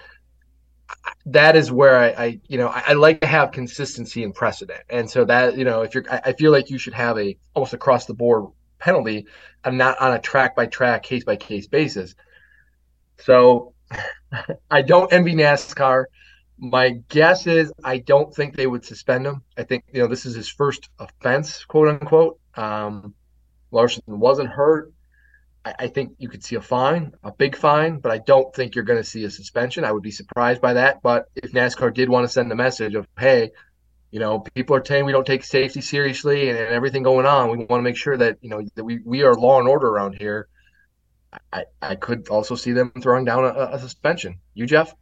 that 1.28 1.56
is 1.56 1.72
where 1.72 1.98
I, 1.98 2.08
I 2.08 2.39
you 2.48 2.58
know, 2.58 2.67
I, 2.67 2.84
I, 2.88 2.93
like 2.93 3.22
to 3.22 3.28
have 3.28 3.52
consistency 3.52 4.24
and 4.24 4.34
precedent, 4.34 4.82
and 4.89 5.10
so 5.10 5.26
that 5.26 5.58
you 5.58 5.65
know, 5.65 5.82
if 5.82 5.96
you're, 5.96 6.06
I, 6.10 6.22
I 6.26 6.34
feel 6.34 6.52
like 6.52 6.69
you 6.69 6.78
should 6.78 6.93
have 6.93 7.17
a 7.17 7.38
almost 7.54 7.74
across 7.74 8.06
the 8.06 8.13
board 8.13 8.46
penalty, 8.84 9.28
and 9.63 9.78
not 9.78 10.00
on 10.00 10.13
a 10.13 10.19
track 10.19 10.56
by 10.56 10.65
track, 10.65 11.04
case 11.04 11.24
by 11.24 11.36
case 11.36 11.67
basis. 11.67 12.15
So, 13.19 13.74
I 14.72 14.82
don't 14.82 15.12
envy 15.13 15.34
NASCAR. 15.34 16.06
My 16.58 17.02
guess 17.10 17.48
is 17.48 17.72
I 17.84 17.98
don't 17.98 18.34
think 18.34 18.56
they 18.56 18.67
would 18.67 18.86
suspend 18.86 19.26
him. 19.26 19.41
I 19.58 19.63
think 19.63 19.86
you 19.93 20.02
know 20.02 20.08
this 20.08 20.26
is 20.26 20.36
his 20.36 20.50
first 20.50 20.89
offense, 21.00 21.65
quote 21.65 21.89
unquote. 21.89 22.39
Um, 22.56 23.15
Larson 23.72 24.04
wasn't 24.08 24.50
hurt. 24.50 24.93
I, 25.65 25.74
I 25.80 25.88
think 25.88 26.15
you 26.19 26.30
could 26.30 26.43
see 26.43 26.56
a 26.56 26.62
fine, 26.62 27.13
a 27.24 27.32
big 27.32 27.56
fine, 27.56 28.00
but 28.00 28.12
I 28.12 28.19
don't 28.19 28.54
think 28.56 28.76
you're 28.76 28.84
going 28.84 29.02
to 29.02 29.10
see 29.10 29.24
a 29.26 29.32
suspension. 29.32 29.84
I 29.84 29.91
would 29.91 30.04
be 30.04 30.12
surprised 30.12 30.62
by 30.62 30.74
that. 30.74 31.02
But 31.02 31.26
if 31.36 31.52
NASCAR 31.52 31.93
did 31.93 32.10
want 32.10 32.26
to 32.26 32.32
send 32.32 32.52
a 32.52 32.56
message 32.56 32.96
of, 32.96 33.08
hey, 33.17 33.52
you 34.13 34.19
know, 34.19 34.41
people 34.54 34.76
are 34.76 34.86
saying 34.86 35.06
we 35.06 35.12
don't 35.12 35.26
take 35.26 35.43
safety 35.43 35.82
seriously 35.82 36.47
and, 36.47 36.60
and 36.60 36.67
everything 36.69 37.02
going 37.02 37.26
on. 37.26 37.49
We 37.49 37.65
want 37.65 37.80
to 37.80 37.82
make 37.82 37.97
sure 37.97 38.15
that, 38.15 38.38
you 38.41 38.49
know, 38.49 38.62
that 38.76 38.84
we, 38.84 38.99
we 39.04 39.23
are 39.23 39.34
law 39.34 39.58
and 39.58 39.67
order 39.67 39.88
around 39.88 40.17
here. 40.19 40.49
I, 41.52 41.63
I 41.82 41.95
could 41.95 42.30
also 42.30 42.54
see 42.54 42.73
them 42.73 42.91
throwing 43.02 43.26
down 43.26 43.43
a, 43.43 43.71
a 43.71 43.80
suspension. 43.80 44.38
You, 44.54 44.67
Jeff? 44.67 44.93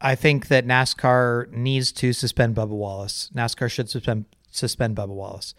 I 0.00 0.14
think 0.14 0.48
that 0.48 0.66
NASCAR 0.66 1.52
needs 1.52 1.92
to 1.92 2.14
suspend 2.14 2.56
Bubba 2.56 2.68
Wallace. 2.68 3.30
NASCAR 3.34 3.70
should 3.70 3.90
suspend 3.90 4.24
suspend 4.50 4.96
Bubba 4.96 5.08
Wallace 5.08 5.54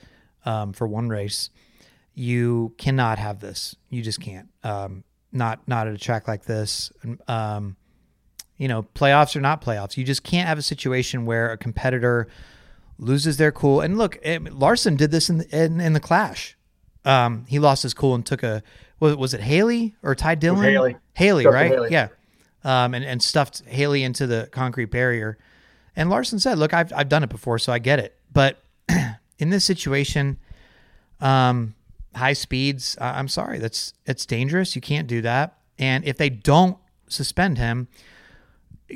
um, 0.45 0.73
for 0.73 0.87
one 0.87 1.07
race. 1.07 1.51
You 2.15 2.73
cannot 2.79 3.19
have 3.19 3.41
this. 3.41 3.75
You 3.91 4.01
just 4.01 4.21
can't. 4.21 4.49
Um, 4.63 5.03
not 5.31 5.67
not 5.67 5.85
at 5.85 5.93
a 5.93 5.99
track 5.99 6.27
like 6.27 6.45
this. 6.45 6.91
Um, 7.27 7.75
you 8.59 8.67
know, 8.67 8.83
playoffs 8.83 9.35
or 9.35 9.41
not 9.41 9.63
playoffs, 9.63 9.97
you 9.97 10.03
just 10.03 10.21
can't 10.21 10.47
have 10.47 10.59
a 10.59 10.61
situation 10.61 11.25
where 11.25 11.51
a 11.51 11.57
competitor 11.57 12.27
loses 12.99 13.37
their 13.37 13.51
cool. 13.51 13.81
And 13.81 13.97
look, 13.97 14.17
it, 14.17 14.45
eh, 14.45 14.49
Larson 14.51 14.97
did 14.97 15.09
this 15.09 15.29
in 15.29 15.39
the, 15.39 15.65
in, 15.65 15.81
in 15.81 15.93
the 15.93 15.99
clash. 15.99 16.55
Um, 17.05 17.45
he 17.47 17.57
lost 17.57 17.81
his 17.83 17.93
cool 17.93 18.13
and 18.13 18.25
took 18.25 18.43
a 18.43 18.61
was, 18.99 19.15
was 19.15 19.33
it 19.33 19.39
Haley 19.39 19.95
or 20.03 20.13
Ty 20.13 20.35
Dillon? 20.35 20.61
Haley. 20.61 20.97
Haley, 21.13 21.47
right? 21.47 21.71
Haley. 21.71 21.89
Yeah. 21.91 22.09
Um, 22.65 22.93
and, 22.93 23.05
and 23.05 23.23
stuffed 23.23 23.63
Haley 23.65 24.03
into 24.03 24.27
the 24.27 24.49
concrete 24.51 24.91
barrier. 24.91 25.37
And 25.95 26.09
Larson 26.09 26.39
said, 26.39 26.57
"Look, 26.57 26.73
I've 26.73 26.91
I've 26.93 27.07
done 27.07 27.23
it 27.23 27.29
before, 27.29 27.57
so 27.57 27.71
I 27.71 27.79
get 27.79 27.99
it." 27.99 28.17
But 28.31 28.61
in 29.39 29.49
this 29.49 29.63
situation, 29.63 30.37
um, 31.21 31.75
high 32.13 32.33
speeds, 32.33 32.97
uh, 32.99 33.13
I'm 33.15 33.29
sorry, 33.29 33.59
that's 33.59 33.93
it's 34.05 34.25
dangerous. 34.25 34.75
You 34.75 34.81
can't 34.81 35.07
do 35.07 35.21
that. 35.21 35.57
And 35.77 36.03
if 36.03 36.17
they 36.17 36.29
don't 36.29 36.77
suspend 37.07 37.57
him, 37.57 37.87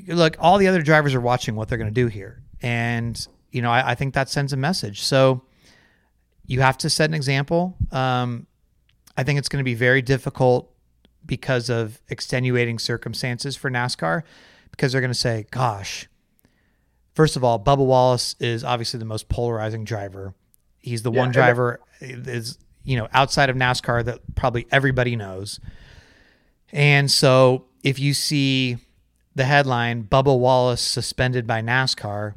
look, 0.08 0.36
all 0.40 0.58
the 0.58 0.68
other 0.68 0.82
drivers 0.82 1.14
are 1.14 1.22
watching 1.22 1.56
what 1.56 1.68
they're 1.68 1.78
going 1.78 1.94
to 1.94 1.94
do 1.94 2.08
here, 2.08 2.42
and 2.62 3.28
you 3.52 3.62
know 3.62 3.72
I, 3.72 3.92
I, 3.92 3.96
think 3.96 4.14
that 4.14 4.30
sends 4.30 4.54
a 4.54 4.58
message. 4.58 5.02
So 5.02 5.44
you 6.46 6.62
have 6.62 6.78
to 6.80 6.90
set 6.90 7.10
an 7.10 7.14
example. 7.14 7.76
Um, 7.92 8.48
I 9.16 9.24
think 9.24 9.40
it's 9.40 9.50
going 9.50 9.62
to 9.62 9.66
be 9.66 9.76
very 9.76 10.02
difficult 10.02 10.72
because 11.26 11.70
of 11.70 12.02
extenuating 12.10 12.80
circumstances 12.80 13.56
for 13.56 13.70
NASCAR, 13.70 14.24
because 14.72 14.92
they're 14.92 15.02
going 15.02 15.12
to 15.12 15.20
say, 15.20 15.46
"Gosh." 15.52 16.08
First 17.14 17.36
of 17.36 17.44
all, 17.44 17.60
Bubba 17.60 17.86
Wallace 17.86 18.36
is 18.40 18.64
obviously 18.64 18.98
the 18.98 19.06
most 19.06 19.30
polarizing 19.30 19.84
driver. 19.84 20.34
He's 20.80 21.04
the 21.04 21.12
yeah, 21.12 21.20
one 21.20 21.32
driver 21.32 21.80
is 22.02 22.58
you 22.84 22.98
know 22.98 23.08
outside 23.14 23.50
of 23.50 23.56
NASCAR 23.56 24.04
that 24.06 24.20
probably 24.36 24.68
everybody 24.72 25.16
knows. 25.16 25.60
And 26.72 27.10
so 27.10 27.66
if 27.84 28.00
you 28.00 28.16
see 28.16 28.78
the 29.36 29.46
headline 29.46 30.04
Bubba 30.04 30.38
Wallace 30.38 30.82
suspended 30.82 31.48
by 31.48 31.62
NASCAR, 31.62 32.36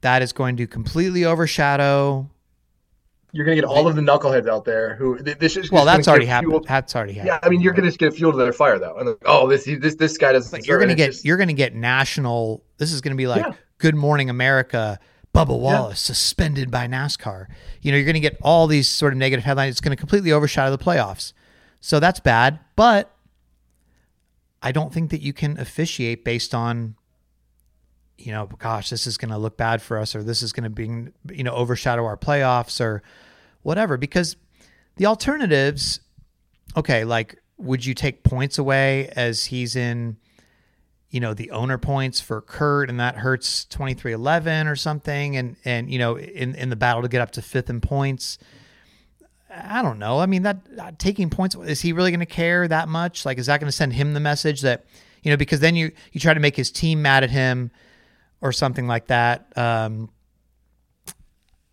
that 0.00 0.22
is 0.22 0.32
going 0.32 0.56
to 0.56 0.66
completely 0.66 1.24
overshadow 1.24 2.30
you're 3.32 3.44
going 3.44 3.56
to 3.56 3.60
get 3.60 3.68
all 3.68 3.86
of 3.86 3.94
the 3.94 4.00
knuckleheads 4.00 4.48
out 4.48 4.64
there 4.64 4.94
who 4.94 5.18
this 5.18 5.56
is 5.56 5.70
well 5.70 5.84
that's 5.84 6.08
already 6.08 6.24
happened 6.24 6.64
that's 6.66 6.96
already 6.96 7.12
happened 7.12 7.28
yeah 7.28 7.38
i 7.42 7.50
mean 7.50 7.60
you're 7.60 7.74
going 7.74 7.90
to 7.90 7.96
get 7.96 8.14
fuel 8.14 8.32
to 8.32 8.38
their 8.38 8.52
fire 8.52 8.78
though 8.78 8.96
and 8.96 9.08
like, 9.08 9.18
oh 9.26 9.46
this 9.46 9.64
this 9.80 9.96
this 9.96 10.16
guy 10.16 10.32
doesn't 10.32 10.50
but 10.50 10.66
you're 10.66 10.78
going 10.78 10.88
to 10.88 10.94
get 10.94 11.12
just... 11.12 11.24
you're 11.24 11.36
going 11.36 11.48
to 11.48 11.54
get 11.54 11.74
national 11.74 12.62
this 12.78 12.92
is 12.92 13.00
going 13.00 13.12
to 13.12 13.18
be 13.18 13.26
like 13.26 13.44
yeah. 13.44 13.52
good 13.78 13.94
morning 13.94 14.30
america 14.30 14.98
Bubba 15.34 15.58
Wallace 15.58 16.08
yeah. 16.08 16.14
suspended 16.14 16.70
by 16.70 16.88
NASCAR. 16.88 17.48
You 17.82 17.92
know, 17.92 17.98
you're 17.98 18.06
going 18.06 18.14
to 18.14 18.20
get 18.20 18.38
all 18.42 18.66
these 18.66 18.88
sort 18.88 19.12
of 19.12 19.18
negative 19.18 19.44
headlines. 19.44 19.72
It's 19.72 19.80
going 19.80 19.94
to 19.94 20.00
completely 20.00 20.32
overshadow 20.32 20.74
the 20.74 20.82
playoffs. 20.82 21.34
So 21.80 22.00
that's 22.00 22.18
bad. 22.18 22.58
But 22.76 23.14
I 24.62 24.72
don't 24.72 24.92
think 24.92 25.10
that 25.10 25.20
you 25.20 25.32
can 25.32 25.58
officiate 25.58 26.24
based 26.24 26.54
on, 26.54 26.96
you 28.16 28.32
know, 28.32 28.46
gosh, 28.58 28.90
this 28.90 29.06
is 29.06 29.16
going 29.16 29.30
to 29.30 29.38
look 29.38 29.56
bad 29.56 29.80
for 29.80 29.98
us 29.98 30.14
or 30.14 30.22
this 30.22 30.42
is 30.42 30.52
going 30.52 30.64
to 30.64 30.70
be, 30.70 31.34
you 31.34 31.44
know, 31.44 31.52
overshadow 31.52 32.04
our 32.04 32.16
playoffs 32.16 32.80
or 32.80 33.02
whatever. 33.62 33.96
Because 33.96 34.36
the 34.96 35.06
alternatives, 35.06 36.00
okay, 36.76 37.04
like, 37.04 37.40
would 37.56 37.84
you 37.84 37.94
take 37.94 38.24
points 38.24 38.58
away 38.58 39.08
as 39.16 39.46
he's 39.46 39.76
in 39.76 40.16
you 41.10 41.20
know 41.20 41.34
the 41.34 41.50
owner 41.50 41.78
points 41.78 42.20
for 42.20 42.40
Kurt 42.40 42.90
and 42.90 43.00
that 43.00 43.16
hurts 43.16 43.64
23-11 43.70 44.70
or 44.70 44.76
something 44.76 45.36
and 45.36 45.56
and 45.64 45.90
you 45.90 45.98
know 45.98 46.18
in 46.18 46.54
in 46.54 46.68
the 46.68 46.76
battle 46.76 47.02
to 47.02 47.08
get 47.08 47.20
up 47.20 47.30
to 47.32 47.42
fifth 47.42 47.70
in 47.70 47.80
points 47.80 48.38
I 49.50 49.82
don't 49.82 49.98
know. 49.98 50.18
I 50.18 50.26
mean, 50.26 50.42
that 50.42 50.58
uh, 50.78 50.92
taking 50.98 51.30
points 51.30 51.54
is 51.54 51.80
he 51.80 51.92
really 51.92 52.10
going 52.10 52.20
to 52.20 52.26
care 52.26 52.68
that 52.68 52.88
much? 52.88 53.24
Like, 53.24 53.38
is 53.38 53.46
that 53.46 53.60
going 53.60 53.68
to 53.68 53.76
send 53.76 53.94
him 53.94 54.12
the 54.12 54.20
message 54.20 54.60
that 54.60 54.84
you 55.22 55.30
know? 55.30 55.36
Because 55.36 55.60
then 55.60 55.74
you 55.74 55.92
you 56.12 56.20
try 56.20 56.34
to 56.34 56.40
make 56.40 56.56
his 56.56 56.70
team 56.70 57.00
mad 57.00 57.24
at 57.24 57.30
him 57.30 57.70
or 58.40 58.52
something 58.52 58.86
like 58.86 59.06
that. 59.06 59.56
Um, 59.56 60.10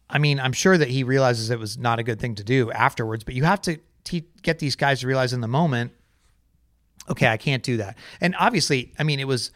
I 0.10 0.20
mean, 0.20 0.40
I'm 0.40 0.54
sure 0.54 0.78
that 0.78 0.88
he 0.88 1.04
realizes 1.04 1.50
it 1.50 1.60
was 1.60 1.78
not 1.78 2.00
a 2.00 2.04
good 2.04 2.20
thing 2.20 2.36
to 2.36 2.44
do 2.44 2.72
afterwards, 2.72 3.24
but 3.24 3.34
you 3.34 3.44
have 3.44 3.62
to 3.64 3.80
te- 4.04 4.28
get 4.42 4.60
these 4.60 4.76
guys 4.76 5.02
to 5.02 5.08
realize 5.08 5.34
in 5.34 5.42
the 5.42 5.48
moment, 5.48 5.92
okay, 7.10 7.28
I 7.28 7.38
can't 7.38 7.64
do 7.64 7.78
that. 7.78 7.98
And 8.22 8.36
obviously, 8.40 8.94
I 8.98 9.04
mean, 9.04 9.20
it 9.20 9.28
was 9.28 9.52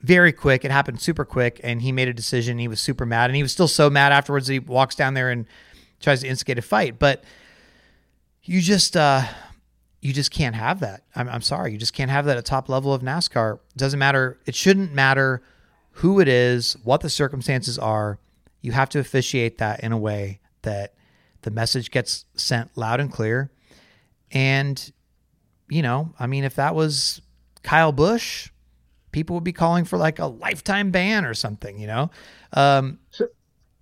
very 0.00 0.32
quick. 0.32 0.64
It 0.64 0.70
happened 0.70 1.00
super 1.00 1.24
quick, 1.24 1.60
and 1.62 1.82
he 1.82 1.92
made 1.92 2.08
a 2.08 2.14
decision. 2.14 2.58
He 2.58 2.68
was 2.68 2.80
super 2.80 3.04
mad, 3.04 3.28
and 3.30 3.36
he 3.36 3.42
was 3.42 3.52
still 3.52 3.68
so 3.68 3.90
mad 3.90 4.12
afterwards. 4.12 4.48
He 4.48 4.58
walks 4.58 4.94
down 4.94 5.14
there 5.14 5.30
and 5.30 5.46
tries 6.00 6.22
to 6.22 6.28
instigate 6.28 6.58
a 6.58 6.62
fight, 6.62 6.98
but 6.98 7.22
you 8.44 8.60
just 8.60 8.96
uh, 8.96 9.22
you 10.00 10.12
just 10.12 10.30
can't 10.30 10.54
have 10.54 10.80
that. 10.80 11.04
I'm, 11.14 11.28
I'm 11.28 11.42
sorry, 11.42 11.72
you 11.72 11.78
just 11.78 11.92
can't 11.92 12.10
have 12.10 12.24
that 12.26 12.36
at 12.36 12.44
top 12.44 12.68
level 12.68 12.92
of 12.92 13.02
NASCAR. 13.02 13.54
It 13.54 13.78
doesn't 13.78 13.98
matter. 13.98 14.38
It 14.46 14.54
shouldn't 14.54 14.92
matter 14.92 15.42
who 15.96 16.20
it 16.20 16.28
is, 16.28 16.76
what 16.84 17.00
the 17.00 17.10
circumstances 17.10 17.78
are. 17.78 18.18
You 18.60 18.72
have 18.72 18.88
to 18.90 18.98
officiate 18.98 19.58
that 19.58 19.80
in 19.80 19.92
a 19.92 19.98
way 19.98 20.40
that 20.62 20.94
the 21.42 21.50
message 21.50 21.90
gets 21.90 22.24
sent 22.34 22.76
loud 22.76 23.00
and 23.00 23.10
clear. 23.10 23.50
And 24.30 24.92
you 25.68 25.82
know, 25.82 26.12
I 26.18 26.26
mean, 26.26 26.44
if 26.44 26.56
that 26.56 26.74
was 26.74 27.22
Kyle 27.62 27.92
Busch, 27.92 28.50
people 29.12 29.34
would 29.34 29.44
be 29.44 29.52
calling 29.52 29.84
for 29.84 29.96
like 29.96 30.18
a 30.18 30.26
lifetime 30.26 30.90
ban 30.90 31.24
or 31.24 31.34
something. 31.34 31.78
You 31.78 31.86
know. 31.86 32.10
Um, 32.52 32.98
so, 33.10 33.28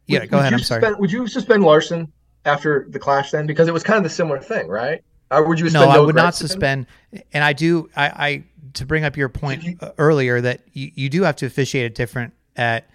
yeah, 0.06 0.20
would, 0.20 0.30
go 0.30 0.38
ahead. 0.38 0.52
I'm 0.52 0.58
suspend, 0.58 0.82
sorry. 0.82 0.94
Would 0.96 1.12
you 1.12 1.26
suspend 1.26 1.64
Larson 1.64 2.12
after 2.44 2.86
the 2.88 2.98
clash 2.98 3.30
then? 3.30 3.46
Because 3.46 3.68
it 3.68 3.74
was 3.74 3.82
kind 3.82 3.96
of 3.96 4.02
the 4.02 4.10
similar 4.10 4.38
thing, 4.38 4.68
right? 4.68 5.02
Or 5.30 5.46
would 5.46 5.60
you? 5.60 5.70
No, 5.70 5.88
I 5.88 5.98
would 5.98 6.14
not 6.14 6.34
suspend. 6.34 6.86
And 7.32 7.44
I 7.44 7.52
do. 7.52 7.88
I, 7.94 8.06
I 8.06 8.44
to 8.74 8.86
bring 8.86 9.04
up 9.04 9.16
your 9.16 9.28
point 9.28 9.62
you, 9.62 9.78
earlier 9.98 10.40
that 10.40 10.62
you, 10.72 10.90
you 10.94 11.08
do 11.08 11.22
have 11.22 11.36
to 11.36 11.46
officiate 11.46 11.84
it 11.84 11.94
different 11.94 12.32
at 12.56 12.88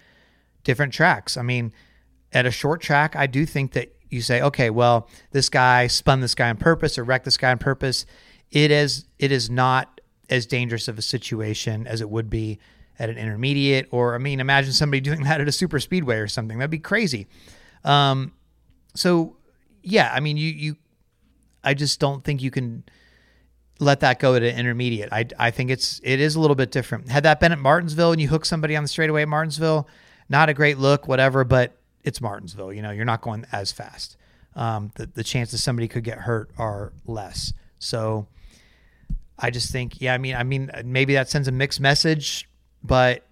different 0.64 0.92
tracks. 0.92 1.36
I 1.36 1.42
mean, 1.42 1.72
at 2.32 2.46
a 2.46 2.50
short 2.50 2.80
track, 2.80 3.16
I 3.16 3.26
do 3.26 3.46
think 3.46 3.72
that 3.72 3.94
you 4.10 4.20
say, 4.20 4.42
okay, 4.42 4.70
well, 4.70 5.08
this 5.32 5.48
guy 5.48 5.86
spun 5.86 6.20
this 6.20 6.34
guy 6.34 6.50
on 6.50 6.56
purpose 6.56 6.98
or 6.98 7.04
wrecked 7.04 7.24
this 7.24 7.36
guy 7.36 7.50
on 7.50 7.58
purpose. 7.58 8.06
It 8.50 8.70
is 8.70 9.06
it 9.18 9.32
is 9.32 9.50
not 9.50 10.00
as 10.28 10.46
dangerous 10.46 10.88
of 10.88 10.98
a 10.98 11.02
situation 11.02 11.86
as 11.86 12.00
it 12.00 12.10
would 12.10 12.28
be 12.28 12.58
at 12.98 13.08
an 13.08 13.16
intermediate 13.16 13.88
or 13.90 14.14
I 14.14 14.18
mean, 14.18 14.40
imagine 14.40 14.72
somebody 14.72 15.00
doing 15.02 15.22
that 15.22 15.40
at 15.40 15.48
a 15.48 15.52
super 15.52 15.80
speedway 15.80 16.16
or 16.16 16.28
something. 16.28 16.58
That'd 16.58 16.70
be 16.70 16.78
crazy. 16.78 17.26
Um, 17.84 18.32
so 18.94 19.35
yeah, 19.86 20.10
I 20.12 20.18
mean, 20.18 20.36
you 20.36 20.48
you, 20.50 20.76
I 21.62 21.74
just 21.74 22.00
don't 22.00 22.24
think 22.24 22.42
you 22.42 22.50
can 22.50 22.82
let 23.78 24.00
that 24.00 24.18
go 24.18 24.34
at 24.34 24.42
an 24.42 24.58
intermediate. 24.58 25.12
I 25.12 25.26
I 25.38 25.52
think 25.52 25.70
it's 25.70 26.00
it 26.02 26.18
is 26.18 26.34
a 26.34 26.40
little 26.40 26.56
bit 26.56 26.72
different. 26.72 27.08
Had 27.08 27.22
that 27.22 27.38
been 27.38 27.52
at 27.52 27.58
Martinsville 27.58 28.10
and 28.10 28.20
you 28.20 28.26
hook 28.26 28.44
somebody 28.44 28.74
on 28.74 28.82
the 28.82 28.88
straightaway 28.88 29.22
at 29.22 29.28
Martinsville, 29.28 29.88
not 30.28 30.48
a 30.48 30.54
great 30.54 30.78
look, 30.78 31.06
whatever, 31.06 31.44
but 31.44 31.78
it's 32.02 32.20
Martinsville. 32.20 32.72
You 32.72 32.82
know, 32.82 32.90
you're 32.90 33.04
not 33.04 33.20
going 33.20 33.46
as 33.52 33.70
fast. 33.70 34.16
Um, 34.56 34.90
the 34.96 35.06
the 35.06 35.22
chances 35.22 35.62
somebody 35.62 35.86
could 35.86 36.02
get 36.02 36.18
hurt 36.18 36.50
are 36.58 36.92
less. 37.06 37.52
So 37.78 38.26
I 39.38 39.50
just 39.50 39.70
think, 39.70 40.00
yeah, 40.00 40.14
I 40.14 40.18
mean, 40.18 40.34
I 40.34 40.42
mean, 40.42 40.68
maybe 40.84 41.14
that 41.14 41.28
sends 41.28 41.46
a 41.46 41.52
mixed 41.52 41.80
message, 41.80 42.48
but 42.82 43.24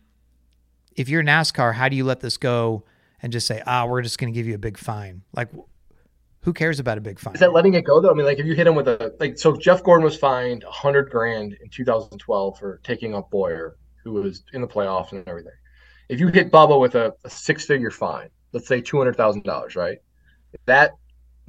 if 0.95 1.09
you're 1.09 1.25
NASCAR, 1.25 1.75
how 1.75 1.89
do 1.89 1.97
you 1.97 2.05
let 2.05 2.21
this 2.21 2.37
go 2.37 2.85
and 3.23 3.33
just 3.33 3.49
say, 3.49 3.61
ah, 3.67 3.87
we're 3.87 4.03
just 4.03 4.19
going 4.19 4.33
to 4.33 4.39
give 4.39 4.47
you 4.47 4.55
a 4.55 4.59
big 4.59 4.79
fine? 4.79 5.23
Like, 5.35 5.49
who 6.45 6.53
cares 6.53 6.79
about 6.79 6.99
a 6.99 7.01
big 7.01 7.19
fine? 7.19 7.35
Is 7.35 7.41
that 7.41 7.55
letting 7.55 7.73
it 7.73 7.85
go 7.85 8.01
though? 8.01 8.11
I 8.11 8.15
mean, 8.15 8.27
like 8.27 8.39
if 8.39 8.45
you 8.45 8.55
hit 8.55 8.67
him 8.67 8.75
with 8.75 8.87
a 8.87 9.15
like, 9.19 9.39
so 9.39 9.57
Jeff 9.57 9.83
Gordon 9.83 10.05
was 10.05 10.17
fined 10.17 10.63
a 10.65 10.71
hundred 10.71 11.11
grand 11.11 11.57
in 11.61 11.71
2012 11.71 12.59
for 12.59 12.81
taking 12.85 13.15
up 13.15 13.31
Bowyer, 13.31 13.77
who 14.05 14.13
was 14.13 14.45
in 14.53 14.61
the 14.61 14.67
playoffs 14.67 15.13
and 15.13 15.27
everything. 15.27 15.55
If 16.11 16.21
you 16.21 16.29
hit 16.29 16.53
Bubba 16.53 16.79
with 16.79 16.97
a, 16.97 17.15
a 17.25 17.31
six-figure 17.31 17.91
fine, 17.91 18.29
let's 18.53 18.69
say 18.69 18.83
two 18.83 18.99
hundred 18.99 19.17
thousand 19.17 19.45
dollars, 19.45 19.75
right? 19.75 19.99
That 20.67 20.93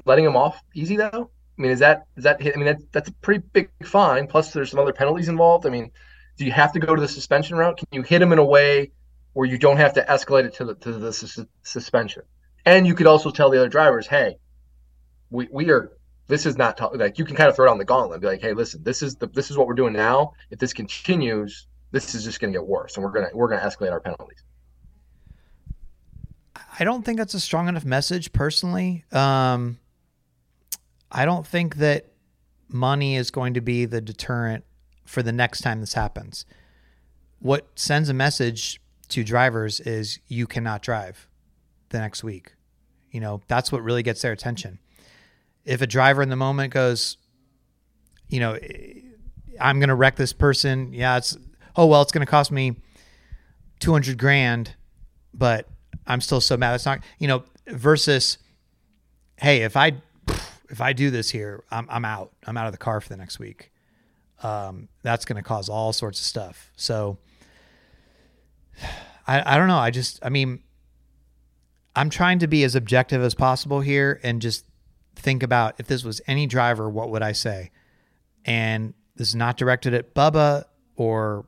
letting 0.06 0.24
him 0.24 0.38
off 0.38 0.62
easy 0.74 0.96
though? 0.96 1.30
I 1.58 1.62
mean, 1.62 1.72
is 1.72 1.80
that 1.80 2.06
is 2.16 2.24
that? 2.24 2.42
hit? 2.42 2.56
I 2.56 2.58
mean, 2.58 2.68
that's 2.68 2.84
that's 2.94 3.10
a 3.10 3.14
pretty 3.16 3.44
big 3.52 3.70
fine. 3.84 4.28
Plus, 4.28 4.54
there's 4.54 4.72
some 4.72 4.80
other 4.80 4.94
penalties 4.94 5.28
involved. 5.28 5.66
I 5.66 5.72
mean, 5.72 5.92
do 6.38 6.46
you 6.46 6.54
have 6.54 6.72
to 6.72 6.80
go 6.80 6.96
to 6.96 7.02
the 7.02 7.08
suspension 7.10 7.58
route? 7.58 7.78
Can 7.78 7.88
you 7.92 8.02
hit 8.02 8.22
him 8.22 8.32
in 8.32 8.40
a 8.40 8.46
way 8.46 8.92
where 9.34 9.46
you 9.46 9.58
don't 9.58 9.78
have 9.78 9.94
to 9.96 10.06
escalate 10.06 10.46
it 10.46 10.54
to 10.56 10.66
the 10.66 10.76
to 10.76 10.94
the 10.94 11.12
su- 11.12 11.48
suspension? 11.64 12.24
And 12.66 12.88
you 12.88 12.96
could 12.96 13.08
also 13.08 13.30
tell 13.30 13.50
the 13.50 13.60
other 13.60 13.70
drivers, 13.70 14.08
hey, 14.08 14.38
we 15.30 15.48
we 15.52 15.70
are 15.72 15.92
this 16.28 16.46
is 16.46 16.58
not 16.58 16.80
like 16.98 17.20
you 17.20 17.26
can 17.26 17.36
kind 17.36 17.50
of 17.50 17.56
throw 17.56 17.68
down 17.68 17.78
the 17.78 17.86
gauntlet 17.86 18.14
and 18.14 18.22
be 18.22 18.28
like, 18.28 18.42
hey, 18.42 18.54
listen, 18.54 18.84
this 18.84 19.02
is 19.02 19.16
the 19.16 19.28
this 19.28 19.52
is 19.52 19.58
what 19.58 19.68
we're 19.68 19.74
doing 19.76 19.94
now. 19.94 20.34
If 20.50 20.60
this 20.60 20.74
continues, 20.74 21.68
this 21.92 22.16
is 22.16 22.24
just 22.24 22.40
going 22.40 22.52
to 22.52 22.60
get 22.60 22.68
worse, 22.68 22.96
and 22.96 23.04
we're 23.04 23.12
gonna 23.12 23.30
we're 23.34 23.48
gonna 23.48 23.62
escalate 23.62 23.92
our 23.92 24.00
penalties. 24.00 24.44
I 26.78 26.84
don't 26.84 27.04
think 27.04 27.18
that's 27.18 27.34
a 27.34 27.40
strong 27.40 27.68
enough 27.68 27.86
message, 27.86 28.34
personally. 28.34 29.06
Um, 29.12 29.80
I 31.12 31.26
don't 31.26 31.48
think 31.48 31.78
that 31.78 32.12
money 32.68 33.16
is 33.16 33.32
going 33.32 33.54
to 33.54 33.62
be 33.62 33.86
the 33.86 34.02
deterrent 34.02 34.66
for 35.06 35.24
the 35.24 35.32
next 35.32 35.62
time 35.62 35.80
this 35.80 35.94
happens. 35.94 36.46
What 37.40 37.68
sends 37.76 38.10
a 38.10 38.14
message 38.14 38.82
to 39.10 39.24
drivers 39.24 39.80
is 39.80 40.20
you 40.28 40.48
cannot 40.48 40.82
drive 40.82 41.30
the 41.90 42.00
next 42.00 42.24
week. 42.24 42.56
You 43.12 43.22
know, 43.22 43.42
that's 43.48 43.72
what 43.72 43.84
really 43.84 44.04
gets 44.04 44.22
their 44.22 44.32
attention. 44.32 44.80
If 45.66 45.82
a 45.82 45.88
driver 45.88 46.22
in 46.22 46.30
the 46.30 46.36
moment 46.36 46.74
goes, 46.74 47.18
you 48.28 48.40
know, 48.40 48.58
I'm 49.60 49.80
going 49.80 49.90
to 49.90 49.96
wreck 49.96 50.16
this 50.16 50.34
person. 50.34 50.94
Yeah, 50.94 51.18
it's 51.18 51.38
oh 51.76 51.86
well, 51.88 52.02
it's 52.02 52.12
going 52.12 52.26
to 52.26 52.30
cost 52.30 52.52
me 52.52 52.76
200 53.80 54.18
grand, 54.18 54.76
but 55.34 55.68
I'm 56.08 56.22
still 56.22 56.42
so 56.42 56.58
mad. 56.58 56.76
It's 56.76 56.86
not, 56.86 57.02
you 57.20 57.28
know, 57.28 57.44
versus 57.68 58.38
hey, 59.38 59.64
if 59.64 59.76
I 59.76 59.94
if 60.70 60.82
I 60.82 60.94
do 60.94 61.10
this 61.10 61.30
here, 61.30 61.64
I'm 61.72 61.88
I'm 61.90 62.06
out. 62.06 62.32
I'm 62.46 62.58
out 62.58 62.68
of 62.68 62.72
the 62.72 62.78
car 62.78 63.02
for 63.02 63.10
the 63.10 63.18
next 63.18 63.40
week. 63.40 63.72
Um, 64.44 64.90
that's 65.02 65.26
going 65.26 65.38
to 65.38 65.48
cause 65.48 65.70
all 65.70 65.94
sorts 65.94 66.20
of 66.20 66.26
stuff. 66.26 66.72
So 66.76 67.18
I 69.28 69.56
I 69.56 69.58
don't 69.58 69.68
know. 69.68 69.78
I 69.78 69.92
just 69.92 70.20
I 70.24 70.30
mean 70.30 70.64
I'm 71.96 72.10
trying 72.10 72.40
to 72.40 72.48
be 72.48 72.64
as 72.64 72.76
objective 72.76 73.22
as 73.22 73.34
possible 73.34 73.82
here 73.82 74.20
and 74.22 74.42
just 74.42 74.66
think 75.26 75.44
about 75.44 75.76
if 75.80 75.88
this 75.88 76.04
was 76.04 76.22
any 76.28 76.46
driver, 76.46 76.88
what 76.88 77.10
would 77.10 77.24
I 77.24 77.32
say? 77.34 77.72
And 78.46 78.94
this 79.16 79.30
is 79.30 79.36
not 79.36 79.58
directed 79.58 79.94
at 79.94 80.14
Bubba 80.14 80.66
or 80.96 81.46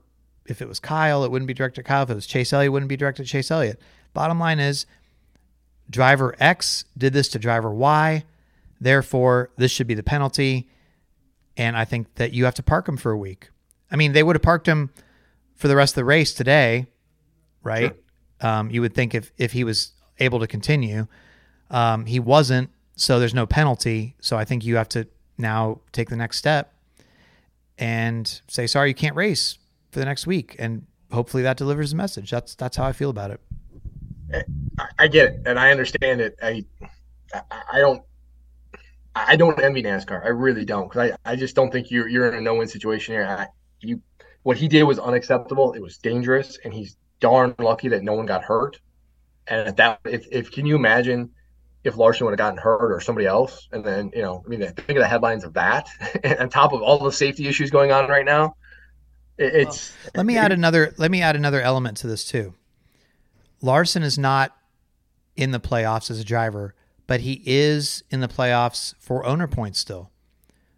if 0.47 0.61
it 0.61 0.67
was 0.67 0.79
Kyle, 0.79 1.23
it 1.23 1.31
wouldn't 1.31 1.47
be 1.47 1.53
directed 1.53 1.81
at 1.81 1.85
Kyle. 1.85 2.03
If 2.03 2.09
it 2.09 2.15
was 2.15 2.25
Chase 2.25 2.51
Elliott, 2.51 2.67
it 2.67 2.69
wouldn't 2.71 2.89
be 2.89 2.97
directed 2.97 3.21
at 3.21 3.27
Chase 3.27 3.51
Elliott. 3.51 3.79
Bottom 4.13 4.39
line 4.39 4.59
is 4.59 4.85
driver 5.89 6.35
X 6.39 6.85
did 6.97 7.13
this 7.13 7.29
to 7.29 7.39
driver 7.39 7.71
Y. 7.71 8.23
Therefore, 8.81 9.51
this 9.57 9.71
should 9.71 9.87
be 9.87 9.93
the 9.93 10.03
penalty. 10.03 10.69
And 11.55 11.77
I 11.77 11.85
think 11.85 12.15
that 12.15 12.33
you 12.33 12.45
have 12.45 12.55
to 12.55 12.63
park 12.63 12.89
him 12.89 12.97
for 12.97 13.11
a 13.11 13.17
week. 13.17 13.49
I 13.91 13.95
mean, 13.95 14.13
they 14.13 14.23
would 14.23 14.35
have 14.35 14.41
parked 14.41 14.67
him 14.67 14.89
for 15.55 15.67
the 15.67 15.75
rest 15.75 15.93
of 15.93 15.95
the 15.97 16.05
race 16.05 16.33
today, 16.33 16.87
right? 17.63 17.93
Sure. 18.41 18.49
Um, 18.49 18.69
you 18.71 18.81
would 18.81 18.93
think 18.93 19.13
if, 19.15 19.31
if 19.37 19.51
he 19.51 19.63
was 19.63 19.91
able 20.19 20.39
to 20.39 20.47
continue. 20.47 21.07
Um, 21.69 22.05
he 22.05 22.19
wasn't, 22.19 22.69
so 22.97 23.19
there's 23.19 23.33
no 23.33 23.45
penalty. 23.45 24.15
So 24.19 24.37
I 24.37 24.43
think 24.43 24.65
you 24.65 24.75
have 24.75 24.89
to 24.89 25.07
now 25.37 25.79
take 25.93 26.09
the 26.09 26.15
next 26.15 26.37
step 26.37 26.73
and 27.77 28.41
say, 28.47 28.67
sorry, 28.67 28.89
you 28.89 28.95
can't 28.95 29.15
race 29.15 29.59
for 29.91 29.99
the 29.99 30.05
next 30.05 30.27
week. 30.27 30.55
And 30.59 30.85
hopefully 31.11 31.43
that 31.43 31.57
delivers 31.57 31.93
a 31.93 31.95
message. 31.95 32.31
That's 32.31 32.55
that's 32.55 32.75
how 32.75 32.85
I 32.85 32.91
feel 32.91 33.11
about 33.11 33.31
it. 33.31 33.39
I 34.99 35.07
get 35.07 35.33
it 35.33 35.41
and 35.45 35.57
I 35.57 35.71
understand 35.71 36.19
it. 36.19 36.35
I 36.41 36.65
I 37.71 37.79
don't 37.79 38.01
I 39.15 39.35
don't 39.35 39.61
envy 39.63 39.83
NASCAR. 39.83 40.25
I 40.25 40.29
really 40.29 40.65
don't 40.65 40.89
because 40.89 41.11
I, 41.11 41.31
I 41.31 41.35
just 41.35 41.55
don't 41.55 41.71
think 41.71 41.91
you're 41.91 42.07
you're 42.07 42.27
in 42.27 42.33
a 42.33 42.41
no 42.41 42.55
win 42.55 42.67
situation 42.67 43.13
here. 43.13 43.25
I, 43.25 43.47
you 43.79 44.01
what 44.41 44.57
he 44.57 44.67
did 44.67 44.83
was 44.83 44.97
unacceptable. 44.97 45.73
It 45.73 45.81
was 45.81 45.97
dangerous, 45.97 46.57
and 46.63 46.73
he's 46.73 46.97
darn 47.19 47.53
lucky 47.59 47.89
that 47.89 48.03
no 48.03 48.13
one 48.13 48.25
got 48.25 48.43
hurt. 48.43 48.79
And 49.47 49.67
at 49.67 49.77
that, 49.77 49.99
if, 50.05 50.27
if 50.31 50.51
can 50.51 50.65
you 50.65 50.75
imagine 50.75 51.29
if 51.87 51.97
Larson 51.97 52.25
would 52.25 52.31
have 52.31 52.37
gotten 52.37 52.57
hurt 52.57 52.91
or 52.91 52.99
somebody 52.99 53.25
else, 53.25 53.67
and 53.71 53.83
then 53.83 54.11
you 54.13 54.21
know, 54.21 54.43
I 54.45 54.49
mean, 54.49 54.59
think 54.59 54.89
of 54.89 54.97
the 54.97 55.07
headlines 55.07 55.43
of 55.43 55.53
that, 55.53 55.89
and 56.23 56.37
on 56.39 56.49
top 56.49 56.73
of 56.73 56.81
all 56.81 56.99
the 56.99 57.11
safety 57.11 57.47
issues 57.47 57.71
going 57.71 57.91
on 57.91 58.09
right 58.09 58.25
now. 58.25 58.55
It, 59.37 59.53
it's 59.53 59.93
well, 60.03 60.11
let 60.15 60.25
me 60.25 60.35
it, 60.35 60.39
add 60.39 60.51
another. 60.51 60.93
Let 60.97 61.11
me 61.11 61.21
add 61.21 61.35
another 61.35 61.61
element 61.61 61.97
to 61.97 62.07
this 62.07 62.25
too. 62.25 62.53
Larson 63.61 64.03
is 64.03 64.17
not 64.17 64.55
in 65.35 65.51
the 65.51 65.59
playoffs 65.59 66.11
as 66.11 66.19
a 66.19 66.23
driver 66.23 66.75
but 67.07 67.21
he 67.21 67.41
is 67.45 68.03
in 68.11 68.19
the 68.19 68.27
playoffs 68.27 68.93
for 68.99 69.25
owner 69.25 69.47
points 69.47 69.79
still. 69.79 70.11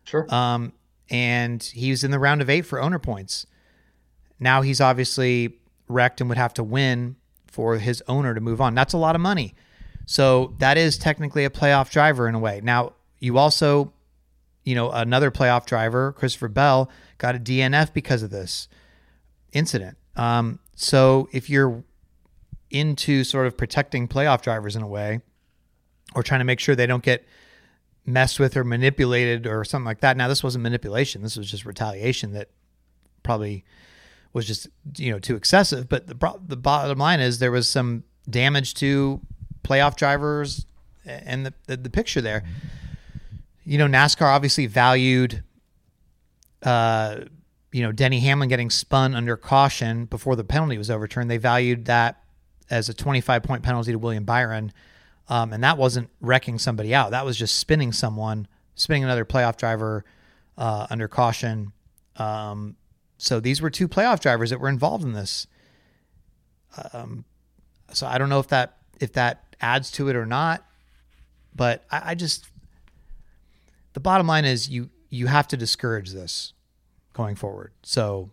Sure. 0.06 0.32
Um, 0.34 0.74
and 1.10 1.62
he 1.62 1.90
was 1.90 2.04
in 2.04 2.12
the 2.12 2.20
round 2.20 2.42
of 2.42 2.50
eight 2.50 2.62
for 2.62 2.80
owner 2.80 3.00
points. 3.00 3.48
Now 4.40 4.62
he's 4.62 4.80
obviously 4.80 5.58
wrecked 5.88 6.22
and 6.22 6.30
would 6.30 6.38
have 6.38 6.54
to 6.54 6.64
win 6.64 7.16
for 7.48 7.78
his 7.78 8.04
owner 8.08 8.36
to 8.36 8.40
move 8.40 8.62
on. 8.62 8.76
That's 8.76 8.94
a 8.94 8.98
lot 8.98 9.16
of 9.16 9.22
money. 9.22 9.56
So 10.10 10.56
that 10.58 10.76
is 10.76 10.98
technically 10.98 11.46
a 11.46 11.52
playoff 11.52 11.92
driver 11.92 12.28
in 12.28 12.34
a 12.34 12.40
way. 12.40 12.62
Now, 12.64 12.94
you 13.20 13.38
also, 13.38 13.94
you 14.64 14.74
know, 14.74 14.90
another 14.90 15.30
playoff 15.30 15.68
driver, 15.68 16.14
Christopher 16.14 16.48
Bell, 16.48 16.90
got 17.20 17.36
a 17.36 17.38
DNF 17.38 17.94
because 17.94 18.24
of 18.24 18.32
this 18.32 18.68
incident. 19.54 20.00
Um, 20.16 20.58
so 20.76 21.30
if 21.32 21.48
you're 21.48 21.84
into 22.72 23.24
sort 23.24 23.46
of 23.46 23.56
protecting 23.56 24.08
playoff 24.08 24.42
drivers 24.42 24.76
in 24.76 24.82
a 24.82 24.88
way, 24.88 25.22
or 26.16 26.24
trying 26.24 26.40
to 26.40 26.44
make 26.44 26.60
sure 26.60 26.76
they 26.76 26.88
don't 26.88 27.04
get 27.04 27.24
messed 28.04 28.40
with 28.40 28.58
or 28.58 28.64
manipulated 28.64 29.46
or 29.46 29.64
something 29.64 29.86
like 29.86 30.02
that. 30.02 30.18
Now, 30.18 30.28
this 30.28 30.44
wasn't 30.44 30.64
manipulation. 30.64 31.22
This 31.22 31.38
was 31.38 31.52
just 31.52 31.68
retaliation 31.68 32.34
that 32.34 32.50
probably 33.22 33.64
was 34.34 34.48
just 34.48 34.70
you 34.98 35.12
know 35.12 35.20
too 35.20 35.36
excessive. 35.36 35.88
But 35.88 36.08
the 36.08 36.40
the 36.48 36.58
bottom 36.58 36.98
line 36.98 37.20
is 37.20 37.38
there 37.38 37.52
was 37.52 37.68
some 37.68 38.06
damage 38.28 38.74
to 38.76 39.22
playoff 39.70 39.96
drivers 39.96 40.66
and 41.06 41.46
the 41.46 41.54
the, 41.68 41.78
the 41.78 41.90
picture 41.90 42.22
there. 42.22 42.44
You 43.66 43.78
know, 43.78 43.88
NASCAR 43.88 44.26
obviously 44.26 44.66
valued, 44.66 45.44
uh, 46.64 47.18
you 47.72 47.84
know, 47.84 47.92
Denny 47.92 48.20
Hamlin 48.22 48.50
getting 48.50 48.72
spun 48.72 49.14
under 49.14 49.38
caution 49.38 50.06
before 50.06 50.36
the 50.36 50.44
penalty 50.44 50.78
was 50.78 50.90
overturned. 50.90 51.30
They 51.30 51.38
valued 51.38 51.86
that 51.86 52.24
as 52.70 52.90
a 52.90 52.94
25 52.94 53.44
point 53.44 53.64
penalty 53.64 53.92
to 53.92 54.00
William 54.00 54.24
Byron. 54.24 54.72
Um, 55.28 55.54
and 55.54 55.64
that 55.64 55.78
wasn't 55.78 56.10
wrecking 56.22 56.58
somebody 56.58 56.96
out. 56.96 57.12
That 57.12 57.24
was 57.24 57.38
just 57.38 57.58
spinning 57.58 57.92
someone, 57.92 58.48
spinning 58.74 59.04
another 59.04 59.26
playoff 59.26 59.58
driver 59.58 60.04
uh, 60.58 60.88
under 60.90 61.08
caution. 61.08 61.72
Um, 62.16 62.76
so 63.20 63.40
these 63.40 63.62
were 63.62 63.70
two 63.70 63.88
playoff 63.88 64.20
drivers 64.20 64.50
that 64.50 64.60
were 64.60 64.70
involved 64.70 65.04
in 65.04 65.14
this. 65.14 65.46
Um, 66.94 67.26
so 67.94 68.08
I 68.08 68.18
don't 68.18 68.30
know 68.30 68.40
if 68.40 68.48
that 68.48 68.78
if 69.00 69.14
that 69.14 69.49
adds 69.62 69.92
to 69.92 70.10
it 70.10 70.16
or 70.16 70.26
not, 70.26 70.66
but 71.56 71.86
I, 71.92 72.12
I 72.12 72.16
just 72.16 72.48
the 73.94 74.00
bottom 74.00 74.28
line 74.28 74.46
is 74.46 74.70
you 74.70 74.90
you 75.10 75.28
have 75.28 75.48
to 75.50 75.58
discourage 75.58 76.12
this 76.12 76.54
going 77.14 77.36
forward. 77.36 77.74
So 77.84 78.32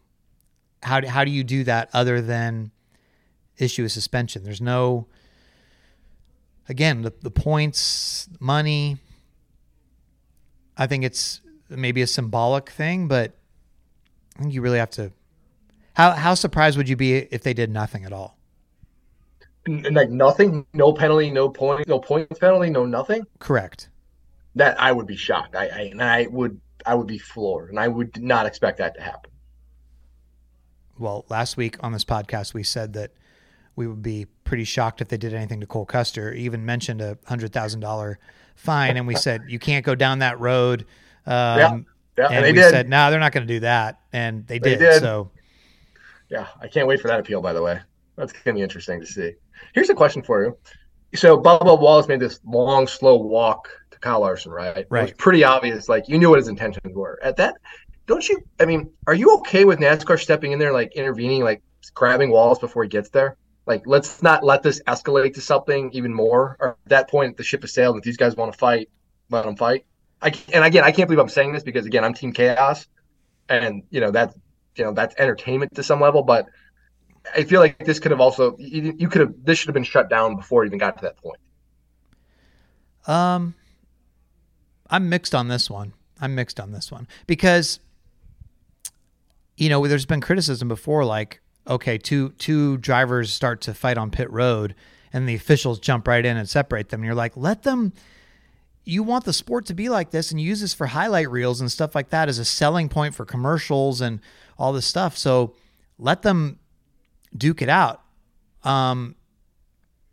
how 0.83 1.01
do, 1.01 1.09
how 1.09 1.25
do 1.25 1.31
you 1.31 1.43
do 1.43 1.65
that 1.65 1.89
other 1.93 2.21
than 2.21 2.71
issue 3.59 3.85
a 3.85 3.89
suspension? 3.89 4.45
There's 4.45 4.61
no 4.61 5.07
again, 6.69 7.03
the, 7.03 7.13
the 7.23 7.31
points, 7.31 8.29
money, 8.41 8.99
I 10.77 10.87
think 10.87 11.05
it's 11.05 11.41
maybe 11.69 12.03
a 12.03 12.07
symbolic 12.07 12.71
thing, 12.71 13.09
but 13.09 13.35
I 14.37 14.43
think 14.43 14.55
you 14.55 14.61
really 14.61 14.79
have 14.79 14.91
to. 14.91 15.13
How 15.95 16.13
how 16.13 16.35
surprised 16.35 16.77
would 16.77 16.89
you 16.89 16.97
be 16.97 17.17
if 17.17 17.43
they 17.43 17.55
did 17.55 17.71
nothing 17.71 18.05
at 18.05 18.13
all? 18.13 18.36
Like 19.67 20.11
nothing, 20.11 20.67
no 20.73 20.93
penalty, 20.93 21.31
no 21.31 21.49
point, 21.49 21.89
no 21.89 21.99
points 21.99 22.39
penalty, 22.39 22.71
no 22.71 22.87
nothing. 22.87 23.27
Correct. 23.39 23.89
That 24.55 24.81
I 24.81 24.93
would 24.93 25.07
be 25.07 25.17
shocked. 25.17 25.57
I, 25.57 25.67
I 25.67 25.81
and 25.91 26.03
I 26.03 26.27
would 26.29 26.61
I 26.85 26.95
would 26.95 27.07
be 27.07 27.19
floored, 27.19 27.71
and 27.71 27.81
I 27.81 27.89
would 27.89 28.23
not 28.23 28.47
expect 28.47 28.79
that 28.79 28.95
to 28.95 29.03
happen. 29.03 29.31
Well, 30.99 31.27
last 31.29 31.57
week 31.57 31.77
on 31.81 31.93
this 31.93 32.05
podcast, 32.05 32.55
we 32.55 32.63
said 32.63 32.95
that 32.95 33.13
we 33.75 33.87
would 33.87 34.03
be 34.03 34.27
pretty 34.45 34.65
shocked 34.65 35.01
if 35.01 35.09
they 35.09 35.19
did 35.19 35.35
anything 35.35 35.61
to 35.61 35.67
Cole 35.67 35.85
Custer. 35.85 36.33
Even 36.33 36.65
mentioned 36.65 37.03
a 37.03 37.19
hundred 37.27 37.53
thousand 37.53 37.81
dollar 37.81 38.19
fine, 38.55 38.97
and 38.97 39.07
we 39.07 39.15
said 39.15 39.43
you 39.49 39.59
can't 39.59 39.85
go 39.85 39.95
down 39.95 40.21
that 40.21 40.41
road. 40.41 40.87
Um, 41.29 41.59
yeah, 41.59 41.79
yeah, 42.19 42.27
and, 42.27 42.35
and 42.37 42.47
we 42.47 42.53
did. 42.53 42.71
said 42.71 42.89
no, 42.89 42.99
nah, 42.99 43.11
they're 43.11 43.19
not 43.19 43.33
going 43.33 43.45
to 43.45 43.53
do 43.53 43.59
that, 43.59 43.99
and 44.13 44.47
they, 44.47 44.61
they 44.61 44.71
did, 44.71 44.79
did. 44.79 45.01
So, 45.01 45.33
yeah, 46.31 46.47
I 46.61 46.69
can't 46.69 46.87
wait 46.87 47.01
for 47.01 47.09
that 47.09 47.19
appeal. 47.19 47.41
By 47.41 47.53
the 47.53 47.61
way, 47.61 47.81
that's 48.17 48.33
going 48.33 48.45
to 48.45 48.53
be 48.55 48.63
interesting 48.63 49.01
to 49.01 49.07
see. 49.07 49.33
Here's 49.75 49.91
a 49.91 49.95
question 49.95 50.23
for 50.23 50.45
you. 50.45 50.57
So 51.15 51.39
Bubba 51.39 51.81
Wallace 51.81 52.09
made 52.09 52.21
this 52.21 52.41
long, 52.45 52.87
slow 52.87 53.17
walk 53.17 53.69
to 53.91 53.99
Kyle 53.99 54.21
Larson, 54.21 54.53
right? 54.53 54.87
Right. 54.91 55.01
It 55.01 55.03
was 55.03 55.13
pretty 55.13 55.45
obvious. 55.45 55.89
Like 55.89 56.09
you 56.09 56.19
knew 56.19 56.31
what 56.31 56.39
his 56.39 56.49
intentions 56.49 56.95
were. 56.95 57.19
At 57.23 57.37
that, 57.37 57.57
don't 58.07 58.29
you? 58.29 58.43
I 58.61 58.65
mean, 58.65 58.91
are 59.07 59.15
you 59.15 59.37
okay 59.39 59.65
with 59.65 59.79
NASCAR 59.79 60.21
stepping 60.21 60.53
in 60.53 60.59
there, 60.59 60.73
like 60.73 60.95
intervening, 60.95 61.43
like 61.45 61.63
grabbing 61.95 62.31
Wallace 62.31 62.59
before 62.59 62.83
he 62.83 62.89
gets 62.89 63.09
there? 63.11 63.37
Like, 63.67 63.83
let's 63.85 64.23
not 64.23 64.45
let 64.45 64.63
this 64.63 64.81
escalate 64.87 65.35
to 65.35 65.41
something 65.41 65.91
even 65.93 66.15
more. 66.15 66.57
Or 66.61 66.69
at 66.71 66.89
that 66.89 67.11
point, 67.11 67.37
the 67.37 67.43
ship 67.43 67.63
has 67.63 67.75
sailed. 67.75 67.97
If 67.97 68.05
these 68.05 68.17
guys 68.17 68.37
want 68.37 68.53
to 68.53 68.59
fight, 68.59 68.89
let 69.31 69.45
them 69.45 69.57
fight. 69.57 69.87
I, 70.23 70.33
and 70.53 70.65
again, 70.65 70.85
I 70.85 70.93
can't 70.93 71.09
believe 71.09 71.19
I'm 71.19 71.29
saying 71.29 71.53
this 71.53 71.65
because 71.65 71.85
again, 71.85 72.05
I'm 72.05 72.15
Team 72.15 72.33
Chaos, 72.33 72.87
and 73.49 73.83
you 73.91 74.01
know 74.01 74.11
that's 74.11 74.35
you 74.77 74.85
know 74.85 74.93
that's 74.93 75.15
entertainment 75.19 75.75
to 75.75 75.83
some 75.83 76.01
level. 76.01 76.23
But 76.23 76.47
I 77.35 77.45
feel 77.45 77.61
like 77.61 77.79
this 77.85 77.99
could 77.99 78.11
have 78.11 78.21
also 78.21 78.57
you, 78.59 79.09
could 79.09 79.21
have 79.21 79.35
this 79.43 79.59
should 79.59 79.69
have 79.69 79.75
been 79.75 79.85
shut 79.85 80.09
down 80.09 80.37
before 80.37 80.65
it 80.65 80.67
even 80.67 80.79
got 80.79 80.97
to 80.99 81.03
that 81.03 81.17
point. 81.17 81.39
Um, 83.07 83.55
I'm 84.91 85.09
mixed 85.09 85.35
on 85.35 85.49
this 85.49 85.71
one. 85.71 85.93
I'm 86.21 86.35
mixed 86.35 86.59
on 86.59 86.73
this 86.73 86.91
one 86.91 87.07
because 87.27 87.81
you 89.57 89.69
know 89.69 89.87
there's 89.87 90.07
been 90.07 90.21
criticism 90.21 90.69
before, 90.69 91.05
like 91.05 91.41
okay, 91.67 91.99
two 91.99 92.31
two 92.31 92.77
drivers 92.79 93.33
start 93.33 93.61
to 93.63 93.75
fight 93.75 93.99
on 93.99 94.11
pit 94.11 94.31
road 94.31 94.75
and 95.13 95.29
the 95.29 95.35
officials 95.35 95.79
jump 95.79 96.07
right 96.07 96.25
in 96.25 96.37
and 96.37 96.49
separate 96.49 96.91
them. 96.91 97.01
And 97.01 97.07
you're 97.07 97.15
like, 97.15 97.37
let 97.37 97.63
them 97.63 97.93
you 98.85 99.03
want 99.03 99.25
the 99.25 99.33
sport 99.33 99.67
to 99.67 99.75
be 99.75 99.89
like 99.89 100.11
this 100.11 100.31
and 100.31 100.41
use 100.41 100.61
this 100.61 100.73
for 100.73 100.87
highlight 100.87 101.29
reels 101.29 101.61
and 101.61 101.71
stuff 101.71 101.95
like 101.95 102.11
that 102.11 102.29
as 102.29 102.39
a 102.39 102.45
selling 102.45 102.89
point 102.89 103.15
for 103.15 103.25
commercials 103.25 104.01
and 104.01 104.21
all 104.59 104.73
this 104.73 104.87
stuff. 104.87 105.19
So 105.19 105.55
let 105.99 106.23
them 106.23 106.61
duke 107.39 107.63
it 107.63 107.69
out. 107.69 108.03
Um, 108.65 109.17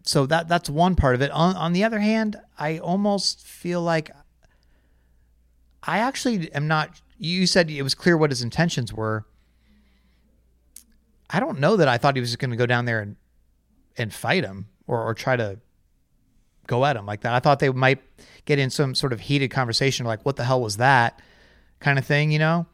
so 0.04 0.26
that 0.26 0.48
that's 0.48 0.70
one 0.70 0.96
part 0.96 1.16
of 1.16 1.22
it. 1.22 1.32
On, 1.32 1.56
on 1.56 1.74
the 1.74 1.84
other 1.84 2.00
hand, 2.00 2.36
I 2.58 2.80
almost 2.80 3.46
feel 3.46 3.82
like 3.82 4.12
I 5.82 6.00
actually 6.00 6.52
am 6.54 6.68
not. 6.68 7.02
You 7.18 7.48
said 7.48 7.70
it 7.70 7.82
was 7.82 7.96
clear 7.96 8.18
what 8.18 8.32
his 8.32 8.42
intentions 8.42 8.94
were. 8.94 9.26
I 11.30 11.40
don't 11.40 11.60
know 11.60 11.78
that 11.78 11.88
I 11.88 11.98
thought 11.98 12.16
he 12.16 12.22
was 12.22 12.36
going 12.36 12.52
to 12.52 12.58
go 12.58 12.66
down 12.66 12.86
there 12.86 13.00
and 13.00 13.16
and 13.98 14.14
fight 14.14 14.44
him 14.44 14.68
or 14.88 15.02
or 15.02 15.14
try 15.14 15.36
to 15.36 15.60
go 16.68 16.86
at 16.86 16.96
him 16.96 17.06
like 17.06 17.22
that. 17.22 17.34
I 17.34 17.40
thought 17.40 17.60
they 17.60 17.70
might 17.70 18.02
get 18.46 18.60
in 18.60 18.70
some 18.70 18.96
sort 18.96 19.14
of 19.14 19.20
heated 19.20 19.52
conversation 19.52 20.06
like 20.06 20.26
what 20.26 20.36
the 20.36 20.44
hell 20.44 20.62
was 20.62 20.78
that 20.78 21.20
kind 21.80 22.00
of 22.00 22.06
thing, 22.06 22.32
you 22.32 22.40
know? 22.40 22.66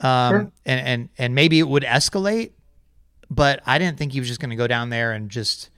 Um, 0.00 0.32
sure. 0.32 0.52
and 0.64 0.86
and 0.86 1.08
and 1.18 1.34
maybe 1.34 1.58
it 1.58 1.68
would 1.68 1.82
escalate, 1.82 2.52
but 3.30 3.60
I 3.66 3.78
didn't 3.78 3.98
think 3.98 4.12
he 4.12 4.20
was 4.20 4.28
just 4.28 4.40
going 4.40 4.50
to 4.50 4.56
go 4.56 4.66
down 4.66 4.90
there 4.90 5.12
and 5.12 5.30
just 5.30 5.70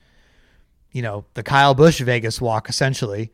you 0.91 1.01
know, 1.01 1.25
the 1.33 1.43
Kyle 1.43 1.73
Busch 1.73 1.99
Vegas 2.01 2.41
walk 2.41 2.69
essentially. 2.69 3.31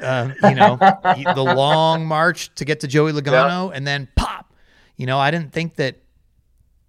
Uh, 0.00 0.30
you 0.42 0.54
know, 0.54 0.76
the 0.76 1.54
long 1.56 2.04
march 2.04 2.54
to 2.56 2.64
get 2.64 2.80
to 2.80 2.86
Joey 2.86 3.12
Logano 3.12 3.70
yeah. 3.70 3.76
and 3.76 3.86
then 3.86 4.08
pop. 4.14 4.52
You 4.96 5.06
know, 5.06 5.18
I 5.18 5.30
didn't 5.30 5.52
think 5.52 5.76
that 5.76 5.96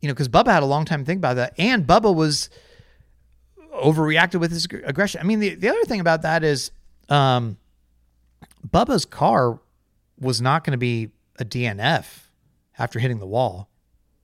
you 0.01 0.07
know, 0.07 0.13
because 0.13 0.29
Bubba 0.29 0.47
had 0.47 0.63
a 0.63 0.67
long 0.67 0.85
time 0.85 1.01
to 1.01 1.05
think 1.05 1.19
about 1.19 1.35
that, 1.35 1.53
and 1.57 1.85
Bubba 1.87 2.13
was 2.13 2.49
overreacted 3.73 4.39
with 4.39 4.51
his 4.51 4.65
aggression. 4.65 5.21
I 5.21 5.23
mean, 5.23 5.39
the, 5.39 5.55
the 5.55 5.69
other 5.69 5.83
thing 5.85 5.99
about 5.99 6.21
that 6.23 6.43
is 6.43 6.71
um, 7.09 7.57
Bubba's 8.67 9.05
car 9.05 9.59
was 10.19 10.41
not 10.41 10.63
going 10.63 10.71
to 10.71 10.77
be 10.77 11.09
a 11.39 11.45
DNF 11.45 12.05
after 12.77 12.99
hitting 12.99 13.19
the 13.19 13.25
wall, 13.25 13.69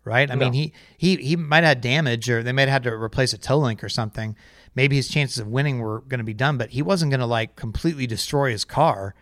right? 0.03 0.29
I 0.29 0.35
no. 0.35 0.45
mean, 0.45 0.53
he 0.53 0.73
he 0.97 1.15
he 1.17 1.35
might 1.35 1.63
have 1.63 1.77
had 1.77 1.81
damage, 1.81 2.29
or 2.29 2.43
they 2.43 2.51
might 2.51 2.67
have 2.67 2.83
had 2.83 2.83
to 2.83 2.93
replace 2.93 3.33
a 3.33 3.37
toe 3.37 3.57
link 3.57 3.83
or 3.83 3.89
something. 3.89 4.35
Maybe 4.75 4.95
his 4.95 5.07
chances 5.07 5.37
of 5.39 5.47
winning 5.47 5.79
were 5.79 6.01
going 6.01 6.19
to 6.19 6.23
be 6.23 6.33
done, 6.33 6.57
but 6.57 6.71
he 6.71 6.81
wasn't 6.81 7.11
going 7.11 7.19
to 7.19 7.25
like 7.25 7.55
completely 7.55 8.07
destroy 8.07 8.51
his 8.51 8.65
car 8.65 9.13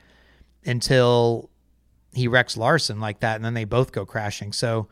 until 0.66 1.50
he 2.14 2.28
wrecks 2.28 2.58
Larson 2.58 3.00
like 3.00 3.20
that, 3.20 3.36
and 3.36 3.46
then 3.46 3.54
they 3.54 3.66
both 3.66 3.92
go 3.92 4.06
crashing. 4.06 4.54
So, 4.54 4.88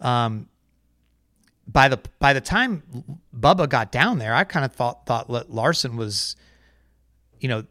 um, 0.00 0.48
by 1.66 1.88
the 1.88 2.00
by 2.18 2.32
the 2.32 2.40
time 2.40 2.82
Bubba 3.36 3.68
got 3.68 3.92
down 3.92 4.18
there, 4.18 4.34
I 4.34 4.44
kind 4.44 4.64
of 4.64 4.72
thought 4.72 5.06
thought 5.06 5.28
Larson 5.50 5.96
was, 5.96 6.36
you 7.40 7.48
know, 7.48 7.64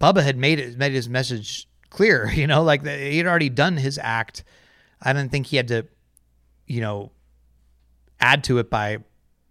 Bubba 0.00 0.22
had 0.22 0.36
made 0.36 0.58
it 0.58 0.78
made 0.78 0.92
his 0.92 1.08
message 1.08 1.68
clear. 1.90 2.30
You 2.34 2.46
know, 2.46 2.62
like 2.62 2.86
he 2.86 3.18
had 3.18 3.26
already 3.26 3.48
done 3.48 3.76
his 3.76 3.98
act. 3.98 4.44
I 5.02 5.12
didn't 5.12 5.30
think 5.30 5.46
he 5.46 5.56
had 5.56 5.68
to, 5.68 5.86
you 6.70 6.80
know, 6.80 7.10
add 8.20 8.44
to 8.44 8.58
it 8.58 8.70
by 8.70 8.98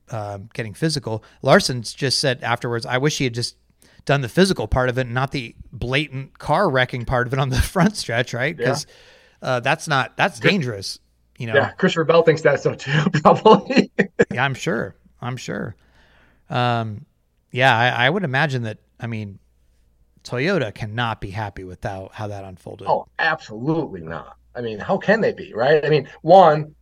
uh, 0.09 0.39
getting 0.53 0.73
physical. 0.73 1.21
Larson 1.41 1.81
just 1.81 2.19
said 2.19 2.41
afterwards, 2.43 2.85
"I 2.85 2.97
wish 2.97 3.17
he 3.17 3.25
had 3.25 3.33
just 3.33 3.57
done 4.05 4.21
the 4.21 4.29
physical 4.29 4.69
part 4.69 4.87
of 4.87 4.97
it, 4.97 5.01
and 5.01 5.13
not 5.13 5.31
the 5.31 5.53
blatant 5.73 6.39
car 6.39 6.69
wrecking 6.69 7.03
part 7.03 7.27
of 7.27 7.33
it 7.33 7.39
on 7.39 7.49
the 7.49 7.61
front 7.61 7.97
stretch, 7.97 8.33
right? 8.33 8.55
Because 8.55 8.87
yeah. 9.43 9.49
uh, 9.49 9.59
that's 9.59 9.87
not 9.87 10.15
that's 10.15 10.39
dangerous." 10.39 10.99
You 11.37 11.47
know, 11.47 11.55
yeah, 11.55 11.71
Christopher 11.71 12.05
Bell 12.05 12.23
thinks 12.23 12.41
that 12.43 12.61
so 12.61 12.73
too, 12.73 13.09
probably. 13.21 13.91
yeah, 14.31 14.45
I'm 14.45 14.53
sure. 14.53 14.95
I'm 15.21 15.35
sure. 15.35 15.75
Um, 16.49 17.05
yeah, 17.51 17.77
I, 17.77 18.05
I 18.05 18.09
would 18.09 18.23
imagine 18.23 18.63
that. 18.63 18.77
I 18.97 19.07
mean, 19.07 19.39
Toyota 20.23 20.73
cannot 20.73 21.19
be 21.21 21.31
happy 21.31 21.63
with 21.63 21.83
how, 21.83 22.09
how 22.13 22.27
that 22.27 22.43
unfolded. 22.43 22.87
Oh, 22.87 23.07
absolutely 23.19 24.01
not. 24.01 24.37
I 24.55 24.61
mean, 24.61 24.79
how 24.79 24.97
can 24.97 25.21
they 25.21 25.31
be, 25.31 25.53
right? 25.53 25.85
I 25.85 25.89
mean, 25.89 26.09
one, 26.21 26.75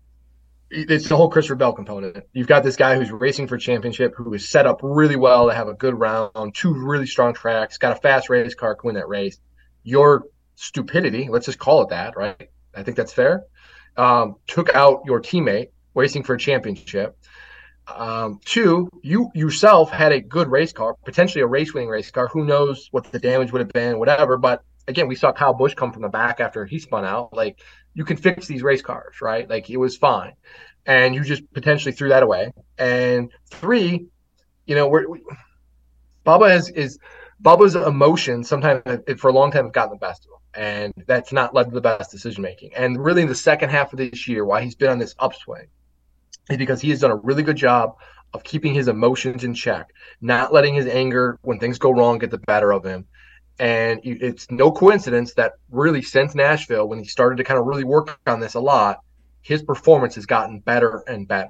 it's 0.70 1.08
the 1.08 1.16
whole 1.16 1.30
Christopher 1.30 1.56
Bell 1.56 1.74
component. 1.74 2.26
You've 2.34 2.48
got 2.48 2.64
this 2.64 2.76
guy 2.76 2.96
who's 2.96 3.12
racing 3.12 3.48
for 3.48 3.58
championship, 3.58 4.14
who 4.16 4.34
is 4.34 4.50
set 4.50 4.66
up 4.66 4.80
really 4.84 5.16
well 5.16 5.48
to 5.48 5.56
have 5.56 5.68
a 5.68 5.74
good 5.74 5.98
round, 5.98 6.54
two 6.54 6.74
really 6.74 7.06
strong 7.06 7.34
tracks, 7.34 7.78
got 7.78 7.98
a 7.98 8.00
fast 8.02 8.30
race 8.30 8.56
car, 8.56 8.76
can 8.76 8.88
win 8.90 8.96
that 8.96 9.08
race. 9.08 9.40
You're 9.84 10.24
stupidity. 10.56 11.30
Let's 11.30 11.46
just 11.46 11.60
call 11.60 11.84
it 11.84 11.90
that, 11.90 12.18
right? 12.18 12.50
I 12.76 12.84
think 12.84 12.98
that's 12.98 13.14
fair. 13.14 13.46
Um, 13.96 14.36
took 14.48 14.74
out 14.76 15.04
your 15.06 15.22
teammate 15.22 15.70
racing 15.96 16.24
for 16.24 16.36
a 16.36 16.40
championship. 16.40 17.18
Um, 17.88 18.40
two, 18.44 18.90
you 19.02 19.32
yourself 19.34 19.90
had 19.90 20.12
a 20.12 20.20
good 20.20 20.50
race 20.50 20.74
car, 20.74 20.96
potentially 21.06 21.42
a 21.42 21.48
race 21.48 21.74
winning 21.74 21.90
race 21.90 22.12
car. 22.12 22.28
Who 22.28 22.44
knows 22.44 22.90
what 22.92 23.12
the 23.12 23.20
damage 23.20 23.52
would 23.54 23.62
have 23.62 23.72
been, 23.72 23.98
whatever. 23.98 24.38
But 24.38 24.62
again, 24.88 25.08
we 25.08 25.16
saw 25.16 25.32
Kyle 25.32 25.54
Busch 25.54 25.74
come 25.74 25.94
from 25.94 26.02
the 26.02 26.10
back 26.10 26.40
after 26.40 26.66
he 26.66 26.80
spun 26.80 27.06
out. 27.06 27.34
Like 27.34 27.60
you 27.98 28.06
can 28.06 28.16
fix 28.16 28.46
these 28.46 28.62
race 28.62 28.84
cars, 28.84 29.22
right? 29.24 29.50
Like 29.50 29.72
it 29.72 29.78
was 29.78 29.98
fine. 29.98 30.34
And 30.86 31.16
you 31.16 31.24
just 31.24 31.52
potentially 31.52 31.92
threw 31.92 32.10
that 32.10 32.22
away. 32.22 32.54
And 32.78 33.32
three, 33.50 34.06
you 34.68 34.76
know, 34.76 34.88
we're, 34.88 35.10
we, 35.10 35.24
Bubba 36.24 36.56
is, 36.56 36.70
is 36.70 37.00
Bubba's 37.42 37.76
emotions 37.76 38.48
sometimes 38.48 38.84
for 39.18 39.30
a 39.30 39.34
long 39.34 39.50
time 39.50 39.66
have 39.66 39.74
gotten 39.74 39.94
the 39.94 39.98
best 39.98 40.26
of 40.26 40.32
him. 40.32 40.64
And 40.64 40.94
that's 41.08 41.34
not 41.34 41.56
led 41.56 41.70
to 41.70 41.72
the 41.72 41.82
best 41.82 42.12
decision 42.12 42.44
making. 42.44 42.72
And 42.76 43.04
really, 43.04 43.24
in 43.24 43.28
the 43.28 43.36
second 43.36 43.70
half 43.72 43.92
of 43.94 43.98
this 43.98 44.28
year, 44.28 44.46
why 44.46 44.62
he's 44.62 44.76
been 44.76 44.92
on 44.92 45.00
this 45.00 45.16
upswing 45.18 45.68
is 46.52 46.58
because 46.58 46.80
he 46.80 46.92
has 46.92 47.00
done 47.00 47.12
a 47.12 47.16
really 47.16 47.42
good 47.42 47.58
job 47.58 47.96
of 48.34 48.44
keeping 48.44 48.76
his 48.76 48.88
emotions 48.88 49.44
in 49.44 49.56
check, 49.56 49.92
not 50.22 50.54
letting 50.54 50.76
his 50.76 50.86
anger 50.86 51.40
when 51.42 51.58
things 51.58 51.80
go 51.80 51.90
wrong 51.90 52.20
get 52.20 52.30
the 52.30 52.38
better 52.38 52.72
of 52.72 52.86
him. 52.86 53.08
And 53.60 54.00
it's 54.04 54.50
no 54.52 54.72
coincidence 54.72 55.34
that 55.34 55.54
really 55.72 56.02
since 56.02 56.36
Nashville, 56.36 56.88
when 56.88 57.00
he 57.00 57.06
started 57.06 57.38
to 57.38 57.44
kind 57.44 57.60
of 57.60 57.66
really 57.66 57.84
work 57.84 58.20
on 58.28 58.40
this 58.40 58.54
a 58.54 58.60
lot, 58.60 59.00
his 59.42 59.64
performance 59.64 60.16
has 60.16 60.26
gotten 60.26 60.60
better 60.60 61.04
and 61.08 61.28
better. 61.28 61.50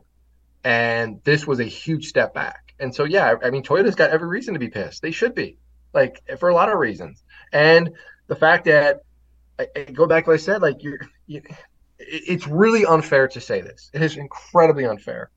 And 0.64 1.22
this 1.24 1.46
was 1.46 1.60
a 1.60 1.66
huge 1.66 2.08
step 2.08 2.34
back. 2.34 2.74
And 2.80 2.94
so, 2.94 3.04
yeah, 3.04 3.36
I 3.44 3.50
mean, 3.50 3.64
Toyota's 3.64 3.96
got 3.96 4.12
every 4.12 4.28
reason 4.28 4.54
to 4.54 4.60
be 4.60 4.70
pissed. 4.70 5.02
They 5.02 5.12
should 5.12 5.34
be, 5.36 5.58
like, 5.94 6.22
for 6.40 6.50
a 6.50 6.54
lot 6.54 6.70
of 6.70 6.78
reasons. 6.78 7.24
And 7.52 7.92
the 8.28 8.36
fact 8.36 8.66
that 8.66 9.02
I, 9.60 9.68
I 9.76 9.84
go 9.86 10.06
back 10.06 10.26
to 10.26 10.30
what 10.30 10.36
I 10.36 10.38
said, 10.38 10.62
like, 10.62 10.84
you're, 10.84 11.00
you, 11.26 11.42
it's 11.98 12.48
really 12.48 12.86
unfair 12.86 13.28
to 13.30 13.42
say 13.42 13.62
this. 13.62 13.90
It 13.94 14.02
is 14.02 14.18
incredibly 14.18 14.86
unfair. 14.86 15.32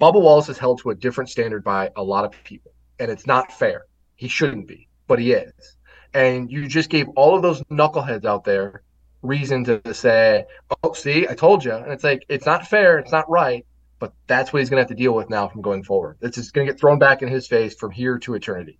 Bubba 0.00 0.20
Wallace 0.20 0.48
is 0.48 0.58
held 0.58 0.80
to 0.80 0.90
a 0.90 0.94
different 0.94 1.30
standard 1.30 1.62
by 1.62 1.90
a 1.96 2.02
lot 2.02 2.24
of 2.24 2.32
people, 2.44 2.72
and 2.98 3.10
it's 3.10 3.26
not 3.26 3.52
fair. 3.52 3.84
He 4.14 4.28
shouldn't 4.28 4.66
be, 4.66 4.88
but 5.06 5.18
he 5.18 5.32
is. 5.32 5.76
And 6.16 6.50
you 6.50 6.66
just 6.66 6.88
gave 6.88 7.08
all 7.10 7.36
of 7.36 7.42
those 7.42 7.62
knuckleheads 7.64 8.24
out 8.24 8.44
there 8.44 8.82
reason 9.22 9.64
to 9.64 9.94
say, 9.94 10.46
"Oh, 10.82 10.92
see, 10.92 11.26
I 11.28 11.34
told 11.34 11.64
you." 11.64 11.72
And 11.72 11.92
it's 11.92 12.04
like 12.04 12.24
it's 12.28 12.46
not 12.46 12.66
fair, 12.66 12.98
it's 12.98 13.12
not 13.12 13.28
right, 13.28 13.66
but 13.98 14.12
that's 14.26 14.52
what 14.52 14.60
he's 14.60 14.70
going 14.70 14.78
to 14.78 14.82
have 14.82 14.88
to 14.88 14.94
deal 14.94 15.14
with 15.14 15.28
now 15.28 15.48
from 15.48 15.62
going 15.62 15.82
forward. 15.82 16.16
It's 16.22 16.36
just 16.36 16.54
going 16.54 16.66
to 16.66 16.72
get 16.72 16.80
thrown 16.80 16.98
back 16.98 17.22
in 17.22 17.28
his 17.28 17.46
face 17.46 17.74
from 17.74 17.90
here 17.90 18.18
to 18.18 18.34
eternity. 18.34 18.78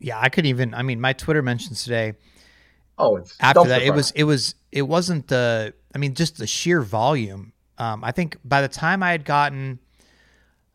Yeah, 0.00 0.20
I 0.20 0.28
could 0.28 0.44
even. 0.44 0.74
I 0.74 0.82
mean, 0.82 1.00
my 1.00 1.14
Twitter 1.14 1.42
mentions 1.42 1.82
today. 1.82 2.14
Oh, 2.98 3.16
it's 3.16 3.36
after 3.40 3.64
that. 3.64 3.82
It 3.82 3.94
was. 3.94 4.10
It 4.12 4.24
was. 4.24 4.54
It 4.70 4.82
wasn't 4.82 5.28
the 5.28 5.72
I 5.96 5.98
mean, 5.98 6.12
just 6.12 6.36
the 6.36 6.46
sheer 6.46 6.82
volume. 6.82 7.54
Um, 7.78 8.04
I 8.04 8.12
think 8.12 8.36
by 8.44 8.60
the 8.60 8.68
time 8.68 9.02
I 9.02 9.12
had 9.12 9.24
gotten, 9.24 9.78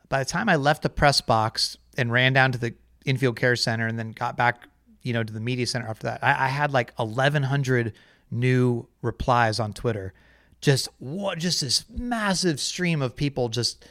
by 0.10 0.18
the 0.18 0.26
time 0.26 0.49
I 0.49 0.56
left 0.56 0.82
the 0.82 0.89
press 0.89 1.22
box 1.22 1.78
and 1.95 2.12
ran 2.12 2.34
down 2.34 2.52
to 2.54 2.58
the 2.58 2.74
infield 3.06 3.36
care 3.36 3.56
center 3.56 3.86
and 3.86 3.99
then 3.99 4.14
got 4.14 4.36
back, 4.36 4.68
you 5.02 5.14
know, 5.14 5.24
to 5.24 5.34
the 5.34 5.39
media 5.39 5.66
center 5.68 5.88
after 5.88 6.08
that, 6.08 6.24
I, 6.24 6.45
I 6.45 6.47
had 6.47 6.72
like 6.72 6.93
1,100 6.95 7.93
new 8.30 8.88
replies 9.02 9.60
on 9.60 9.74
Twitter. 9.74 10.14
Just 10.62 10.89
what? 10.99 11.39
Just 11.39 11.62
this 11.62 11.86
massive 11.89 12.60
stream 12.60 13.02
of 13.02 13.16
people, 13.16 13.49
just 13.49 13.86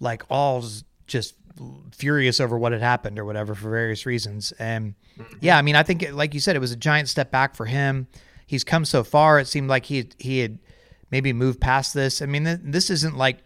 like 0.00 0.22
all 0.28 0.64
just 1.06 1.34
furious 1.92 2.40
over 2.40 2.58
what 2.58 2.72
had 2.72 2.82
happened 2.82 3.18
or 3.18 3.24
whatever 3.24 3.54
for 3.54 3.70
various 3.70 4.06
reasons. 4.06 4.52
And 4.52 4.94
yeah, 5.40 5.56
I 5.56 5.62
mean, 5.62 5.76
I 5.76 5.82
think, 5.82 6.12
like 6.12 6.34
you 6.34 6.40
said, 6.40 6.56
it 6.56 6.60
was 6.60 6.72
a 6.72 6.76
giant 6.76 7.08
step 7.08 7.30
back 7.30 7.54
for 7.54 7.66
him. 7.66 8.06
He's 8.46 8.64
come 8.64 8.84
so 8.84 9.02
far. 9.02 9.38
It 9.38 9.46
seemed 9.48 9.68
like 9.68 9.86
he 9.86 10.08
he 10.18 10.40
had 10.40 10.58
maybe 11.10 11.32
move 11.32 11.58
past 11.58 11.94
this. 11.94 12.20
I 12.20 12.26
mean, 12.26 12.60
this 12.62 12.90
isn't 12.90 13.16
like 13.16 13.38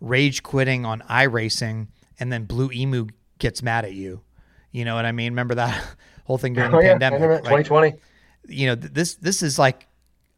rage 0.00 0.42
quitting 0.42 0.84
on 0.84 1.00
iRacing 1.02 1.88
and 2.20 2.32
then 2.32 2.44
Blue 2.44 2.70
Emu 2.72 3.06
gets 3.38 3.62
mad 3.62 3.84
at 3.84 3.94
you. 3.94 4.22
You 4.72 4.84
know 4.84 4.94
what 4.94 5.06
I 5.06 5.12
mean? 5.12 5.32
Remember 5.32 5.54
that 5.56 5.82
whole 6.28 6.38
thing 6.38 6.52
during 6.52 6.72
oh, 6.74 6.78
the 6.78 6.84
yeah. 6.84 6.92
pandemic? 6.92 7.20
2020. 7.42 7.94
You 8.46 8.68
know, 8.68 8.74
this 8.76 9.16
this 9.16 9.42
is 9.42 9.58
like 9.58 9.88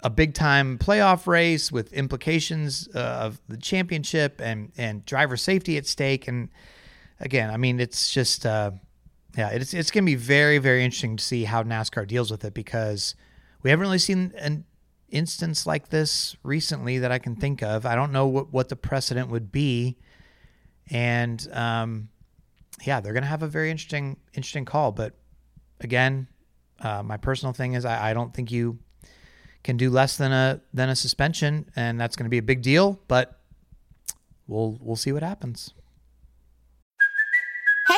a 0.03 0.09
big 0.09 0.33
time 0.33 0.79
playoff 0.79 1.27
race 1.27 1.71
with 1.71 1.93
implications 1.93 2.89
uh, 2.95 2.99
of 2.99 3.41
the 3.49 3.59
championship 3.59 4.41
and 4.43 4.73
and 4.79 5.05
driver 5.05 5.37
safety 5.37 5.77
at 5.77 5.87
stake. 5.87 6.27
And 6.27 6.49
again, 7.21 7.51
I 7.51 7.59
mean, 7.59 7.79
it's 7.79 8.11
just 8.11 8.47
uh, 8.47 8.71
yeah, 9.37 9.51
it's 9.51 9.75
it's 9.75 9.91
going 9.91 10.05
to 10.05 10.11
be 10.11 10.17
very 10.17 10.57
very 10.57 10.83
interesting 10.83 11.19
to 11.19 11.25
see 11.25 11.45
how 11.45 11.63
NASCAR 11.63 12.07
deals 12.07 12.31
with 12.31 12.45
it 12.45 12.55
because 12.55 13.15
we 13.63 13.69
haven't 13.69 13.83
really 13.83 13.99
seen 13.99 14.33
an 14.39 14.65
instance 15.11 15.67
like 15.67 15.89
this 15.89 16.37
recently 16.43 16.99
that 16.99 17.13
I 17.13 17.19
can 17.19 17.37
think 17.37 17.63
of. 17.63 17.85
I 17.85 17.95
don't 17.95 18.13
know 18.13 18.27
what, 18.27 18.53
what 18.53 18.69
the 18.69 18.77
precedent 18.77 19.29
would 19.29 19.53
be. 19.53 19.99
And 20.91 21.47
um, 21.53 22.09
yeah, 22.85 23.01
they're 23.01 23.13
going 23.13 23.23
to 23.23 23.29
have 23.29 23.43
a 23.43 23.49
very 23.49 23.71
interesting, 23.71 24.17
interesting 24.35 24.65
call. 24.65 24.93
But 24.93 25.15
again, 25.81 26.29
uh, 26.81 27.03
my 27.03 27.17
personal 27.17 27.53
thing 27.53 27.75
is 27.75 27.85
I, 27.85 28.11
I 28.11 28.15
don't 28.15 28.33
think 28.33 28.51
you 28.51 28.79
can 29.63 29.77
do 29.77 29.91
less 29.91 30.17
than 30.17 30.33
a 30.33 30.61
than 30.73 30.89
a 30.89 30.97
suspension, 30.97 31.71
and 31.77 32.01
that's 32.01 32.17
going 32.17 32.25
to 32.25 32.31
be 32.31 32.39
a 32.39 32.43
big 32.43 32.63
deal. 32.63 33.01
But 33.09 33.39
we'll 34.47 34.79
we'll 34.81 34.97
see 34.97 35.13
what 35.13 35.23
happens. 35.23 35.75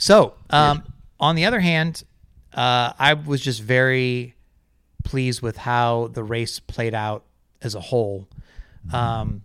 So, 0.00 0.32
um, 0.48 0.82
on 1.20 1.36
the 1.36 1.44
other 1.44 1.60
hand, 1.60 2.04
uh, 2.54 2.94
I 2.98 3.12
was 3.12 3.42
just 3.42 3.60
very 3.60 4.34
pleased 5.04 5.42
with 5.42 5.58
how 5.58 6.08
the 6.14 6.24
race 6.24 6.58
played 6.58 6.94
out 6.94 7.26
as 7.60 7.74
a 7.74 7.80
whole. 7.80 8.26
Um, 8.94 9.42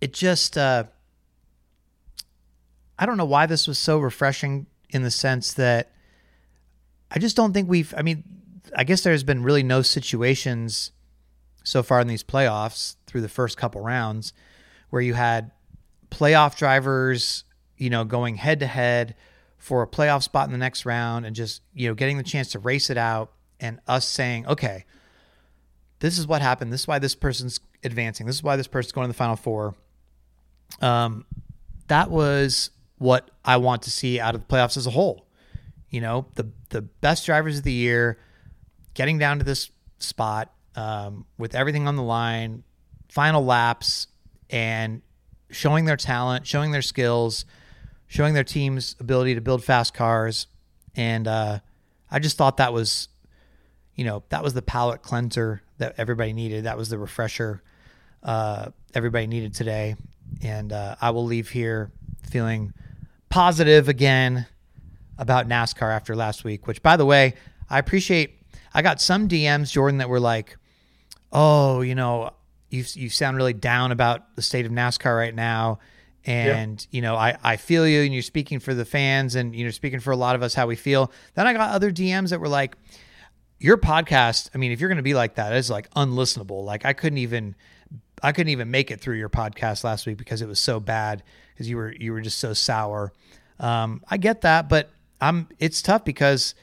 it 0.00 0.12
just, 0.12 0.56
uh, 0.56 0.84
I 2.96 3.04
don't 3.04 3.16
know 3.16 3.24
why 3.24 3.46
this 3.46 3.66
was 3.66 3.78
so 3.78 3.98
refreshing 3.98 4.66
in 4.90 5.02
the 5.02 5.10
sense 5.10 5.54
that 5.54 5.90
I 7.10 7.18
just 7.18 7.34
don't 7.34 7.52
think 7.52 7.68
we've, 7.68 7.92
I 7.96 8.02
mean, 8.02 8.22
I 8.76 8.84
guess 8.84 9.02
there's 9.02 9.24
been 9.24 9.42
really 9.42 9.64
no 9.64 9.82
situations 9.82 10.92
so 11.64 11.82
far 11.82 12.00
in 12.00 12.06
these 12.06 12.22
playoffs 12.22 12.94
through 13.08 13.22
the 13.22 13.28
first 13.28 13.56
couple 13.56 13.80
rounds 13.80 14.32
where 14.90 15.02
you 15.02 15.14
had 15.14 15.50
playoff 16.12 16.56
drivers, 16.56 17.42
you 17.76 17.90
know, 17.90 18.04
going 18.04 18.36
head 18.36 18.60
to 18.60 18.68
head 18.68 19.16
for 19.62 19.80
a 19.80 19.86
playoff 19.86 20.24
spot 20.24 20.46
in 20.46 20.52
the 20.52 20.58
next 20.58 20.84
round 20.84 21.24
and 21.24 21.36
just, 21.36 21.62
you 21.72 21.86
know, 21.86 21.94
getting 21.94 22.16
the 22.16 22.24
chance 22.24 22.50
to 22.50 22.58
race 22.58 22.90
it 22.90 22.96
out 22.96 23.30
and 23.60 23.78
us 23.86 24.08
saying, 24.08 24.44
okay, 24.44 24.84
this 26.00 26.18
is 26.18 26.26
what 26.26 26.42
happened. 26.42 26.72
This 26.72 26.80
is 26.80 26.88
why 26.88 26.98
this 26.98 27.14
person's 27.14 27.60
advancing. 27.84 28.26
This 28.26 28.34
is 28.34 28.42
why 28.42 28.56
this 28.56 28.66
person's 28.66 28.90
going 28.90 29.04
to 29.04 29.12
the 29.12 29.16
final 29.16 29.36
four. 29.36 29.76
Um, 30.80 31.26
that 31.86 32.10
was 32.10 32.70
what 32.98 33.30
I 33.44 33.58
want 33.58 33.82
to 33.82 33.90
see 33.92 34.18
out 34.18 34.34
of 34.34 34.40
the 34.40 34.46
playoffs 34.48 34.76
as 34.76 34.88
a 34.88 34.90
whole. 34.90 35.28
You 35.90 36.00
know, 36.00 36.26
the 36.34 36.48
the 36.70 36.82
best 36.82 37.24
drivers 37.24 37.58
of 37.58 37.62
the 37.62 37.72
year 37.72 38.18
getting 38.94 39.16
down 39.16 39.38
to 39.38 39.44
this 39.44 39.70
spot 40.00 40.52
um, 40.74 41.24
with 41.38 41.54
everything 41.54 41.86
on 41.86 41.94
the 41.94 42.02
line, 42.02 42.64
final 43.08 43.44
laps, 43.44 44.08
and 44.50 45.02
showing 45.50 45.84
their 45.84 45.96
talent, 45.96 46.48
showing 46.48 46.72
their 46.72 46.82
skills, 46.82 47.44
showing 48.12 48.34
their 48.34 48.44
team's 48.44 48.94
ability 49.00 49.34
to 49.34 49.40
build 49.40 49.64
fast 49.64 49.94
cars. 49.94 50.46
And 50.94 51.26
uh, 51.26 51.60
I 52.10 52.18
just 52.18 52.36
thought 52.36 52.58
that 52.58 52.70
was, 52.70 53.08
you 53.94 54.04
know, 54.04 54.22
that 54.28 54.44
was 54.44 54.52
the 54.52 54.60
palate 54.60 55.00
cleanser 55.00 55.62
that 55.78 55.94
everybody 55.96 56.34
needed. 56.34 56.64
That 56.64 56.76
was 56.76 56.90
the 56.90 56.98
refresher 56.98 57.62
uh, 58.22 58.68
everybody 58.92 59.26
needed 59.26 59.54
today. 59.54 59.96
And 60.42 60.74
uh, 60.74 60.96
I 61.00 61.08
will 61.08 61.24
leave 61.24 61.48
here 61.48 61.90
feeling 62.30 62.74
positive 63.30 63.88
again 63.88 64.46
about 65.16 65.48
NASCAR 65.48 65.90
after 65.90 66.14
last 66.14 66.44
week, 66.44 66.66
which, 66.66 66.82
by 66.82 66.98
the 66.98 67.06
way, 67.06 67.32
I 67.70 67.78
appreciate. 67.78 68.42
I 68.74 68.82
got 68.82 69.00
some 69.00 69.26
DMs, 69.26 69.72
Jordan, 69.72 69.96
that 69.98 70.10
were 70.10 70.20
like, 70.20 70.58
oh, 71.32 71.80
you 71.80 71.94
know, 71.94 72.32
you, 72.68 72.84
you 72.92 73.08
sound 73.08 73.38
really 73.38 73.54
down 73.54 73.90
about 73.90 74.36
the 74.36 74.42
state 74.42 74.66
of 74.66 74.72
NASCAR 74.72 75.16
right 75.16 75.34
now. 75.34 75.78
And, 76.24 76.86
you 76.90 77.02
know, 77.02 77.16
I, 77.16 77.36
I 77.42 77.56
feel 77.56 77.86
you 77.86 78.02
and 78.02 78.12
you're 78.12 78.22
speaking 78.22 78.60
for 78.60 78.74
the 78.74 78.84
fans 78.84 79.34
and 79.34 79.54
you're 79.54 79.72
speaking 79.72 80.00
for 80.00 80.12
a 80.12 80.16
lot 80.16 80.36
of 80.36 80.42
us 80.42 80.54
how 80.54 80.66
we 80.66 80.76
feel. 80.76 81.10
Then 81.34 81.46
I 81.46 81.52
got 81.52 81.70
other 81.70 81.90
DMs 81.90 82.30
that 82.30 82.40
were 82.40 82.48
like, 82.48 82.76
your 83.58 83.76
podcast, 83.76 84.50
I 84.54 84.58
mean, 84.58 84.72
if 84.72 84.80
you're 84.80 84.88
going 84.88 84.96
to 84.96 85.02
be 85.02 85.14
like 85.14 85.36
that, 85.36 85.52
it's 85.52 85.70
like 85.70 85.88
unlistenable. 85.90 86.64
Like 86.64 86.84
I 86.84 86.92
couldn't 86.92 87.18
even, 87.18 87.54
I 88.22 88.32
couldn't 88.32 88.50
even 88.50 88.70
make 88.70 88.90
it 88.90 89.00
through 89.00 89.16
your 89.16 89.28
podcast 89.28 89.84
last 89.84 90.06
week 90.06 90.16
because 90.18 90.42
it 90.42 90.48
was 90.48 90.58
so 90.58 90.80
bad 90.80 91.22
because 91.54 91.68
you 91.68 91.76
were, 91.76 91.92
you 91.92 92.12
were 92.12 92.20
just 92.20 92.38
so 92.38 92.54
sour. 92.54 93.12
Um, 93.60 94.02
I 94.08 94.16
get 94.16 94.40
that, 94.40 94.68
but 94.68 94.90
I'm, 95.20 95.48
it's 95.60 95.80
tough 95.80 96.04
because 96.04 96.56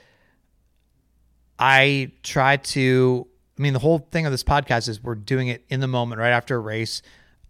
I 1.58 2.12
try 2.24 2.58
to, 2.58 3.28
I 3.58 3.62
mean, 3.62 3.74
the 3.74 3.80
whole 3.80 4.00
thing 4.00 4.26
of 4.26 4.32
this 4.32 4.44
podcast 4.44 4.90
is 4.90 5.02
we're 5.02 5.16
doing 5.16 5.48
it 5.48 5.64
in 5.70 5.80
the 5.80 5.88
moment 5.88 6.20
right 6.20 6.32
after 6.32 6.56
a 6.56 6.60
race. 6.60 7.02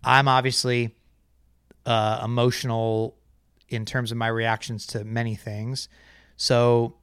I'm 0.03 0.27
obviously 0.27 0.95
uh, 1.89 2.21
emotional 2.23 3.17
in 3.67 3.83
terms 3.83 4.11
of 4.11 4.17
my 4.17 4.27
reactions 4.27 4.85
to 4.85 5.03
many 5.03 5.35
things. 5.35 5.89
So 6.37 6.95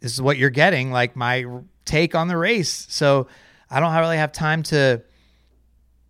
this 0.00 0.12
is 0.12 0.22
what 0.22 0.38
you're 0.38 0.50
getting, 0.50 0.92
like 0.92 1.16
my 1.16 1.44
take 1.84 2.14
on 2.14 2.28
the 2.28 2.36
race. 2.36 2.86
So 2.88 3.26
I 3.68 3.80
don't 3.80 3.92
really 3.94 4.18
have 4.18 4.30
time 4.30 4.62
to, 4.64 5.02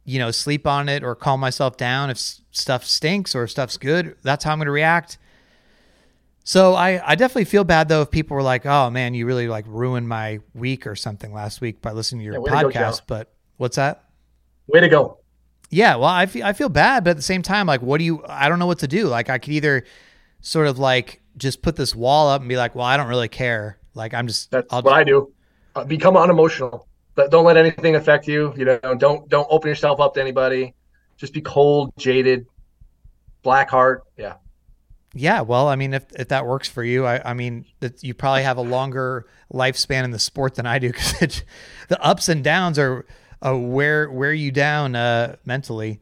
you 0.04 0.18
know, 0.18 0.30
sleep 0.30 0.66
on 0.66 0.90
it 0.90 1.02
or 1.02 1.14
calm 1.14 1.40
myself 1.40 1.78
down 1.78 2.10
if 2.10 2.18
stuff 2.18 2.84
stinks 2.84 3.34
or 3.34 3.44
if 3.44 3.50
stuff's 3.50 3.78
good. 3.78 4.16
That's 4.22 4.44
how 4.44 4.52
I'm 4.52 4.58
going 4.58 4.66
to 4.66 4.72
react. 4.72 5.16
So 6.44 6.74
I, 6.74 7.00
I 7.12 7.14
definitely 7.14 7.46
feel 7.46 7.64
bad 7.64 7.88
though 7.88 8.02
if 8.02 8.10
people 8.10 8.34
were 8.34 8.42
like, 8.42 8.66
"Oh 8.66 8.90
man, 8.90 9.14
you 9.14 9.26
really 9.26 9.48
like 9.48 9.64
ruined 9.66 10.08
my 10.08 10.40
week 10.54 10.86
or 10.86 10.94
something 10.96 11.32
last 11.32 11.60
week 11.60 11.80
by 11.80 11.92
listening 11.92 12.20
to 12.20 12.24
your 12.24 12.34
Yeah, 12.34 12.40
way 12.40 12.50
to 12.50 12.62
go, 12.64 12.68
podcast." 12.68 13.02
But 13.06 13.32
what's 13.56 13.76
that? 13.76 14.04
Way 14.66 14.80
to 14.80 14.88
go. 14.88 15.21
Yeah, 15.72 15.96
well, 15.96 16.10
I 16.10 16.26
feel 16.26 16.44
I 16.44 16.52
feel 16.52 16.68
bad, 16.68 17.02
but 17.02 17.12
at 17.12 17.16
the 17.16 17.22
same 17.22 17.40
time, 17.40 17.66
like, 17.66 17.80
what 17.80 17.96
do 17.96 18.04
you? 18.04 18.22
I 18.28 18.50
don't 18.50 18.58
know 18.58 18.66
what 18.66 18.80
to 18.80 18.86
do. 18.86 19.06
Like, 19.08 19.30
I 19.30 19.38
could 19.38 19.54
either 19.54 19.84
sort 20.42 20.66
of 20.66 20.78
like 20.78 21.22
just 21.38 21.62
put 21.62 21.76
this 21.76 21.94
wall 21.94 22.28
up 22.28 22.42
and 22.42 22.48
be 22.48 22.58
like, 22.58 22.74
"Well, 22.74 22.84
I 22.84 22.98
don't 22.98 23.08
really 23.08 23.28
care." 23.28 23.78
Like, 23.94 24.12
I'm 24.12 24.26
just 24.26 24.50
That's 24.50 24.70
I'll 24.70 24.82
what 24.82 24.92
I 24.92 25.02
do. 25.02 25.32
Uh, 25.74 25.84
become 25.84 26.14
unemotional. 26.14 26.86
But 27.14 27.30
don't 27.30 27.46
let 27.46 27.56
anything 27.56 27.96
affect 27.96 28.28
you. 28.28 28.52
You 28.54 28.66
know, 28.66 28.94
don't 28.98 29.26
don't 29.30 29.46
open 29.48 29.70
yourself 29.70 29.98
up 29.98 30.12
to 30.14 30.20
anybody. 30.20 30.74
Just 31.16 31.32
be 31.32 31.40
cold, 31.40 31.94
jaded, 31.96 32.46
black 33.42 33.70
heart. 33.70 34.04
Yeah. 34.18 34.34
Yeah, 35.14 35.40
well, 35.40 35.68
I 35.68 35.76
mean, 35.76 35.94
if 35.94 36.04
if 36.12 36.28
that 36.28 36.46
works 36.46 36.68
for 36.68 36.84
you, 36.84 37.06
I, 37.06 37.30
I 37.30 37.32
mean, 37.32 37.64
that 37.80 38.04
you 38.04 38.12
probably 38.12 38.42
have 38.42 38.58
a 38.58 38.62
longer 38.62 39.26
lifespan 39.50 40.04
in 40.04 40.10
the 40.10 40.18
sport 40.18 40.56
than 40.56 40.66
I 40.66 40.78
do 40.78 40.88
because 40.88 41.44
the 41.88 42.02
ups 42.02 42.28
and 42.28 42.44
downs 42.44 42.78
are 42.78 43.06
uh, 43.44 43.56
wear 43.56 44.10
wear 44.10 44.32
you 44.32 44.50
down 44.50 44.94
uh, 44.94 45.36
mentally. 45.44 46.00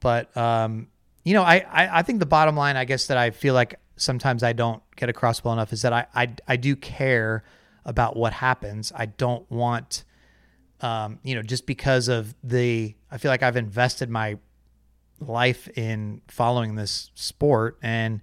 But 0.00 0.34
um, 0.36 0.88
you 1.24 1.34
know, 1.34 1.42
I, 1.42 1.64
I 1.70 1.98
I 1.98 2.02
think 2.02 2.20
the 2.20 2.26
bottom 2.26 2.56
line, 2.56 2.76
I 2.76 2.84
guess, 2.84 3.06
that 3.06 3.16
I 3.16 3.30
feel 3.30 3.54
like 3.54 3.76
sometimes 3.96 4.42
I 4.42 4.52
don't 4.52 4.82
get 4.96 5.08
across 5.08 5.44
well 5.44 5.54
enough 5.54 5.72
is 5.72 5.82
that 5.82 5.92
I 5.92 6.06
I, 6.14 6.34
I 6.48 6.56
do 6.56 6.76
care 6.76 7.44
about 7.84 8.16
what 8.16 8.32
happens. 8.32 8.92
I 8.94 9.06
don't 9.06 9.48
want, 9.50 10.04
um, 10.80 11.18
you 11.22 11.34
know, 11.34 11.42
just 11.42 11.66
because 11.66 12.08
of 12.08 12.34
the, 12.42 12.94
I 13.10 13.18
feel 13.18 13.30
like 13.30 13.42
I've 13.42 13.56
invested 13.56 14.08
my 14.08 14.38
life 15.20 15.68
in 15.76 16.20
following 16.28 16.74
this 16.74 17.10
sport 17.14 17.78
and 17.82 18.20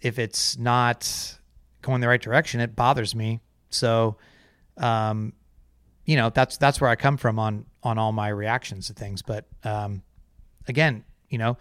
if 0.00 0.18
it's 0.18 0.58
not 0.58 1.38
going 1.82 2.00
the 2.00 2.08
right 2.08 2.20
direction, 2.20 2.60
it 2.60 2.76
bothers 2.76 3.14
me. 3.14 3.40
So, 3.70 4.18
um, 4.76 5.32
you 6.06 6.16
know, 6.16 6.30
that's 6.30 6.56
that's 6.56 6.80
where 6.80 6.88
I 6.88 6.96
come 6.96 7.18
from 7.18 7.38
on 7.38 7.66
on 7.82 7.98
all 7.98 8.12
my 8.12 8.28
reactions 8.28 8.86
to 8.86 8.94
things. 8.94 9.20
But 9.22 9.44
um, 9.64 10.02
again, 10.66 11.04
you 11.28 11.36
know, 11.36 11.58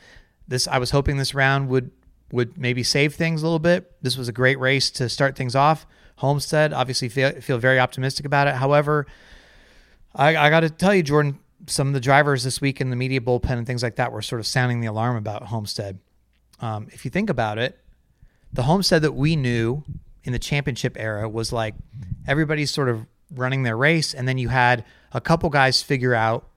this 0.48 0.68
I 0.68 0.78
was 0.78 0.92
hoping 0.92 1.18
this 1.18 1.34
round 1.34 1.68
would 1.70 1.92
would 2.32 2.58
maybe 2.58 2.84
save 2.84 3.16
things 3.16 3.42
a 3.42 3.46
little 3.46 3.60
bit. 3.60 3.92
This 4.02 4.18
was 4.18 4.28
a 4.28 4.32
great 4.32 4.60
race 4.60 4.90
to 4.92 5.10
start 5.10 5.36
things 5.36 5.56
off. 5.56 5.86
Homestead, 6.18 6.74
obviously, 6.74 7.10
feel, 7.10 7.32
feel 7.42 7.58
very 7.58 7.80
optimistic 7.80 8.26
about 8.26 8.48
it. 8.48 8.56
However, 8.56 9.06
I, 10.14 10.36
I 10.36 10.50
got 10.50 10.62
to 10.62 10.70
tell 10.70 10.94
you, 10.94 11.04
Jordan, 11.04 11.40
some 11.68 11.88
of 11.88 11.94
the 11.94 12.00
drivers 12.00 12.44
this 12.44 12.62
week 12.62 12.80
in 12.80 12.90
the 12.90 12.96
media 12.96 13.20
bullpen 13.20 13.52
and 13.52 13.68
things 13.68 13.84
like 13.84 13.98
that 13.98 14.12
were 14.12 14.22
sort 14.22 14.40
of 14.40 14.48
sounding 14.48 14.80
the 14.80 14.88
alarm 14.88 15.18
about 15.18 15.44
Homestead. 15.44 16.00
Um, 16.62 16.88
if 16.92 17.04
you 17.04 17.12
think 17.12 17.30
about 17.30 17.58
it, 17.58 17.78
the 18.54 18.64
Homestead 18.64 19.02
that 19.02 19.12
we 19.12 19.36
knew 19.36 19.84
in 20.24 20.32
the 20.32 20.40
championship 20.40 20.96
era 20.98 21.28
was 21.28 21.52
like 21.52 21.76
everybody's 22.28 22.72
sort 22.72 22.90
of 22.90 23.06
running 23.36 23.64
their 23.64 23.78
race, 23.78 24.14
and 24.14 24.28
then 24.28 24.38
you 24.38 24.50
had 24.50 24.86
a 25.12 25.22
couple 25.22 25.50
guys 25.50 25.82
figure 25.82 26.14
out, 26.14 26.48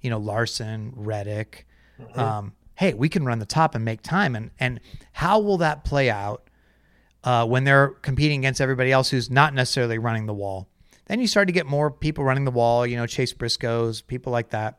you 0.00 0.10
know, 0.10 0.18
Larson, 0.18 0.92
Reddick, 0.96 1.66
um, 2.14 2.52
hey, 2.74 2.94
we 2.94 3.08
can 3.08 3.24
run 3.24 3.38
the 3.38 3.46
top 3.46 3.74
and 3.74 3.84
make 3.84 4.02
time, 4.02 4.36
and 4.36 4.50
and 4.58 4.80
how 5.12 5.40
will 5.40 5.58
that 5.58 5.84
play 5.84 6.10
out 6.10 6.48
uh, 7.24 7.44
when 7.46 7.64
they're 7.64 7.88
competing 7.88 8.40
against 8.40 8.60
everybody 8.60 8.92
else 8.92 9.10
who's 9.10 9.30
not 9.30 9.54
necessarily 9.54 9.98
running 9.98 10.26
the 10.26 10.34
wall? 10.34 10.68
Then 11.06 11.20
you 11.20 11.26
start 11.26 11.48
to 11.48 11.52
get 11.52 11.66
more 11.66 11.90
people 11.90 12.22
running 12.22 12.44
the 12.44 12.50
wall, 12.50 12.86
you 12.86 12.96
know, 12.96 13.06
Chase 13.06 13.32
Briscoes, 13.32 14.06
people 14.06 14.30
like 14.30 14.50
that. 14.50 14.78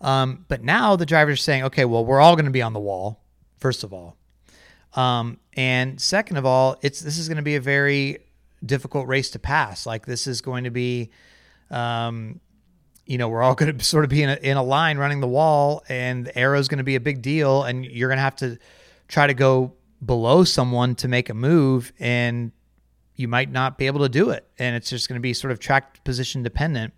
Um, 0.00 0.44
but 0.48 0.62
now 0.62 0.96
the 0.96 1.06
drivers 1.06 1.34
are 1.34 1.42
saying, 1.42 1.64
okay, 1.64 1.84
well, 1.84 2.04
we're 2.04 2.20
all 2.20 2.34
going 2.34 2.44
to 2.44 2.50
be 2.50 2.62
on 2.62 2.72
the 2.72 2.80
wall, 2.80 3.20
first 3.58 3.84
of 3.84 3.92
all. 3.92 4.16
Um, 4.94 5.38
and 5.54 6.00
second 6.00 6.36
of 6.36 6.46
all, 6.46 6.76
it's 6.82 7.00
this 7.00 7.18
is 7.18 7.28
going 7.28 7.36
to 7.36 7.42
be 7.42 7.56
a 7.56 7.60
very 7.60 8.18
difficult 8.64 9.06
race 9.08 9.30
to 9.30 9.38
pass. 9.38 9.86
Like 9.86 10.06
this 10.06 10.26
is 10.26 10.40
going 10.40 10.64
to 10.64 10.70
be, 10.70 11.10
um, 11.70 12.40
you 13.06 13.18
know, 13.18 13.28
we're 13.28 13.42
all 13.42 13.54
going 13.56 13.76
to 13.76 13.84
sort 13.84 14.04
of 14.04 14.10
be 14.10 14.22
in 14.22 14.30
a, 14.30 14.36
in 14.36 14.56
a 14.56 14.62
line 14.62 14.98
running 14.98 15.20
the 15.20 15.28
wall, 15.28 15.82
and 15.88 16.26
the 16.26 16.38
aero 16.38 16.58
is 16.58 16.68
going 16.68 16.78
to 16.78 16.84
be 16.84 16.96
a 16.96 17.00
big 17.00 17.22
deal, 17.22 17.64
and 17.64 17.84
you're 17.84 18.08
going 18.08 18.18
to 18.18 18.22
have 18.22 18.36
to 18.36 18.58
try 19.08 19.26
to 19.26 19.34
go 19.34 19.74
below 20.04 20.44
someone 20.44 20.94
to 20.96 21.08
make 21.08 21.28
a 21.28 21.34
move, 21.34 21.92
and 21.98 22.52
you 23.16 23.26
might 23.26 23.50
not 23.50 23.78
be 23.78 23.86
able 23.86 24.00
to 24.00 24.08
do 24.08 24.30
it, 24.30 24.48
and 24.58 24.76
it's 24.76 24.90
just 24.90 25.08
going 25.08 25.16
to 25.16 25.20
be 25.20 25.34
sort 25.34 25.50
of 25.50 25.58
track 25.58 26.04
position 26.04 26.42
dependent. 26.42 26.92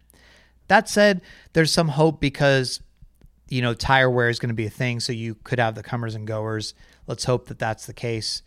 That 0.68 0.88
said, 0.88 1.22
there's 1.52 1.72
some 1.72 1.88
hope 1.88 2.20
because 2.20 2.80
you 3.48 3.62
know 3.62 3.74
tire 3.74 4.08
wear 4.08 4.28
is 4.28 4.38
going 4.38 4.50
to 4.50 4.54
be 4.54 4.66
a 4.66 4.70
thing, 4.70 5.00
so 5.00 5.12
you 5.12 5.34
could 5.34 5.58
have 5.58 5.74
the 5.74 5.82
comers 5.82 6.14
and 6.14 6.26
goers. 6.26 6.74
Let's 7.06 7.24
hope 7.24 7.48
that 7.48 7.58
that's 7.58 7.86
the 7.86 7.94
case. 7.94 8.42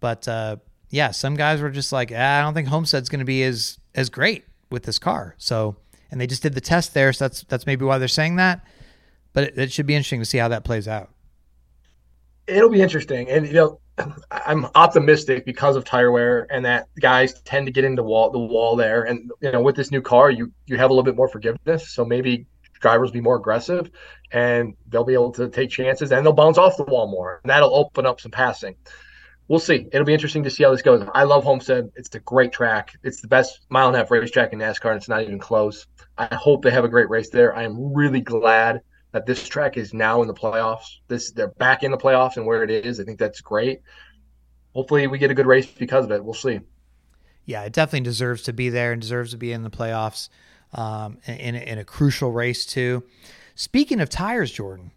But 0.00 0.28
uh, 0.28 0.56
yeah, 0.94 1.10
some 1.10 1.34
guys 1.34 1.60
were 1.60 1.70
just 1.70 1.92
like, 1.92 2.12
ah, 2.14 2.38
I 2.38 2.42
don't 2.42 2.54
think 2.54 2.68
Homestead's 2.68 3.08
going 3.08 3.18
to 3.18 3.24
be 3.24 3.42
as 3.42 3.78
as 3.96 4.08
great 4.08 4.44
with 4.70 4.84
this 4.84 5.00
car. 5.00 5.34
So, 5.38 5.74
and 6.12 6.20
they 6.20 6.26
just 6.28 6.42
did 6.42 6.54
the 6.54 6.60
test 6.60 6.94
there, 6.94 7.12
so 7.12 7.24
that's 7.24 7.42
that's 7.42 7.66
maybe 7.66 7.84
why 7.84 7.98
they're 7.98 8.06
saying 8.06 8.36
that. 8.36 8.64
But 9.32 9.44
it, 9.44 9.58
it 9.58 9.72
should 9.72 9.86
be 9.86 9.96
interesting 9.96 10.20
to 10.20 10.24
see 10.24 10.38
how 10.38 10.46
that 10.48 10.62
plays 10.62 10.86
out. 10.86 11.10
It'll 12.46 12.70
be 12.70 12.80
interesting, 12.80 13.28
and 13.28 13.44
you 13.44 13.54
know, 13.54 13.80
I'm 14.30 14.66
optimistic 14.76 15.44
because 15.44 15.74
of 15.74 15.84
tire 15.84 16.12
wear 16.12 16.46
and 16.48 16.64
that 16.64 16.86
guys 17.00 17.40
tend 17.42 17.66
to 17.66 17.72
get 17.72 17.84
into 17.84 18.04
wall 18.04 18.30
the 18.30 18.38
wall 18.38 18.76
there, 18.76 19.02
and 19.02 19.32
you 19.40 19.50
know, 19.50 19.60
with 19.60 19.74
this 19.74 19.90
new 19.90 20.00
car, 20.00 20.30
you 20.30 20.52
you 20.66 20.76
have 20.76 20.90
a 20.90 20.92
little 20.92 21.02
bit 21.02 21.16
more 21.16 21.28
forgiveness, 21.28 21.90
so 21.90 22.04
maybe 22.04 22.46
drivers 22.80 23.10
be 23.10 23.20
more 23.20 23.34
aggressive, 23.34 23.90
and 24.30 24.76
they'll 24.90 25.02
be 25.02 25.14
able 25.14 25.32
to 25.32 25.48
take 25.48 25.70
chances, 25.70 26.12
and 26.12 26.24
they'll 26.24 26.32
bounce 26.32 26.56
off 26.56 26.76
the 26.76 26.84
wall 26.84 27.08
more, 27.08 27.40
and 27.42 27.50
that'll 27.50 27.74
open 27.74 28.06
up 28.06 28.20
some 28.20 28.30
passing. 28.30 28.76
We'll 29.48 29.58
see. 29.58 29.86
It'll 29.92 30.06
be 30.06 30.14
interesting 30.14 30.42
to 30.44 30.50
see 30.50 30.64
how 30.64 30.70
this 30.70 30.82
goes. 30.82 31.06
I 31.14 31.24
love 31.24 31.44
Homestead. 31.44 31.90
It's 31.96 32.14
a 32.14 32.20
great 32.20 32.52
track. 32.52 32.94
It's 33.02 33.20
the 33.20 33.28
best 33.28 33.60
mile 33.68 33.88
and 33.88 33.96
a 33.96 33.98
half 33.98 34.10
racetrack 34.10 34.52
in 34.52 34.58
NASCAR, 34.58 34.90
and 34.90 34.96
it's 34.96 35.08
not 35.08 35.22
even 35.22 35.38
close. 35.38 35.86
I 36.16 36.34
hope 36.34 36.62
they 36.62 36.70
have 36.70 36.84
a 36.84 36.88
great 36.88 37.10
race 37.10 37.28
there. 37.28 37.54
I 37.54 37.64
am 37.64 37.92
really 37.92 38.20
glad 38.20 38.80
that 39.12 39.26
this 39.26 39.46
track 39.46 39.76
is 39.76 39.92
now 39.92 40.22
in 40.22 40.28
the 40.28 40.34
playoffs. 40.34 40.98
This 41.08 41.30
they're 41.32 41.48
back 41.48 41.82
in 41.82 41.90
the 41.90 41.98
playoffs 41.98 42.36
and 42.36 42.46
where 42.46 42.62
it 42.64 42.70
is. 42.70 43.00
I 43.00 43.04
think 43.04 43.18
that's 43.18 43.40
great. 43.40 43.80
Hopefully, 44.74 45.06
we 45.06 45.18
get 45.18 45.30
a 45.30 45.34
good 45.34 45.46
race 45.46 45.66
because 45.66 46.06
of 46.06 46.10
it. 46.10 46.24
We'll 46.24 46.34
see. 46.34 46.60
Yeah, 47.44 47.62
it 47.64 47.72
definitely 47.72 48.04
deserves 48.04 48.42
to 48.44 48.52
be 48.54 48.70
there 48.70 48.92
and 48.92 49.00
deserves 49.00 49.32
to 49.32 49.36
be 49.36 49.52
in 49.52 49.62
the 49.62 49.70
playoffs 49.70 50.30
um, 50.72 51.18
in, 51.26 51.54
in 51.54 51.78
a 51.78 51.84
crucial 51.84 52.32
race 52.32 52.64
too. 52.64 53.04
Speaking 53.54 54.00
of 54.00 54.08
tires, 54.08 54.50
Jordan, 54.50 54.90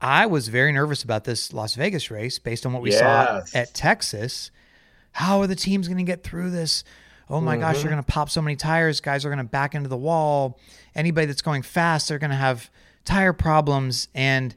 I 0.00 0.26
was 0.26 0.48
very 0.48 0.72
nervous 0.72 1.02
about 1.02 1.24
this 1.24 1.52
Las 1.52 1.74
Vegas 1.74 2.10
race 2.10 2.38
based 2.38 2.64
on 2.64 2.72
what 2.72 2.82
we 2.82 2.90
saw 2.92 3.42
at 3.54 3.74
Texas. 3.74 4.50
How 5.12 5.40
are 5.40 5.46
the 5.46 5.56
teams 5.56 5.88
going 5.88 5.98
to 5.98 6.04
get 6.04 6.22
through 6.22 6.50
this? 6.50 6.84
Oh 7.30 7.40
my 7.40 7.56
gosh, 7.56 7.82
you're 7.82 7.90
going 7.92 8.02
to 8.02 8.12
pop 8.12 8.30
so 8.30 8.40
many 8.40 8.56
tires. 8.56 9.00
Guys 9.00 9.24
are 9.24 9.28
going 9.28 9.38
to 9.38 9.44
back 9.44 9.74
into 9.74 9.88
the 9.88 9.96
wall. 9.96 10.58
Anybody 10.94 11.26
that's 11.26 11.42
going 11.42 11.62
fast, 11.62 12.08
they're 12.08 12.18
going 12.18 12.30
to 12.30 12.36
have 12.36 12.70
tire 13.04 13.32
problems. 13.32 14.08
And, 14.14 14.54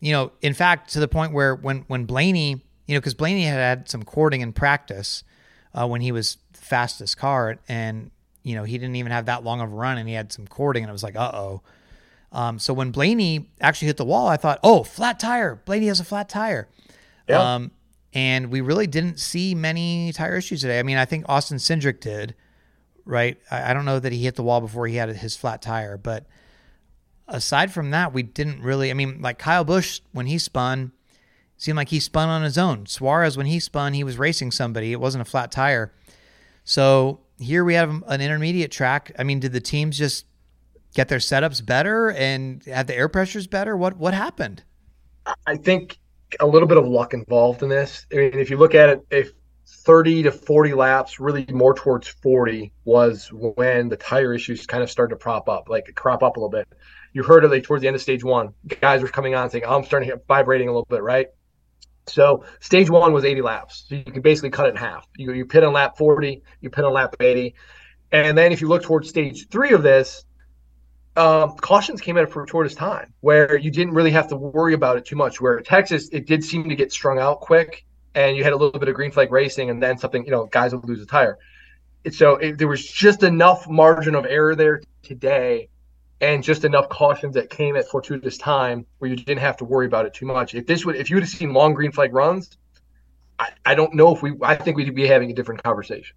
you 0.00 0.12
know, 0.12 0.32
in 0.42 0.52
fact, 0.52 0.92
to 0.92 1.00
the 1.00 1.08
point 1.08 1.32
where 1.32 1.54
when, 1.54 1.84
when 1.86 2.04
Blaney, 2.04 2.62
you 2.86 2.94
know, 2.94 3.00
because 3.00 3.14
Blaney 3.14 3.44
had 3.44 3.58
had 3.58 3.88
some 3.88 4.02
cording 4.02 4.40
in 4.40 4.52
practice 4.52 5.24
uh, 5.72 5.86
when 5.86 6.00
he 6.00 6.12
was 6.12 6.36
fastest 6.52 7.16
car. 7.16 7.58
And 7.68 8.10
you 8.42 8.54
know, 8.54 8.64
he 8.64 8.78
didn't 8.78 8.96
even 8.96 9.12
have 9.12 9.26
that 9.26 9.44
long 9.44 9.60
of 9.60 9.72
a 9.72 9.74
run 9.74 9.98
and 9.98 10.08
he 10.08 10.14
had 10.14 10.32
some 10.32 10.46
cording 10.46 10.82
and 10.82 10.90
it 10.90 10.92
was 10.92 11.02
like, 11.02 11.16
uh 11.16 11.30
oh. 11.32 11.62
Um, 12.32 12.58
so 12.58 12.72
when 12.72 12.90
Blaney 12.90 13.50
actually 13.60 13.86
hit 13.86 13.96
the 13.96 14.04
wall, 14.04 14.28
I 14.28 14.36
thought, 14.36 14.60
oh, 14.62 14.84
flat 14.84 15.18
tire. 15.18 15.60
Blaney 15.64 15.86
has 15.88 16.00
a 16.00 16.04
flat 16.04 16.28
tire. 16.28 16.68
Yeah. 17.28 17.54
Um, 17.54 17.72
and 18.12 18.50
we 18.50 18.60
really 18.60 18.86
didn't 18.86 19.18
see 19.18 19.54
many 19.54 20.12
tire 20.12 20.36
issues 20.36 20.60
today. 20.60 20.78
I 20.78 20.82
mean, 20.82 20.96
I 20.96 21.04
think 21.04 21.24
Austin 21.28 21.58
Cindric 21.58 22.00
did, 22.00 22.34
right? 23.04 23.38
I, 23.50 23.70
I 23.70 23.74
don't 23.74 23.84
know 23.84 23.98
that 23.98 24.12
he 24.12 24.24
hit 24.24 24.36
the 24.36 24.42
wall 24.42 24.60
before 24.60 24.86
he 24.86 24.96
had 24.96 25.08
his 25.10 25.36
flat 25.36 25.62
tire, 25.62 25.96
but 25.96 26.26
aside 27.28 27.72
from 27.72 27.90
that, 27.90 28.12
we 28.12 28.22
didn't 28.22 28.62
really. 28.62 28.90
I 28.90 28.94
mean, 28.94 29.20
like 29.22 29.38
Kyle 29.38 29.64
Busch 29.64 30.00
when 30.12 30.26
he 30.26 30.38
spun, 30.38 30.92
seemed 31.56 31.76
like 31.76 31.88
he 31.88 32.00
spun 32.00 32.28
on 32.28 32.42
his 32.42 32.58
own. 32.58 32.86
Suarez 32.86 33.36
when 33.36 33.46
he 33.46 33.60
spun, 33.60 33.94
he 33.94 34.04
was 34.04 34.18
racing 34.18 34.50
somebody. 34.50 34.92
It 34.92 35.00
wasn't 35.00 35.22
a 35.22 35.30
flat 35.30 35.52
tire. 35.52 35.92
So 36.64 37.20
here 37.38 37.64
we 37.64 37.74
have 37.74 38.02
an 38.06 38.20
intermediate 38.20 38.70
track. 38.70 39.12
I 39.18 39.24
mean, 39.24 39.40
did 39.40 39.52
the 39.52 39.60
teams 39.60 39.96
just 39.98 40.26
get 40.94 41.08
their 41.08 41.18
setups 41.18 41.64
better 41.64 42.10
and 42.10 42.64
have 42.66 42.86
the 42.86 42.96
air 42.96 43.08
pressures 43.08 43.46
better? 43.46 43.76
What 43.76 43.96
what 43.96 44.14
happened? 44.14 44.64
I 45.46 45.56
think 45.56 45.98
a 46.38 46.46
little 46.46 46.68
bit 46.68 46.78
of 46.78 46.86
luck 46.86 47.14
involved 47.14 47.62
in 47.62 47.68
this. 47.68 48.06
I 48.12 48.16
mean, 48.16 48.34
if 48.34 48.50
you 48.50 48.56
look 48.56 48.74
at 48.74 48.88
it, 48.88 49.06
if 49.10 49.32
30 49.66 50.24
to 50.24 50.32
40 50.32 50.74
laps, 50.74 51.20
really 51.20 51.46
more 51.50 51.74
towards 51.74 52.08
40, 52.08 52.72
was 52.84 53.28
when 53.32 53.88
the 53.88 53.96
tire 53.96 54.34
issues 54.34 54.66
kind 54.66 54.82
of 54.82 54.90
started 54.90 55.14
to 55.14 55.16
prop 55.16 55.48
up, 55.48 55.68
like 55.68 55.92
crop 55.94 56.22
up 56.22 56.36
a 56.36 56.40
little 56.40 56.50
bit. 56.50 56.68
You 57.12 57.22
heard 57.22 57.44
it 57.44 57.50
like 57.50 57.64
towards 57.64 57.82
the 57.82 57.88
end 57.88 57.96
of 57.96 58.02
stage 58.02 58.22
one. 58.22 58.54
Guys 58.80 59.02
were 59.02 59.08
coming 59.08 59.34
on 59.34 59.50
saying, 59.50 59.64
oh, 59.66 59.76
I'm 59.76 59.84
starting 59.84 60.08
to 60.08 60.16
get 60.16 60.26
vibrating 60.26 60.68
a 60.68 60.72
little 60.72 60.86
bit, 60.88 61.02
right? 61.02 61.26
So 62.06 62.44
stage 62.60 62.90
one 62.90 63.12
was 63.12 63.24
80 63.24 63.42
laps. 63.42 63.86
So 63.88 63.96
you 63.96 64.04
can 64.04 64.22
basically 64.22 64.50
cut 64.50 64.66
it 64.66 64.70
in 64.70 64.76
half. 64.76 65.06
You, 65.16 65.32
you 65.32 65.44
pit 65.44 65.64
on 65.64 65.72
lap 65.72 65.96
40, 65.96 66.42
you 66.60 66.70
pit 66.70 66.84
on 66.84 66.92
lap 66.92 67.16
80. 67.20 67.54
And 68.12 68.36
then 68.36 68.52
if 68.52 68.60
you 68.60 68.68
look 68.68 68.82
towards 68.82 69.08
stage 69.08 69.48
three 69.48 69.72
of 69.72 69.82
this, 69.82 70.24
um, 71.20 71.56
cautions 71.56 72.00
came 72.00 72.16
at 72.16 72.24
a 72.24 72.26
fortuitous 72.26 72.74
time 72.74 73.12
where 73.20 73.58
you 73.58 73.70
didn't 73.70 73.92
really 73.92 74.10
have 74.10 74.28
to 74.28 74.36
worry 74.36 74.72
about 74.72 74.96
it 74.96 75.04
too 75.04 75.16
much. 75.16 75.40
Where 75.40 75.60
Texas, 75.60 76.08
it 76.12 76.26
did 76.26 76.42
seem 76.42 76.68
to 76.68 76.74
get 76.74 76.92
strung 76.92 77.18
out 77.18 77.40
quick, 77.40 77.84
and 78.14 78.36
you 78.36 78.42
had 78.42 78.54
a 78.54 78.56
little 78.56 78.80
bit 78.80 78.88
of 78.88 78.94
green 78.94 79.12
flag 79.12 79.30
racing, 79.30 79.68
and 79.68 79.82
then 79.82 79.98
something, 79.98 80.24
you 80.24 80.30
know, 80.30 80.46
guys 80.46 80.74
would 80.74 80.84
lose 80.88 81.02
a 81.02 81.06
tire. 81.06 81.38
So 82.10 82.36
it, 82.36 82.56
there 82.56 82.68
was 82.68 82.84
just 82.84 83.22
enough 83.22 83.68
margin 83.68 84.14
of 84.14 84.24
error 84.24 84.54
there 84.54 84.80
today, 85.02 85.68
and 86.22 86.42
just 86.42 86.64
enough 86.64 86.88
cautions 86.88 87.34
that 87.34 87.50
came 87.50 87.76
at 87.76 87.86
fortuitous 87.86 88.38
time 88.38 88.86
where 88.98 89.10
you 89.10 89.16
didn't 89.16 89.40
have 89.40 89.58
to 89.58 89.66
worry 89.66 89.86
about 89.86 90.06
it 90.06 90.14
too 90.14 90.26
much. 90.26 90.54
If 90.54 90.66
this 90.66 90.86
would, 90.86 90.96
if 90.96 91.10
you 91.10 91.16
would 91.16 91.22
have 91.22 91.30
seen 91.30 91.52
long 91.52 91.74
green 91.74 91.92
flag 91.92 92.14
runs, 92.14 92.56
I, 93.38 93.50
I 93.66 93.74
don't 93.74 93.94
know 93.94 94.14
if 94.14 94.22
we. 94.22 94.32
I 94.40 94.56
think 94.56 94.78
we'd 94.78 94.94
be 94.94 95.06
having 95.06 95.30
a 95.30 95.34
different 95.34 95.62
conversation. 95.62 96.16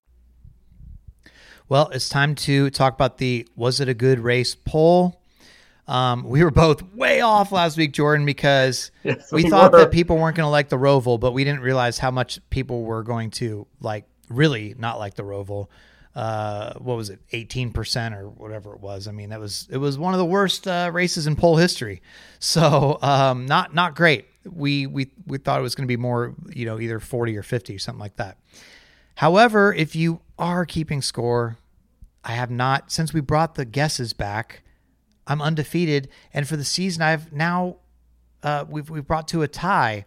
Well, 1.71 1.87
it's 1.93 2.09
time 2.09 2.35
to 2.35 2.69
talk 2.69 2.95
about 2.95 3.17
the 3.17 3.47
Was 3.55 3.79
It 3.79 3.87
a 3.87 3.93
Good 3.93 4.19
Race 4.19 4.55
poll. 4.55 5.21
Um, 5.87 6.25
we 6.25 6.43
were 6.43 6.51
both 6.51 6.83
way 6.93 7.21
off 7.21 7.53
last 7.53 7.77
week, 7.77 7.93
Jordan, 7.93 8.25
because 8.25 8.91
Yes, 9.05 9.31
we 9.31 9.45
we 9.45 9.49
thought 9.49 9.71
were. 9.71 9.77
that 9.77 9.91
people 9.91 10.17
weren't 10.17 10.35
going 10.35 10.45
to 10.47 10.49
like 10.49 10.67
the 10.67 10.75
Roval, 10.75 11.17
but 11.17 11.31
we 11.31 11.45
didn't 11.45 11.61
realize 11.61 11.97
how 11.97 12.11
much 12.11 12.41
people 12.49 12.83
were 12.83 13.03
going 13.03 13.31
to 13.31 13.67
like 13.79 14.03
really 14.27 14.75
not 14.77 14.99
like 14.99 15.13
the 15.13 15.23
Roval. 15.23 15.67
Uh, 16.13 16.73
what 16.73 16.97
was 16.97 17.09
it, 17.09 17.21
eighteen 17.31 17.71
percent 17.71 18.15
or 18.15 18.27
whatever 18.27 18.73
it 18.75 18.81
was? 18.81 19.07
I 19.07 19.13
mean, 19.13 19.29
that 19.29 19.39
was 19.39 19.65
it 19.71 19.77
was 19.77 19.97
one 19.97 20.13
of 20.13 20.17
the 20.17 20.25
worst 20.25 20.67
uh, 20.67 20.89
races 20.91 21.25
in 21.25 21.37
poll 21.37 21.55
history. 21.55 22.01
So 22.41 22.97
um, 23.01 23.45
not 23.45 23.73
not 23.73 23.95
great. 23.95 24.25
We 24.43 24.87
we 24.87 25.09
we 25.25 25.37
thought 25.37 25.57
it 25.57 25.63
was 25.63 25.75
going 25.75 25.87
to 25.87 25.91
be 25.91 25.95
more, 25.95 26.35
you 26.53 26.65
know, 26.65 26.81
either 26.81 26.99
forty 26.99 27.37
or 27.37 27.43
fifty, 27.43 27.75
or 27.75 27.79
something 27.79 28.01
like 28.01 28.17
that. 28.17 28.39
However, 29.15 29.73
if 29.73 29.95
you 29.95 30.19
are 30.39 30.65
keeping 30.65 31.01
score, 31.01 31.57
I 32.23 32.33
have 32.33 32.51
not 32.51 32.91
since 32.91 33.13
we 33.13 33.21
brought 33.21 33.55
the 33.55 33.65
guesses 33.65 34.13
back. 34.13 34.63
I'm 35.27 35.41
undefeated, 35.41 36.09
and 36.33 36.47
for 36.47 36.57
the 36.57 36.65
season, 36.65 37.01
I've 37.01 37.31
now 37.31 37.77
uh, 38.43 38.65
we've 38.69 38.89
we've 38.89 39.07
brought 39.07 39.27
to 39.29 39.41
a 39.41 39.47
tie, 39.47 40.05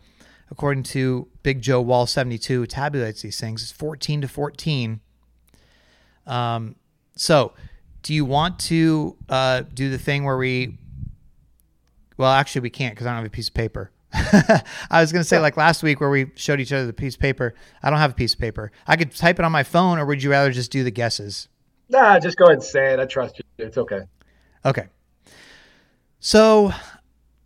according 0.50 0.84
to 0.84 1.28
Big 1.42 1.60
Joe 1.60 1.80
Wall 1.80 2.06
72 2.06 2.60
who 2.60 2.66
tabulates 2.66 3.22
these 3.22 3.40
things. 3.40 3.62
It's 3.62 3.72
14 3.72 4.22
to 4.22 4.28
14. 4.28 5.00
Um, 6.26 6.76
so 7.16 7.52
do 8.02 8.14
you 8.14 8.24
want 8.24 8.58
to 8.60 9.16
uh, 9.28 9.62
do 9.72 9.90
the 9.90 9.98
thing 9.98 10.24
where 10.24 10.36
we? 10.36 10.78
Well, 12.16 12.30
actually, 12.30 12.60
we 12.60 12.70
can't 12.70 12.94
because 12.94 13.06
I 13.06 13.10
don't 13.10 13.18
have 13.18 13.26
a 13.26 13.30
piece 13.30 13.48
of 13.48 13.54
paper. 13.54 13.90
I 14.12 15.00
was 15.00 15.10
going 15.10 15.22
to 15.22 15.28
say 15.28 15.40
like 15.40 15.56
last 15.56 15.82
week 15.82 16.00
where 16.00 16.10
we 16.10 16.30
showed 16.36 16.60
each 16.60 16.72
other 16.72 16.86
the 16.86 16.92
piece 16.92 17.14
of 17.14 17.20
paper. 17.20 17.54
I 17.82 17.90
don't 17.90 17.98
have 17.98 18.12
a 18.12 18.14
piece 18.14 18.34
of 18.34 18.38
paper. 18.38 18.70
I 18.86 18.94
could 18.94 19.12
type 19.12 19.40
it 19.40 19.44
on 19.44 19.50
my 19.50 19.64
phone, 19.64 19.98
or 19.98 20.06
would 20.06 20.22
you 20.22 20.30
rather 20.30 20.52
just 20.52 20.70
do 20.70 20.84
the 20.84 20.92
guesses? 20.92 21.48
Nah, 21.94 22.18
just 22.18 22.36
go 22.36 22.46
ahead 22.46 22.54
and 22.54 22.62
say 22.62 22.92
it. 22.92 22.98
I 22.98 23.06
trust 23.06 23.38
you. 23.38 23.44
It's 23.56 23.78
okay. 23.78 24.00
Okay. 24.64 24.88
So 26.18 26.72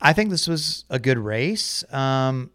I 0.00 0.14
think 0.14 0.30
this 0.30 0.48
was 0.48 0.86
a 0.88 0.98
good 0.98 1.18
race. 1.18 1.84
Um, 1.92 2.50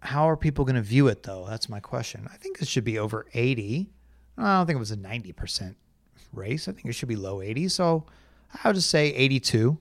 how 0.00 0.28
are 0.28 0.36
people 0.36 0.66
going 0.66 0.74
to 0.76 0.82
view 0.82 1.08
it, 1.08 1.22
though? 1.22 1.46
That's 1.48 1.70
my 1.70 1.80
question. 1.80 2.28
I 2.30 2.36
think 2.36 2.60
it 2.60 2.68
should 2.68 2.84
be 2.84 2.98
over 2.98 3.24
80. 3.32 3.88
I 4.36 4.58
don't 4.58 4.66
think 4.66 4.76
it 4.76 4.78
was 4.78 4.90
a 4.90 4.98
90% 4.98 5.74
race. 6.34 6.68
I 6.68 6.72
think 6.72 6.84
it 6.84 6.92
should 6.92 7.08
be 7.08 7.16
low 7.16 7.40
80. 7.40 7.68
So 7.68 8.04
I 8.52 8.68
would 8.68 8.74
just 8.74 8.90
say 8.90 9.06
82. 9.14 9.78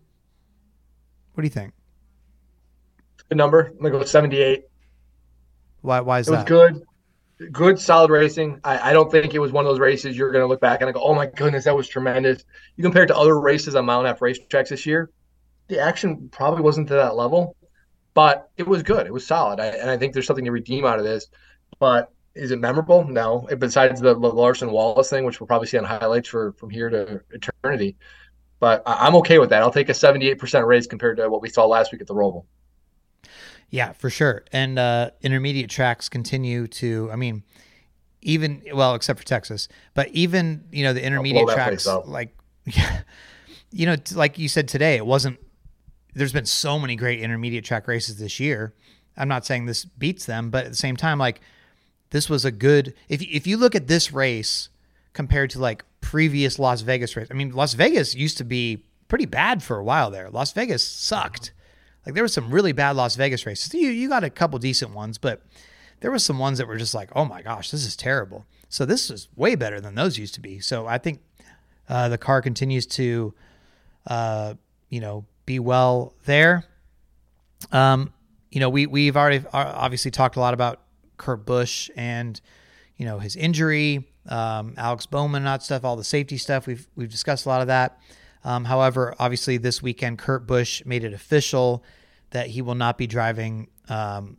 What 1.33 1.41
do 1.41 1.45
you 1.45 1.49
think? 1.49 1.73
Good 3.27 3.37
number. 3.37 3.71
I'm 3.71 3.77
gonna 3.77 3.89
go 3.89 3.99
with 3.99 4.09
78. 4.09 4.63
Why, 5.81 5.99
why 5.99 6.19
is 6.19 6.27
that? 6.27 6.49
It 6.49 6.53
was 6.53 6.71
good, 6.71 6.83
good, 7.51 7.79
solid 7.79 8.09
racing. 8.09 8.59
I, 8.63 8.91
I 8.91 8.93
don't 8.93 9.11
think 9.11 9.33
it 9.33 9.39
was 9.39 9.51
one 9.51 9.65
of 9.65 9.71
those 9.71 9.79
races 9.79 10.17
you're 10.17 10.31
going 10.31 10.43
to 10.43 10.47
look 10.47 10.61
back 10.61 10.81
and 10.81 10.89
I 10.89 10.93
go, 10.93 11.01
"Oh 11.03 11.13
my 11.13 11.25
goodness, 11.25 11.65
that 11.65 11.75
was 11.75 11.87
tremendous." 11.87 12.43
You 12.75 12.83
compare 12.83 13.03
it 13.03 13.07
to 13.07 13.17
other 13.17 13.39
races 13.39 13.75
on 13.75 13.85
Mountain 13.85 14.11
F 14.11 14.19
racetracks 14.19 14.69
this 14.69 14.85
year, 14.85 15.09
the 15.67 15.79
action 15.79 16.29
probably 16.31 16.61
wasn't 16.61 16.87
to 16.89 16.95
that 16.95 17.15
level, 17.15 17.55
but 18.13 18.49
it 18.57 18.67
was 18.67 18.83
good. 18.83 19.07
It 19.07 19.13
was 19.13 19.25
solid, 19.25 19.59
I, 19.59 19.67
and 19.67 19.89
I 19.89 19.97
think 19.97 20.13
there's 20.13 20.27
something 20.27 20.45
to 20.45 20.51
redeem 20.51 20.85
out 20.85 20.99
of 20.99 21.05
this. 21.05 21.27
But 21.79 22.11
is 22.35 22.51
it 22.51 22.59
memorable? 22.59 23.05
No. 23.07 23.47
Besides 23.57 24.01
the 24.01 24.13
Larson 24.13 24.71
Wallace 24.71 25.09
thing, 25.09 25.25
which 25.25 25.39
we'll 25.39 25.47
probably 25.47 25.67
see 25.67 25.77
on 25.77 25.83
highlights 25.83 26.29
for 26.29 26.53
from 26.53 26.69
here 26.69 26.89
to 26.89 27.21
eternity. 27.31 27.97
But 28.59 28.83
I, 28.85 29.07
I'm 29.07 29.15
okay 29.17 29.39
with 29.39 29.49
that. 29.49 29.61
I'll 29.61 29.71
take 29.71 29.89
a 29.89 29.93
78% 29.93 30.65
race 30.65 30.87
compared 30.87 31.17
to 31.17 31.29
what 31.29 31.41
we 31.41 31.49
saw 31.49 31.65
last 31.65 31.91
week 31.91 32.01
at 32.01 32.07
the 32.07 32.15
Roval. 32.15 32.45
Yeah, 33.73 33.93
for 33.93 34.11
sure. 34.11 34.43
And 34.51 34.77
uh, 34.77 35.09
intermediate 35.23 35.67
tracks 35.67 36.07
continue 36.07 36.67
to, 36.67 37.09
I 37.11 37.15
mean, 37.15 37.41
even, 38.21 38.61
well, 38.71 38.93
except 38.93 39.17
for 39.17 39.25
Texas, 39.25 39.67
but 39.95 40.09
even, 40.09 40.65
you 40.71 40.83
know, 40.83 40.93
the 40.93 41.03
intermediate 41.03 41.49
tracks, 41.49 41.87
like, 42.05 42.37
you 43.71 43.87
know, 43.87 43.95
t- 43.95 44.13
like 44.13 44.37
you 44.37 44.47
said 44.47 44.67
today, 44.67 44.95
it 44.95 45.07
wasn't, 45.07 45.39
there's 46.13 46.31
been 46.31 46.45
so 46.45 46.77
many 46.77 46.95
great 46.95 47.19
intermediate 47.19 47.65
track 47.65 47.87
races 47.87 48.19
this 48.19 48.39
year. 48.39 48.75
I'm 49.17 49.27
not 49.27 49.43
saying 49.43 49.65
this 49.65 49.85
beats 49.85 50.27
them, 50.27 50.51
but 50.51 50.65
at 50.65 50.69
the 50.69 50.77
same 50.77 50.95
time, 50.95 51.17
like, 51.17 51.41
this 52.11 52.29
was 52.29 52.45
a 52.45 52.51
good, 52.51 52.93
if, 53.09 53.23
if 53.23 53.47
you 53.47 53.57
look 53.57 53.73
at 53.73 53.87
this 53.87 54.13
race 54.13 54.69
compared 55.13 55.49
to 55.49 55.59
like 55.59 55.83
previous 55.99 56.59
Las 56.59 56.81
Vegas 56.81 57.15
race, 57.15 57.27
I 57.31 57.33
mean, 57.33 57.49
Las 57.49 57.73
Vegas 57.73 58.13
used 58.13 58.37
to 58.37 58.43
be 58.43 58.83
pretty 59.07 59.25
bad 59.25 59.63
for 59.63 59.77
a 59.77 59.83
while 59.83 60.11
there. 60.11 60.29
Las 60.29 60.51
Vegas 60.51 60.83
sucked. 60.83 61.53
Like 62.05 62.15
there 62.15 62.23
were 62.23 62.27
some 62.29 62.51
really 62.51 62.71
bad 62.71 62.95
Las 62.95 63.15
Vegas 63.15 63.45
races. 63.45 63.73
You 63.73 63.89
you 63.89 64.09
got 64.09 64.23
a 64.23 64.29
couple 64.29 64.59
decent 64.59 64.91
ones, 64.93 65.17
but 65.17 65.41
there 66.01 66.11
were 66.11 66.19
some 66.19 66.37
ones 66.37 66.57
that 66.57 66.67
were 66.67 66.77
just 66.77 66.93
like, 66.93 67.09
oh 67.15 67.25
my 67.25 67.41
gosh, 67.41 67.71
this 67.71 67.85
is 67.85 67.95
terrible. 67.95 68.45
So 68.69 68.85
this 68.85 69.09
is 69.09 69.29
way 69.35 69.55
better 69.55 69.79
than 69.79 69.95
those 69.95 70.17
used 70.17 70.33
to 70.33 70.41
be. 70.41 70.59
So 70.59 70.85
I 70.85 70.97
think 70.97 71.21
uh, 71.87 72.09
the 72.09 72.17
car 72.17 72.41
continues 72.41 72.85
to, 72.87 73.33
uh, 74.07 74.55
you 74.89 74.99
know, 74.99 75.25
be 75.45 75.59
well 75.59 76.13
there. 76.25 76.65
Um, 77.71 78.13
you 78.51 78.59
know, 78.59 78.69
we 78.69 78.85
we've 78.85 79.15
already 79.15 79.39
uh, 79.39 79.47
obviously 79.53 80.11
talked 80.11 80.35
a 80.35 80.39
lot 80.39 80.53
about 80.53 80.81
Kurt 81.17 81.45
Busch 81.45 81.89
and 81.95 82.39
you 82.97 83.05
know 83.05 83.19
his 83.19 83.35
injury, 83.35 84.05
um, 84.27 84.73
Alex 84.77 85.05
Bowman, 85.05 85.43
not 85.43 85.63
stuff, 85.63 85.83
all 85.83 85.95
the 85.95 86.03
safety 86.03 86.37
stuff. 86.37 86.67
We've 86.67 86.87
we've 86.95 87.09
discussed 87.09 87.45
a 87.45 87.49
lot 87.49 87.61
of 87.61 87.67
that. 87.67 87.99
Um, 88.43 88.65
however, 88.65 89.15
obviously 89.19 89.57
this 89.57 89.81
weekend, 89.81 90.19
Kurt 90.19 90.45
Busch 90.45 90.83
made 90.85 91.03
it 91.03 91.13
official 91.13 91.83
that 92.31 92.47
he 92.47 92.61
will 92.61 92.75
not 92.75 92.97
be 92.97 93.07
driving, 93.07 93.69
um, 93.89 94.37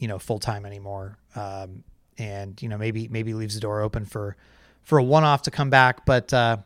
you 0.00 0.08
know, 0.08 0.18
full 0.18 0.38
time 0.38 0.66
anymore, 0.66 1.18
um, 1.36 1.84
and 2.18 2.60
you 2.62 2.68
know 2.68 2.78
maybe 2.78 3.08
maybe 3.08 3.34
leaves 3.34 3.54
the 3.54 3.60
door 3.60 3.80
open 3.80 4.04
for 4.04 4.36
for 4.82 4.98
a 4.98 5.02
one-off 5.02 5.42
to 5.42 5.50
come 5.50 5.70
back, 5.70 6.04
but 6.04 6.32
uh, 6.32 6.58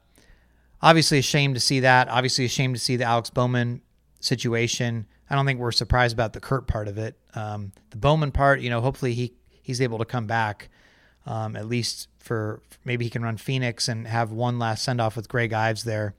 obviously 0.83 1.19
ashamed 1.19 1.55
to 1.55 1.61
see 1.61 1.81
that. 1.81 2.09
Obviously 2.09 2.45
ashamed 2.45 2.75
to 2.75 2.81
see 2.81 2.97
the 2.97 3.05
Alex 3.05 3.31
Bowman 3.31 3.81
situation. 4.21 5.07
I 5.31 5.35
don't 5.35 5.47
think 5.47 5.61
we're 5.61 5.73
surprised 5.73 6.15
about 6.15 6.33
the 6.33 6.41
Kurt 6.41 6.67
part 6.67 6.89
of 6.89 6.99
it. 6.99 7.19
Um, 7.35 7.73
the 7.91 7.99
Bowman 7.99 8.33
part, 8.33 8.61
you 8.61 8.71
know, 8.71 8.81
hopefully 8.81 9.15
he 9.15 9.35
he's 9.63 9.81
able 9.81 9.99
to 9.99 10.05
come 10.05 10.27
back 10.27 10.71
um, 11.29 11.57
at 11.57 11.67
least 11.67 12.09
for 12.19 12.63
maybe 12.85 13.05
he 13.05 13.11
can 13.11 13.23
run 13.23 13.37
Phoenix 13.37 13.87
and 13.87 14.07
have 14.07 14.33
one 14.33 14.59
last 14.59 14.83
send 14.83 15.01
off 15.01 15.15
with 15.15 15.29
Greg 15.29 15.53
Ives 15.53 15.85
there. 15.85 16.15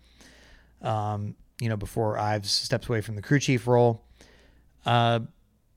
Um, 0.82 1.36
you 1.59 1.67
know, 1.67 1.77
before 1.77 2.17
Ives 2.17 2.51
steps 2.51 2.88
away 2.88 3.01
from 3.01 3.15
the 3.15 3.21
crew 3.21 3.39
chief 3.39 3.67
role. 3.67 4.05
Uh, 4.86 5.19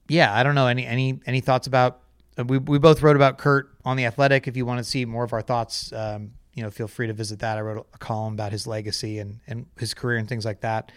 yeah, 0.08 0.34
I 0.34 0.42
don't 0.42 0.54
know 0.54 0.66
any 0.66 0.86
any 0.86 1.20
any 1.26 1.40
thoughts 1.40 1.66
about. 1.66 2.00
Uh, 2.38 2.44
we 2.44 2.58
we 2.58 2.78
both 2.78 3.02
wrote 3.02 3.16
about 3.16 3.38
Kurt 3.38 3.70
on 3.84 3.96
the 3.96 4.04
Athletic. 4.06 4.46
If 4.46 4.56
you 4.56 4.64
want 4.64 4.78
to 4.78 4.84
see 4.84 5.04
more 5.04 5.24
of 5.24 5.32
our 5.32 5.42
thoughts, 5.42 5.92
um, 5.92 6.32
you 6.54 6.62
know, 6.62 6.70
feel 6.70 6.88
free 6.88 7.06
to 7.06 7.12
visit 7.12 7.40
that. 7.40 7.58
I 7.58 7.62
wrote 7.62 7.86
a 7.92 7.98
column 7.98 8.34
about 8.34 8.52
his 8.52 8.66
legacy 8.66 9.18
and 9.18 9.40
and 9.46 9.66
his 9.78 9.94
career 9.94 10.18
and 10.18 10.28
things 10.28 10.44
like 10.44 10.60
that. 10.60 10.92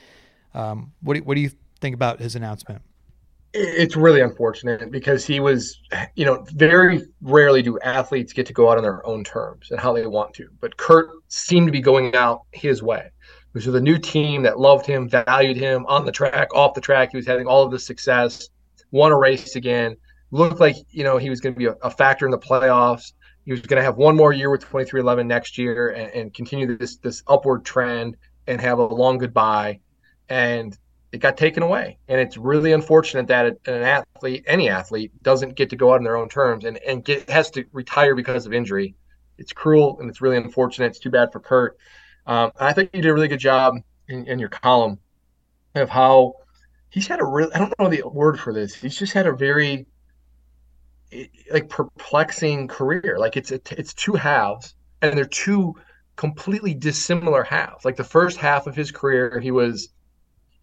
Um, 0.53 0.93
what 1.01 1.15
do, 1.15 1.23
what 1.23 1.35
do 1.35 1.41
you 1.41 1.51
think 1.81 1.95
about 1.95 2.19
his 2.19 2.35
announcement? 2.35 2.81
It's 3.57 3.95
really 3.95 4.19
unfortunate 4.19 4.91
because 4.91 5.25
he 5.25 5.39
was, 5.39 5.79
you 6.15 6.25
know, 6.25 6.45
very 6.51 7.03
rarely 7.21 7.61
do 7.61 7.79
athletes 7.79 8.33
get 8.33 8.45
to 8.47 8.53
go 8.53 8.69
out 8.69 8.77
on 8.77 8.83
their 8.83 9.05
own 9.07 9.23
terms 9.23 9.71
and 9.71 9.79
how 9.79 9.93
they 9.93 10.05
want 10.07 10.33
to. 10.35 10.49
But 10.59 10.75
Kurt 10.75 11.09
seemed 11.29 11.67
to 11.67 11.71
be 11.71 11.79
going 11.79 12.13
out 12.15 12.41
his 12.51 12.83
way. 12.83 13.11
Was 13.55 13.67
a 13.67 13.79
new 13.79 13.97
team 13.97 14.43
that 14.43 14.59
loved 14.59 14.85
him, 14.85 15.07
valued 15.07 15.55
him 15.55 15.85
on 15.87 16.05
the 16.05 16.11
track, 16.11 16.53
off 16.53 16.73
the 16.73 16.81
track. 16.81 17.11
He 17.11 17.17
was 17.17 17.25
having 17.25 17.47
all 17.47 17.63
of 17.63 17.71
the 17.71 17.79
success, 17.79 18.49
won 18.91 19.13
a 19.13 19.17
race 19.17 19.55
again, 19.55 19.95
looked 20.31 20.59
like, 20.59 20.75
you 20.89 21.05
know, 21.05 21.17
he 21.17 21.29
was 21.29 21.39
going 21.39 21.55
to 21.55 21.57
be 21.57 21.67
a, 21.67 21.71
a 21.81 21.89
factor 21.89 22.25
in 22.25 22.31
the 22.31 22.37
playoffs. 22.37 23.13
He 23.45 23.51
was 23.51 23.61
going 23.61 23.79
to 23.79 23.83
have 23.83 23.95
one 23.95 24.17
more 24.17 24.33
year 24.33 24.49
with 24.49 24.59
2311 24.59 25.25
next 25.25 25.57
year 25.57 25.91
and, 25.91 26.11
and 26.11 26.33
continue 26.33 26.75
this 26.75 26.97
this 26.97 27.23
upward 27.27 27.63
trend 27.63 28.17
and 28.45 28.59
have 28.59 28.77
a 28.77 28.83
long 28.85 29.17
goodbye. 29.17 29.79
And 30.27 30.77
it 31.13 31.19
got 31.19 31.37
taken 31.37 31.63
away. 31.63 31.97
And 32.09 32.19
it's 32.19 32.35
really 32.35 32.73
unfortunate 32.73 33.27
that 33.27 33.45
an 33.67 33.83
athlete, 33.83 34.43
any 34.47 34.67
athlete, 34.67 35.13
doesn't 35.23 35.55
get 35.55 35.69
to 35.69 35.77
go 35.77 35.93
out 35.93 35.99
on 35.99 36.03
their 36.03 36.17
own 36.17 36.27
terms 36.27 36.65
and, 36.65 36.77
and 36.79 37.05
get 37.05 37.29
has 37.29 37.49
to 37.51 37.63
retire 37.71 38.15
because 38.15 38.45
of 38.45 38.53
injury. 38.53 38.95
It's 39.37 39.53
cruel 39.53 39.97
and 40.01 40.09
it's 40.09 40.19
really 40.19 40.35
unfortunate. 40.35 40.87
It's 40.87 40.99
too 40.99 41.09
bad 41.09 41.31
for 41.31 41.39
Kurt. 41.39 41.77
Um, 42.28 42.51
I 42.59 42.73
think 42.73 42.91
you 42.93 43.01
did 43.01 43.09
a 43.09 43.13
really 43.13 43.28
good 43.28 43.39
job 43.39 43.76
in, 44.07 44.28
in, 44.28 44.39
your 44.39 44.49
column 44.49 44.99
of 45.76 45.89
how 45.89 46.36
he's 46.89 47.07
had 47.07 47.19
a 47.19 47.26
real 47.26 47.51
I 47.53 47.59
don't 47.59 47.73
know 47.80 47.89
the 47.89 48.03
word 48.07 48.39
for 48.39 48.53
this. 48.53 48.73
He's 48.73 48.97
just 48.97 49.13
had 49.13 49.28
a 49.28 49.34
very 49.34 49.86
like 51.51 51.69
perplexing 51.69 52.67
career. 52.67 53.17
Like 53.19 53.38
it's 53.38 53.51
it's 53.51 53.93
two 53.93 54.13
halves 54.13 54.73
and 55.01 55.17
they're 55.17 55.26
two 55.26 55.76
completely 56.15 56.73
dissimilar 56.73 57.43
halves. 57.43 57.86
Like 57.86 57.95
the 57.95 58.03
first 58.03 58.38
half 58.38 58.67
of 58.67 58.76
his 58.76 58.91
career, 58.91 59.39
he 59.39 59.51
was 59.51 59.89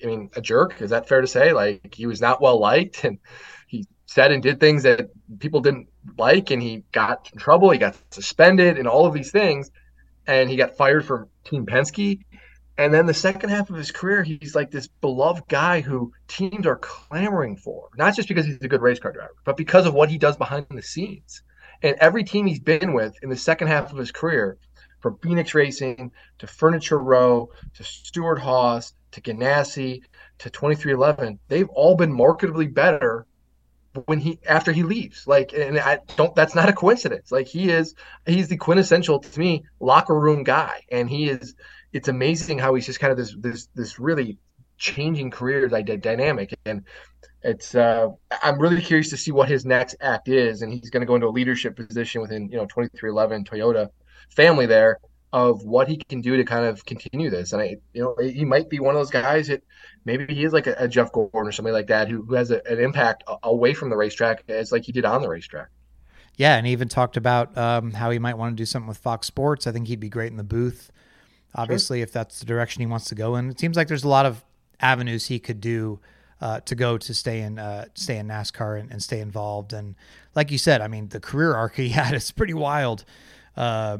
I 0.02 0.06
mean, 0.06 0.30
a 0.34 0.40
jerk. 0.40 0.80
Is 0.82 0.90
that 0.90 1.08
fair 1.08 1.20
to 1.20 1.26
say? 1.26 1.52
Like 1.52 1.94
he 1.94 2.06
was 2.06 2.20
not 2.20 2.40
well 2.40 2.58
liked 2.58 3.04
and 3.04 3.18
he 3.68 3.86
said 4.06 4.32
and 4.32 4.42
did 4.42 4.58
things 4.58 4.82
that 4.82 5.10
people 5.38 5.60
didn't 5.60 5.88
like 6.18 6.50
and 6.50 6.60
he 6.60 6.82
got 6.92 7.30
in 7.32 7.38
trouble. 7.38 7.70
He 7.70 7.78
got 7.78 7.96
suspended 8.10 8.78
and 8.78 8.88
all 8.88 9.06
of 9.06 9.14
these 9.14 9.30
things. 9.30 9.70
And 10.26 10.48
he 10.48 10.56
got 10.56 10.76
fired 10.76 11.04
from 11.04 11.28
Team 11.44 11.66
Penske. 11.66 12.20
And 12.78 12.92
then 12.92 13.06
the 13.06 13.14
second 13.14 13.50
half 13.50 13.68
of 13.70 13.76
his 13.76 13.90
career, 13.90 14.22
he's 14.22 14.54
like 14.54 14.70
this 14.70 14.88
beloved 14.88 15.46
guy 15.48 15.80
who 15.82 16.12
teams 16.26 16.66
are 16.66 16.76
clamoring 16.76 17.56
for, 17.56 17.88
not 17.96 18.16
just 18.16 18.28
because 18.28 18.46
he's 18.46 18.62
a 18.62 18.68
good 18.68 18.80
race 18.80 18.98
car 18.98 19.12
driver, 19.12 19.34
but 19.44 19.56
because 19.56 19.86
of 19.86 19.94
what 19.94 20.08
he 20.08 20.16
does 20.16 20.36
behind 20.36 20.66
the 20.70 20.82
scenes. 20.82 21.42
And 21.82 21.96
every 21.96 22.24
team 22.24 22.46
he's 22.46 22.60
been 22.60 22.94
with 22.94 23.14
in 23.22 23.28
the 23.28 23.36
second 23.36 23.68
half 23.68 23.92
of 23.92 23.98
his 23.98 24.10
career, 24.10 24.58
from 25.00 25.18
Phoenix 25.18 25.52
Racing 25.52 26.12
to 26.38 26.46
Furniture 26.46 26.98
Row 26.98 27.50
to 27.74 27.84
Stewart-Haas 27.84 28.94
to 29.10 29.20
Ganassi 29.20 30.00
to 30.38 30.48
2311, 30.48 31.40
they've 31.48 31.68
all 31.70 31.96
been 31.96 32.16
marketably 32.16 32.72
better 32.72 33.26
when 34.06 34.18
he 34.18 34.38
after 34.48 34.72
he 34.72 34.82
leaves. 34.82 35.26
Like, 35.26 35.52
and 35.52 35.78
I 35.78 35.98
don't. 36.16 36.34
That's 36.34 36.54
not 36.54 36.68
a 36.68 36.72
coincidence. 36.72 37.30
Like 37.30 37.46
he 37.46 37.70
is, 37.70 37.94
he's 38.26 38.48
the 38.48 38.56
quintessential 38.56 39.20
to 39.20 39.40
me 39.40 39.64
locker 39.80 40.18
room 40.18 40.44
guy, 40.44 40.82
and 40.90 41.08
he 41.08 41.28
is. 41.28 41.54
It's 41.92 42.08
amazing 42.08 42.58
how 42.58 42.74
he's 42.74 42.86
just 42.86 43.00
kind 43.00 43.10
of 43.10 43.18
this 43.18 43.34
this 43.38 43.68
this 43.74 43.98
really 43.98 44.38
changing 44.78 45.30
career 45.30 45.68
dynamic, 45.68 46.54
and 46.64 46.84
it's. 47.42 47.74
uh 47.74 48.08
I'm 48.42 48.58
really 48.58 48.80
curious 48.80 49.10
to 49.10 49.16
see 49.16 49.30
what 49.30 49.48
his 49.48 49.64
next 49.64 49.96
act 50.00 50.28
is, 50.28 50.62
and 50.62 50.72
he's 50.72 50.90
going 50.90 51.02
to 51.02 51.06
go 51.06 51.14
into 51.14 51.26
a 51.26 51.30
leadership 51.30 51.76
position 51.76 52.20
within 52.20 52.48
you 52.50 52.56
know 52.56 52.66
2311 52.66 53.44
Toyota 53.44 53.88
family 54.30 54.66
there 54.66 54.98
of 55.32 55.64
what 55.64 55.88
he 55.88 55.96
can 55.96 56.20
do 56.20 56.36
to 56.36 56.44
kind 56.44 56.66
of 56.66 56.84
continue 56.84 57.30
this. 57.30 57.52
And 57.52 57.62
I, 57.62 57.76
you 57.94 58.02
know, 58.02 58.16
he 58.22 58.44
might 58.44 58.68
be 58.68 58.80
one 58.80 58.94
of 58.94 59.00
those 59.00 59.10
guys 59.10 59.48
that 59.48 59.62
maybe 60.04 60.32
he 60.34 60.44
is 60.44 60.52
like 60.52 60.66
a, 60.66 60.74
a 60.78 60.86
Jeff 60.86 61.10
Gordon 61.12 61.48
or 61.48 61.52
somebody 61.52 61.72
like 61.72 61.86
that 61.86 62.08
who, 62.08 62.22
who 62.22 62.34
has 62.34 62.50
a, 62.50 62.60
an 62.70 62.78
impact 62.78 63.24
away 63.42 63.72
from 63.72 63.88
the 63.88 63.96
racetrack 63.96 64.44
as 64.48 64.72
like 64.72 64.84
he 64.84 64.92
did 64.92 65.04
on 65.04 65.22
the 65.22 65.28
racetrack. 65.28 65.68
Yeah, 66.36 66.56
and 66.56 66.66
he 66.66 66.72
even 66.72 66.88
talked 66.88 67.16
about 67.16 67.56
um, 67.56 67.92
how 67.92 68.10
he 68.10 68.18
might 68.18 68.36
want 68.36 68.56
to 68.56 68.60
do 68.60 68.66
something 68.66 68.88
with 68.88 68.98
Fox 68.98 69.26
Sports. 69.26 69.66
I 69.66 69.72
think 69.72 69.88
he'd 69.88 70.00
be 70.00 70.08
great 70.08 70.30
in 70.30 70.38
the 70.38 70.44
booth, 70.44 70.90
obviously, 71.54 71.98
sure. 71.98 72.04
if 72.04 72.12
that's 72.12 72.40
the 72.40 72.46
direction 72.46 72.80
he 72.80 72.86
wants 72.86 73.06
to 73.06 73.14
go 73.14 73.36
in. 73.36 73.50
It 73.50 73.60
seems 73.60 73.76
like 73.76 73.88
there's 73.88 74.04
a 74.04 74.08
lot 74.08 74.26
of 74.26 74.42
avenues 74.80 75.26
he 75.26 75.38
could 75.38 75.60
do 75.60 76.00
uh, 76.40 76.60
to 76.60 76.74
go 76.74 76.98
to 76.98 77.14
stay 77.14 77.40
in 77.40 77.58
uh, 77.58 77.84
stay 77.94 78.18
in 78.18 78.28
NASCAR 78.28 78.80
and, 78.80 78.90
and, 78.90 79.02
stay 79.02 79.20
involved. 79.20 79.72
And 79.72 79.94
like 80.34 80.50
you 80.50 80.58
said, 80.58 80.80
I 80.80 80.88
mean, 80.88 81.08
the 81.08 81.20
career 81.20 81.54
arc 81.54 81.76
he 81.76 81.88
had 81.90 82.14
is 82.14 82.32
pretty 82.32 82.54
wild. 82.54 83.04
Uh, 83.56 83.98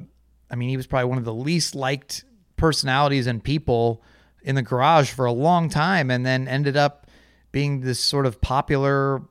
I 0.52 0.56
mean, 0.56 0.68
he 0.68 0.76
was 0.76 0.86
probably 0.86 1.08
one 1.08 1.18
of 1.18 1.24
the 1.24 1.34
least 1.34 1.74
liked 1.74 2.24
personalities 2.56 3.26
and 3.26 3.42
people 3.42 4.02
in 4.42 4.54
the 4.54 4.62
garage 4.62 5.10
for 5.10 5.24
a 5.24 5.32
long 5.32 5.68
time 5.68 6.10
and 6.10 6.26
then 6.26 6.46
ended 6.46 6.76
up 6.76 7.06
being 7.50 7.80
this 7.80 7.98
sort 7.98 8.26
of 8.26 8.40
popular 8.40 9.22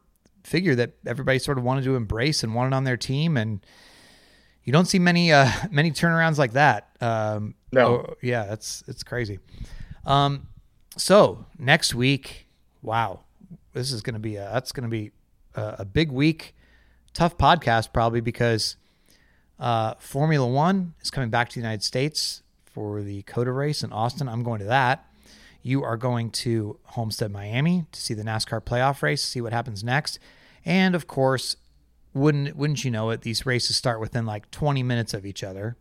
figure 0.43 0.75
that 0.75 0.93
everybody 1.05 1.39
sort 1.39 1.57
of 1.57 1.63
wanted 1.63 1.83
to 1.83 1.95
embrace 1.95 2.43
and 2.43 2.55
wanted 2.55 2.73
on 2.73 2.83
their 2.83 2.97
team 2.97 3.37
and 3.37 3.65
you 4.63 4.73
don't 4.73 4.85
see 4.85 4.99
many 4.99 5.31
uh 5.31 5.49
many 5.71 5.91
turnarounds 5.91 6.37
like 6.37 6.53
that. 6.53 6.89
Um 6.99 7.55
no. 7.71 7.87
oh, 7.87 8.13
yeah 8.21 8.45
that's 8.45 8.83
it's 8.87 9.03
crazy. 9.03 9.39
Um 10.05 10.47
so 10.97 11.45
next 11.57 11.93
week 11.93 12.47
wow 12.81 13.21
this 13.73 13.91
is 13.91 14.01
gonna 14.01 14.19
be 14.19 14.35
a 14.37 14.49
that's 14.53 14.71
gonna 14.71 14.87
be 14.87 15.11
a, 15.55 15.75
a 15.79 15.85
big 15.85 16.11
week. 16.11 16.55
Tough 17.13 17.37
podcast 17.37 17.93
probably 17.93 18.21
because 18.21 18.77
uh, 19.61 19.93
Formula 19.99 20.45
One 20.45 20.95
is 21.01 21.11
coming 21.11 21.29
back 21.29 21.49
to 21.49 21.55
the 21.55 21.61
United 21.61 21.83
States 21.83 22.41
for 22.65 23.01
the 23.01 23.21
COTA 23.21 23.51
race 23.51 23.83
in 23.83 23.93
Austin. 23.93 24.27
I'm 24.27 24.43
going 24.43 24.59
to 24.59 24.65
that. 24.65 25.05
You 25.61 25.83
are 25.83 25.97
going 25.97 26.31
to 26.31 26.79
Homestead, 26.83 27.31
Miami 27.31 27.85
to 27.91 28.01
see 28.01 28.15
the 28.15 28.23
NASCAR 28.23 28.61
playoff 28.61 29.03
race, 29.03 29.21
see 29.21 29.39
what 29.39 29.53
happens 29.53 29.83
next. 29.83 30.17
And 30.65 30.95
of 30.95 31.05
course, 31.05 31.55
wouldn't 32.13 32.55
wouldn't 32.55 32.83
you 32.83 32.89
know 32.89 33.11
it, 33.11 33.21
these 33.21 33.45
races 33.45 33.77
start 33.77 33.99
within 33.99 34.25
like 34.25 34.49
20 34.49 34.81
minutes 34.81 35.13
of 35.13 35.25
each 35.25 35.43
other. 35.43 35.77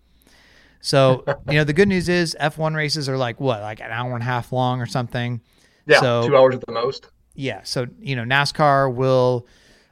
So, 0.83 1.25
you 1.49 1.55
know, 1.55 1.65
the 1.65 1.73
good 1.73 1.89
news 1.89 2.09
is 2.11 2.37
F1 2.39 2.75
races 2.75 3.09
are 3.09 3.17
like 3.17 3.41
what, 3.41 3.63
like 3.63 3.81
an 3.81 3.91
hour 3.91 4.13
and 4.13 4.23
a 4.23 4.27
half 4.27 4.53
long 4.53 4.83
or 4.83 4.87
something. 4.87 5.41
Yeah, 5.87 6.01
so, 6.01 6.29
two 6.29 6.37
hours 6.37 6.55
at 6.55 6.67
the 6.67 6.73
most. 6.73 7.09
Yeah. 7.35 7.63
So, 7.65 7.87
you 7.99 8.15
know, 8.15 8.25
NASCAR 8.25 8.95
will 8.95 9.47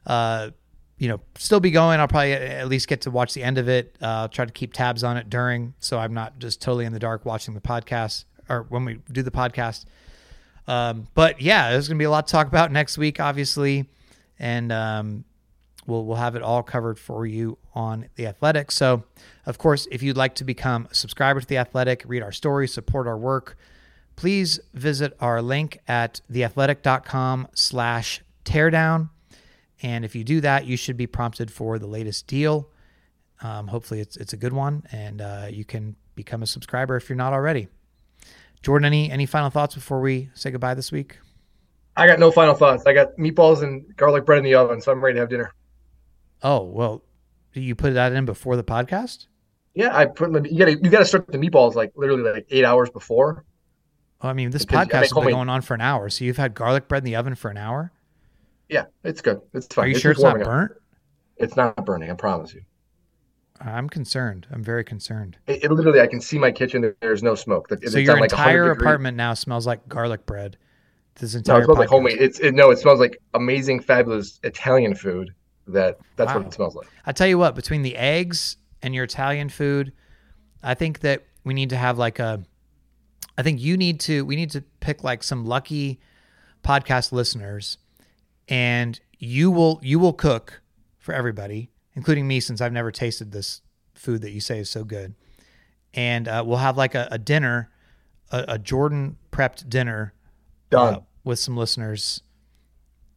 uh, 0.07 0.51
you 0.99 1.09
know, 1.09 1.21
still 1.37 1.61
be 1.61 1.71
going. 1.71 2.01
I'll 2.01 2.09
probably 2.09 2.33
at 2.33 2.69
least 2.69 2.89
get 2.89 3.03
to 3.03 3.11
watch 3.11 3.33
the 3.33 3.43
end 3.43 3.59
of 3.59 3.69
it. 3.69 3.97
Uh, 4.01 4.29
try 4.29 4.45
to 4.45 4.53
keep 4.53 4.73
tabs 4.73 5.05
on 5.05 5.17
it 5.17 5.31
during, 5.31 5.75
so 5.79 5.99
I'm 5.99 6.13
not 6.13 6.39
just 6.39 6.61
totally 6.61 6.85
in 6.85 6.93
the 6.93 6.99
dark 6.99 7.25
watching 7.25 7.55
the 7.55 7.61
podcast 7.61 8.25
or 8.49 8.67
when 8.69 8.85
we 8.85 9.01
do 9.13 9.23
the 9.23 9.31
podcast. 9.31 9.85
Um, 10.67 11.07
but 11.15 11.41
yeah, 11.41 11.71
there's 11.71 11.89
gonna 11.89 11.99
be 11.99 12.05
a 12.05 12.11
lot 12.11 12.27
to 12.27 12.33
talk 12.33 12.49
about 12.49 12.73
next 12.73 12.99
week, 12.99 13.21
obviously, 13.21 13.89
and 14.39 14.73
um, 14.73 15.25
we'll 15.87 16.05
we'll 16.05 16.17
have 16.17 16.35
it 16.35 16.43
all 16.43 16.63
covered 16.63 16.99
for 16.99 17.27
you 17.27 17.59
on 17.75 18.09
the 18.17 18.27
Athletic. 18.27 18.71
So, 18.71 19.05
of 19.47 19.57
course, 19.57 19.87
if 19.91 20.03
you'd 20.03 20.17
like 20.17 20.35
to 20.37 20.45
become 20.45 20.89
a 20.91 20.95
subscriber 20.95 21.41
to 21.41 21.47
the 21.47 21.59
Athletic, 21.59 22.03
read 22.07 22.23
our 22.23 22.33
stories, 22.33 22.73
support 22.73 23.07
our 23.07 23.17
work, 23.17 23.57
please 24.17 24.59
visit 24.75 25.17
our 25.21 25.41
link 25.41 25.79
at 25.87 26.21
theathletic.com/slash 26.31 28.23
teardown. 28.45 29.11
And 29.83 30.05
if 30.05 30.14
you 30.14 30.24
do 30.24 30.41
that, 30.41 30.66
you 30.66 30.76
should 30.76 30.97
be 30.97 31.07
prompted 31.07 31.51
for 31.51 31.79
the 31.79 31.87
latest 31.87 32.26
deal. 32.26 32.68
Um, 33.41 33.68
hopefully, 33.68 34.01
it's 34.01 34.16
it's 34.16 34.33
a 34.33 34.37
good 34.37 34.53
one, 34.53 34.83
and 34.91 35.20
uh, 35.20 35.47
you 35.51 35.64
can 35.64 35.95
become 36.16 36.43
a 36.43 36.47
subscriber 36.47 36.97
if 36.97 37.09
you're 37.09 37.16
not 37.16 37.33
already. 37.33 37.68
Jordan, 38.62 38.87
any 38.87 39.11
any 39.11 39.26
final 39.26 39.51
thoughts 39.51 39.74
before 39.74 40.01
we 40.01 40.31
say 40.35 40.51
goodbye 40.51 40.74
this 40.74 40.91
week? 40.91 41.18
I 41.97 42.07
got 42.07 42.18
no 42.18 42.31
final 42.31 42.55
thoughts. 42.55 42.85
I 42.87 42.93
got 42.93 43.16
meatballs 43.16 43.62
and 43.62 43.97
garlic 43.97 44.24
bread 44.24 44.39
in 44.39 44.45
the 44.45 44.55
oven, 44.55 44.81
so 44.81 44.91
I'm 44.91 45.03
ready 45.03 45.14
to 45.14 45.20
have 45.20 45.29
dinner. 45.29 45.53
Oh 46.43 46.62
well, 46.62 47.03
you 47.55 47.74
put 47.74 47.95
that 47.95 48.12
in 48.12 48.24
before 48.24 48.57
the 48.57 48.64
podcast? 48.64 49.26
Yeah, 49.74 49.97
I 49.97 50.07
put. 50.07 50.31
You 50.51 50.59
got 50.59 50.64
to 50.66 50.72
you 50.72 50.91
got 50.91 50.99
to 51.01 51.05
start 51.05 51.29
the 51.29 51.39
meatballs 51.39 51.74
like 51.74 51.93
literally 51.95 52.22
like 52.22 52.47
eight 52.51 52.64
hours 52.64 52.91
before. 52.91 53.45
Oh, 54.20 54.29
I 54.29 54.33
mean, 54.33 54.51
this 54.51 54.64
because 54.64 54.89
podcast 54.89 54.93
has 54.93 55.12
been 55.12 55.31
going 55.31 55.49
on 55.49 55.62
for 55.62 55.74
an 55.74 55.81
hour, 55.81 56.09
so 56.09 56.24
you've 56.24 56.37
had 56.37 56.55
garlic 56.55 56.89
bread 56.89 57.03
in 57.03 57.05
the 57.05 57.16
oven 57.16 57.37
for 57.37 57.51
an 57.51 57.57
hour. 57.57 57.93
Yeah, 58.69 58.85
it's 59.05 59.21
good. 59.21 59.41
It's 59.55 59.66
fine. 59.66 59.85
Are 59.85 59.89
you 59.89 59.93
it's 59.93 60.01
sure 60.01 60.12
it's 60.12 60.23
not 60.23 60.39
burnt? 60.43 60.73
Up. 60.73 60.77
It's 61.37 61.57
not 61.57 61.85
burning. 61.87 62.11
I 62.11 62.14
promise 62.14 62.53
you. 62.55 62.62
I'm 63.61 63.89
concerned. 63.89 64.47
I'm 64.53 64.62
very 64.62 64.85
concerned. 64.85 65.37
It, 65.47 65.64
it 65.64 65.71
literally, 65.73 66.01
I 66.01 66.07
can 66.07 66.21
see 66.21 66.39
my 66.39 66.53
kitchen. 66.53 66.95
There's 67.01 67.23
no 67.23 67.35
smoke. 67.35 67.69
It- 67.71 67.91
So 67.91 67.99
your 67.99 68.14
like, 68.21 68.31
entire 68.31 68.71
apartment 68.71 69.16
now 69.16 69.35
smells 69.35 69.66
like 69.66 69.89
garlic 69.89 70.27
bread. 70.27 70.57
This 71.16 71.35
No, 71.35 71.39
entire 71.39 71.61
it 71.61 71.64
smells 71.64 71.79
like 71.79 71.89
homemade. 71.89 72.19
It's 72.21 72.39
it, 72.39 72.55
no, 72.55 72.71
it 72.71 72.79
smells 72.79 73.01
like 73.01 73.19
amazing, 73.35 73.81
fabulous 73.81 74.39
Italian 74.45 74.95
food. 74.95 75.33
That 75.66 75.99
that's 76.16 76.29
Wow. 76.29 76.39
what 76.39 76.47
it 76.47 76.53
smells 76.55 76.77
like. 76.77 76.87
I 77.05 77.12
tell 77.12 77.27
you 77.27 77.37
what, 77.39 77.55
between 77.57 77.83
the 77.83 77.97
eggs 77.97 78.57
and 78.83 78.95
your 78.95 79.05
Italian 79.05 79.49
food, 79.49 79.93
I 80.62 80.75
think 80.75 81.01
that 81.01 81.25
we 81.45 81.55
need 81.55 81.71
to 81.71 81.77
have 81.77 81.99
like 81.99 82.21
a. 82.21 82.45
I 83.37 83.43
think 83.43 83.61
you 83.61 83.77
need 83.77 83.99
to. 84.01 84.25
We 84.25 84.37
need 84.37 84.51
to 84.53 84.62
pick 84.81 85.03
like 85.03 85.23
some 85.25 85.45
lucky 85.45 85.99
podcast 86.62 87.11
listeners, 87.12 87.77
and 88.49 88.99
you 89.19 89.51
will 89.51 89.81
you 89.83 89.99
will 89.99 90.13
cook 90.13 90.61
for 90.99 91.13
everybody, 91.15 91.71
including 91.95 92.27
me, 92.27 92.41
since 92.41 92.61
I've 92.61 92.73
never 92.73 92.91
tasted 92.91 93.33
this 93.33 93.63
food 93.95 94.23
that 94.23 94.31
you 94.31 94.41
say 94.41 94.59
is 94.59 94.71
so 94.71 94.85
good. 94.85 95.15
And 95.95 96.29
uh, 96.29 96.45
we'll 96.47 96.59
have 96.59 96.77
like 96.77 96.95
a, 96.95 97.09
a 97.11 97.19
dinner, 97.19 97.71
a, 98.31 98.45
a 98.49 98.59
Jordan 98.59 99.17
prepped 99.33 99.69
dinner 99.69 100.13
Done. 100.71 100.95
uh, 100.95 101.01
with 101.25 101.39
some 101.39 101.57
listeners. 101.57 102.23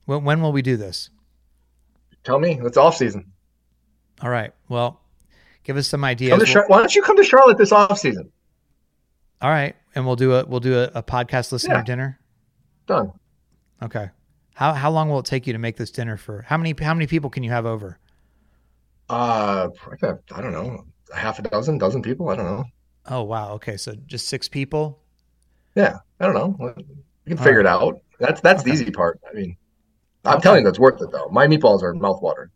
When, 0.05 0.23
when 0.23 0.41
will 0.41 0.51
we 0.51 0.61
do 0.61 0.77
this? 0.77 1.09
Tell 2.23 2.39
me, 2.39 2.59
it's 2.63 2.77
off 2.77 2.95
season. 2.97 3.31
All 4.21 4.29
right. 4.29 4.53
Well, 4.69 5.01
give 5.63 5.77
us 5.77 5.87
some 5.87 6.03
ideas. 6.03 6.29
Come 6.31 6.39
to 6.39 6.45
We'll- 6.45 6.53
Char- 6.53 6.67
why 6.67 6.77
don't 6.79 6.95
you 6.95 7.01
come 7.01 7.17
to 7.17 7.23
Charlotte 7.23 7.57
this 7.57 7.71
off 7.71 7.97
season? 7.99 8.31
All 9.41 9.49
right, 9.49 9.75
and 9.95 10.05
we'll 10.05 10.15
do 10.15 10.35
a 10.35 10.45
we'll 10.45 10.59
do 10.59 10.77
a, 10.79 10.83
a 10.95 11.01
podcast 11.03 11.51
listener 11.51 11.75
Yeah. 11.77 11.83
dinner. 11.83 12.19
Done. 12.85 13.11
Okay. 13.81 14.09
How 14.61 14.73
how 14.73 14.91
long 14.91 15.09
will 15.09 15.17
it 15.17 15.25
take 15.25 15.47
you 15.47 15.53
to 15.53 15.59
make 15.59 15.77
this 15.77 15.89
dinner 15.89 16.17
for? 16.17 16.43
How 16.43 16.55
many 16.55 16.75
how 16.79 16.93
many 16.93 17.07
people 17.07 17.31
can 17.31 17.41
you 17.41 17.49
have 17.49 17.65
over? 17.65 17.97
Uh, 19.09 19.69
I 20.03 20.07
I 20.35 20.39
don't 20.39 20.51
know, 20.51 20.85
a 21.11 21.17
half 21.17 21.39
a 21.39 21.41
dozen, 21.41 21.79
dozen 21.79 22.03
people. 22.03 22.29
I 22.29 22.35
don't 22.35 22.45
know. 22.45 22.65
Oh 23.07 23.23
wow. 23.23 23.53
Okay, 23.53 23.75
so 23.75 23.95
just 24.05 24.27
six 24.27 24.47
people. 24.47 24.99
Yeah, 25.73 25.97
I 26.19 26.27
don't 26.27 26.35
know. 26.35 26.75
You 26.77 27.35
can 27.35 27.37
figure 27.37 27.63
right. 27.63 27.65
it 27.65 27.65
out. 27.65 28.01
That's 28.19 28.39
that's 28.41 28.61
the 28.61 28.71
easy 28.71 28.91
part. 28.91 29.19
I 29.27 29.33
mean, 29.33 29.57
I'm 30.25 30.35
Okay. 30.35 30.43
telling 30.43 30.59
you, 30.59 30.65
that's 30.65 30.77
worth 30.77 31.01
it 31.01 31.11
though. 31.11 31.27
My 31.29 31.47
meatballs 31.47 31.81
are 31.81 31.95
mouthwatering. 31.95 32.51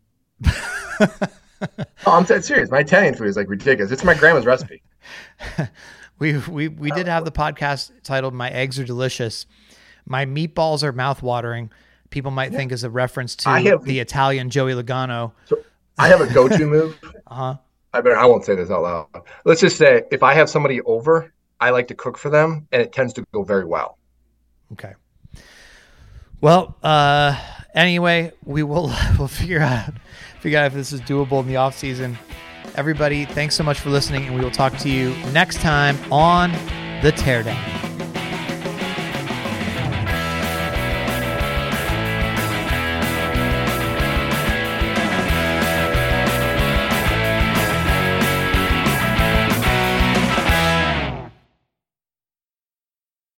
oh, 2.05 2.11
I'm 2.11 2.25
dead 2.25 2.45
serious. 2.45 2.69
My 2.69 2.81
Italian 2.81 3.15
food 3.15 3.29
is 3.29 3.35
like 3.35 3.49
ridiculous. 3.49 3.91
It's 3.91 4.03
my 4.03 4.13
grandma's 4.13 4.45
recipe. 4.45 4.83
We 6.17 6.37
we 6.37 6.69
we 6.69 6.91
did 6.91 7.07
have 7.07 7.25
the 7.25 7.31
podcast 7.31 7.91
titled 8.03 8.33
"My 8.33 8.49
Eggs 8.49 8.79
Are 8.79 8.85
Delicious." 8.85 9.47
My 10.05 10.25
meatballs 10.25 10.81
are 10.81 10.93
mouthwatering. 10.93 11.71
People 12.09 12.31
might 12.31 12.51
think 12.53 12.71
is 12.71 12.83
a 12.83 12.89
reference 12.89 13.35
to 13.37 13.49
have- 13.49 13.83
the 13.83 13.99
Italian 13.99 14.49
Joey 14.49 14.73
Logano. 14.73 15.31
So 15.45 15.57
I 15.97 16.07
have 16.07 16.21
a 16.21 16.27
go-to 16.33 16.65
move. 16.67 16.97
Uh 17.27 17.33
huh. 17.35 17.55
I 17.93 18.01
better. 18.01 18.17
I 18.17 18.25
won't 18.25 18.43
say 18.45 18.55
this 18.55 18.69
out 18.69 18.83
loud. 18.83 19.07
Let's 19.45 19.61
just 19.61 19.77
say 19.77 20.03
if 20.11 20.21
I 20.23 20.33
have 20.33 20.49
somebody 20.49 20.81
over, 20.81 21.33
I 21.61 21.69
like 21.69 21.87
to 21.87 21.95
cook 21.95 22.17
for 22.17 22.29
them, 22.29 22.67
and 22.71 22.81
it 22.81 22.91
tends 22.91 23.13
to 23.13 23.25
go 23.33 23.43
very 23.43 23.63
well. 23.65 23.97
Okay. 24.73 24.93
Well, 26.41 26.75
uh, 26.83 27.39
anyway, 27.73 28.33
we 28.43 28.63
will 28.63 28.93
we'll 29.17 29.27
figure 29.29 29.61
out 29.61 29.93
figure 30.41 30.59
out 30.59 30.65
if 30.67 30.73
this 30.73 30.91
is 30.91 31.01
doable 31.01 31.39
in 31.41 31.47
the 31.47 31.55
off 31.55 31.77
season. 31.77 32.17
Everybody, 32.75 33.23
thanks 33.25 33.55
so 33.55 33.63
much 33.63 33.79
for 33.79 33.89
listening, 33.89 34.25
and 34.25 34.35
we 34.35 34.41
will 34.41 34.51
talk 34.51 34.75
to 34.79 34.89
you 34.89 35.15
next 35.31 35.61
time 35.61 35.97
on 36.11 36.51
the 37.01 37.13
Teardown. 37.15 37.84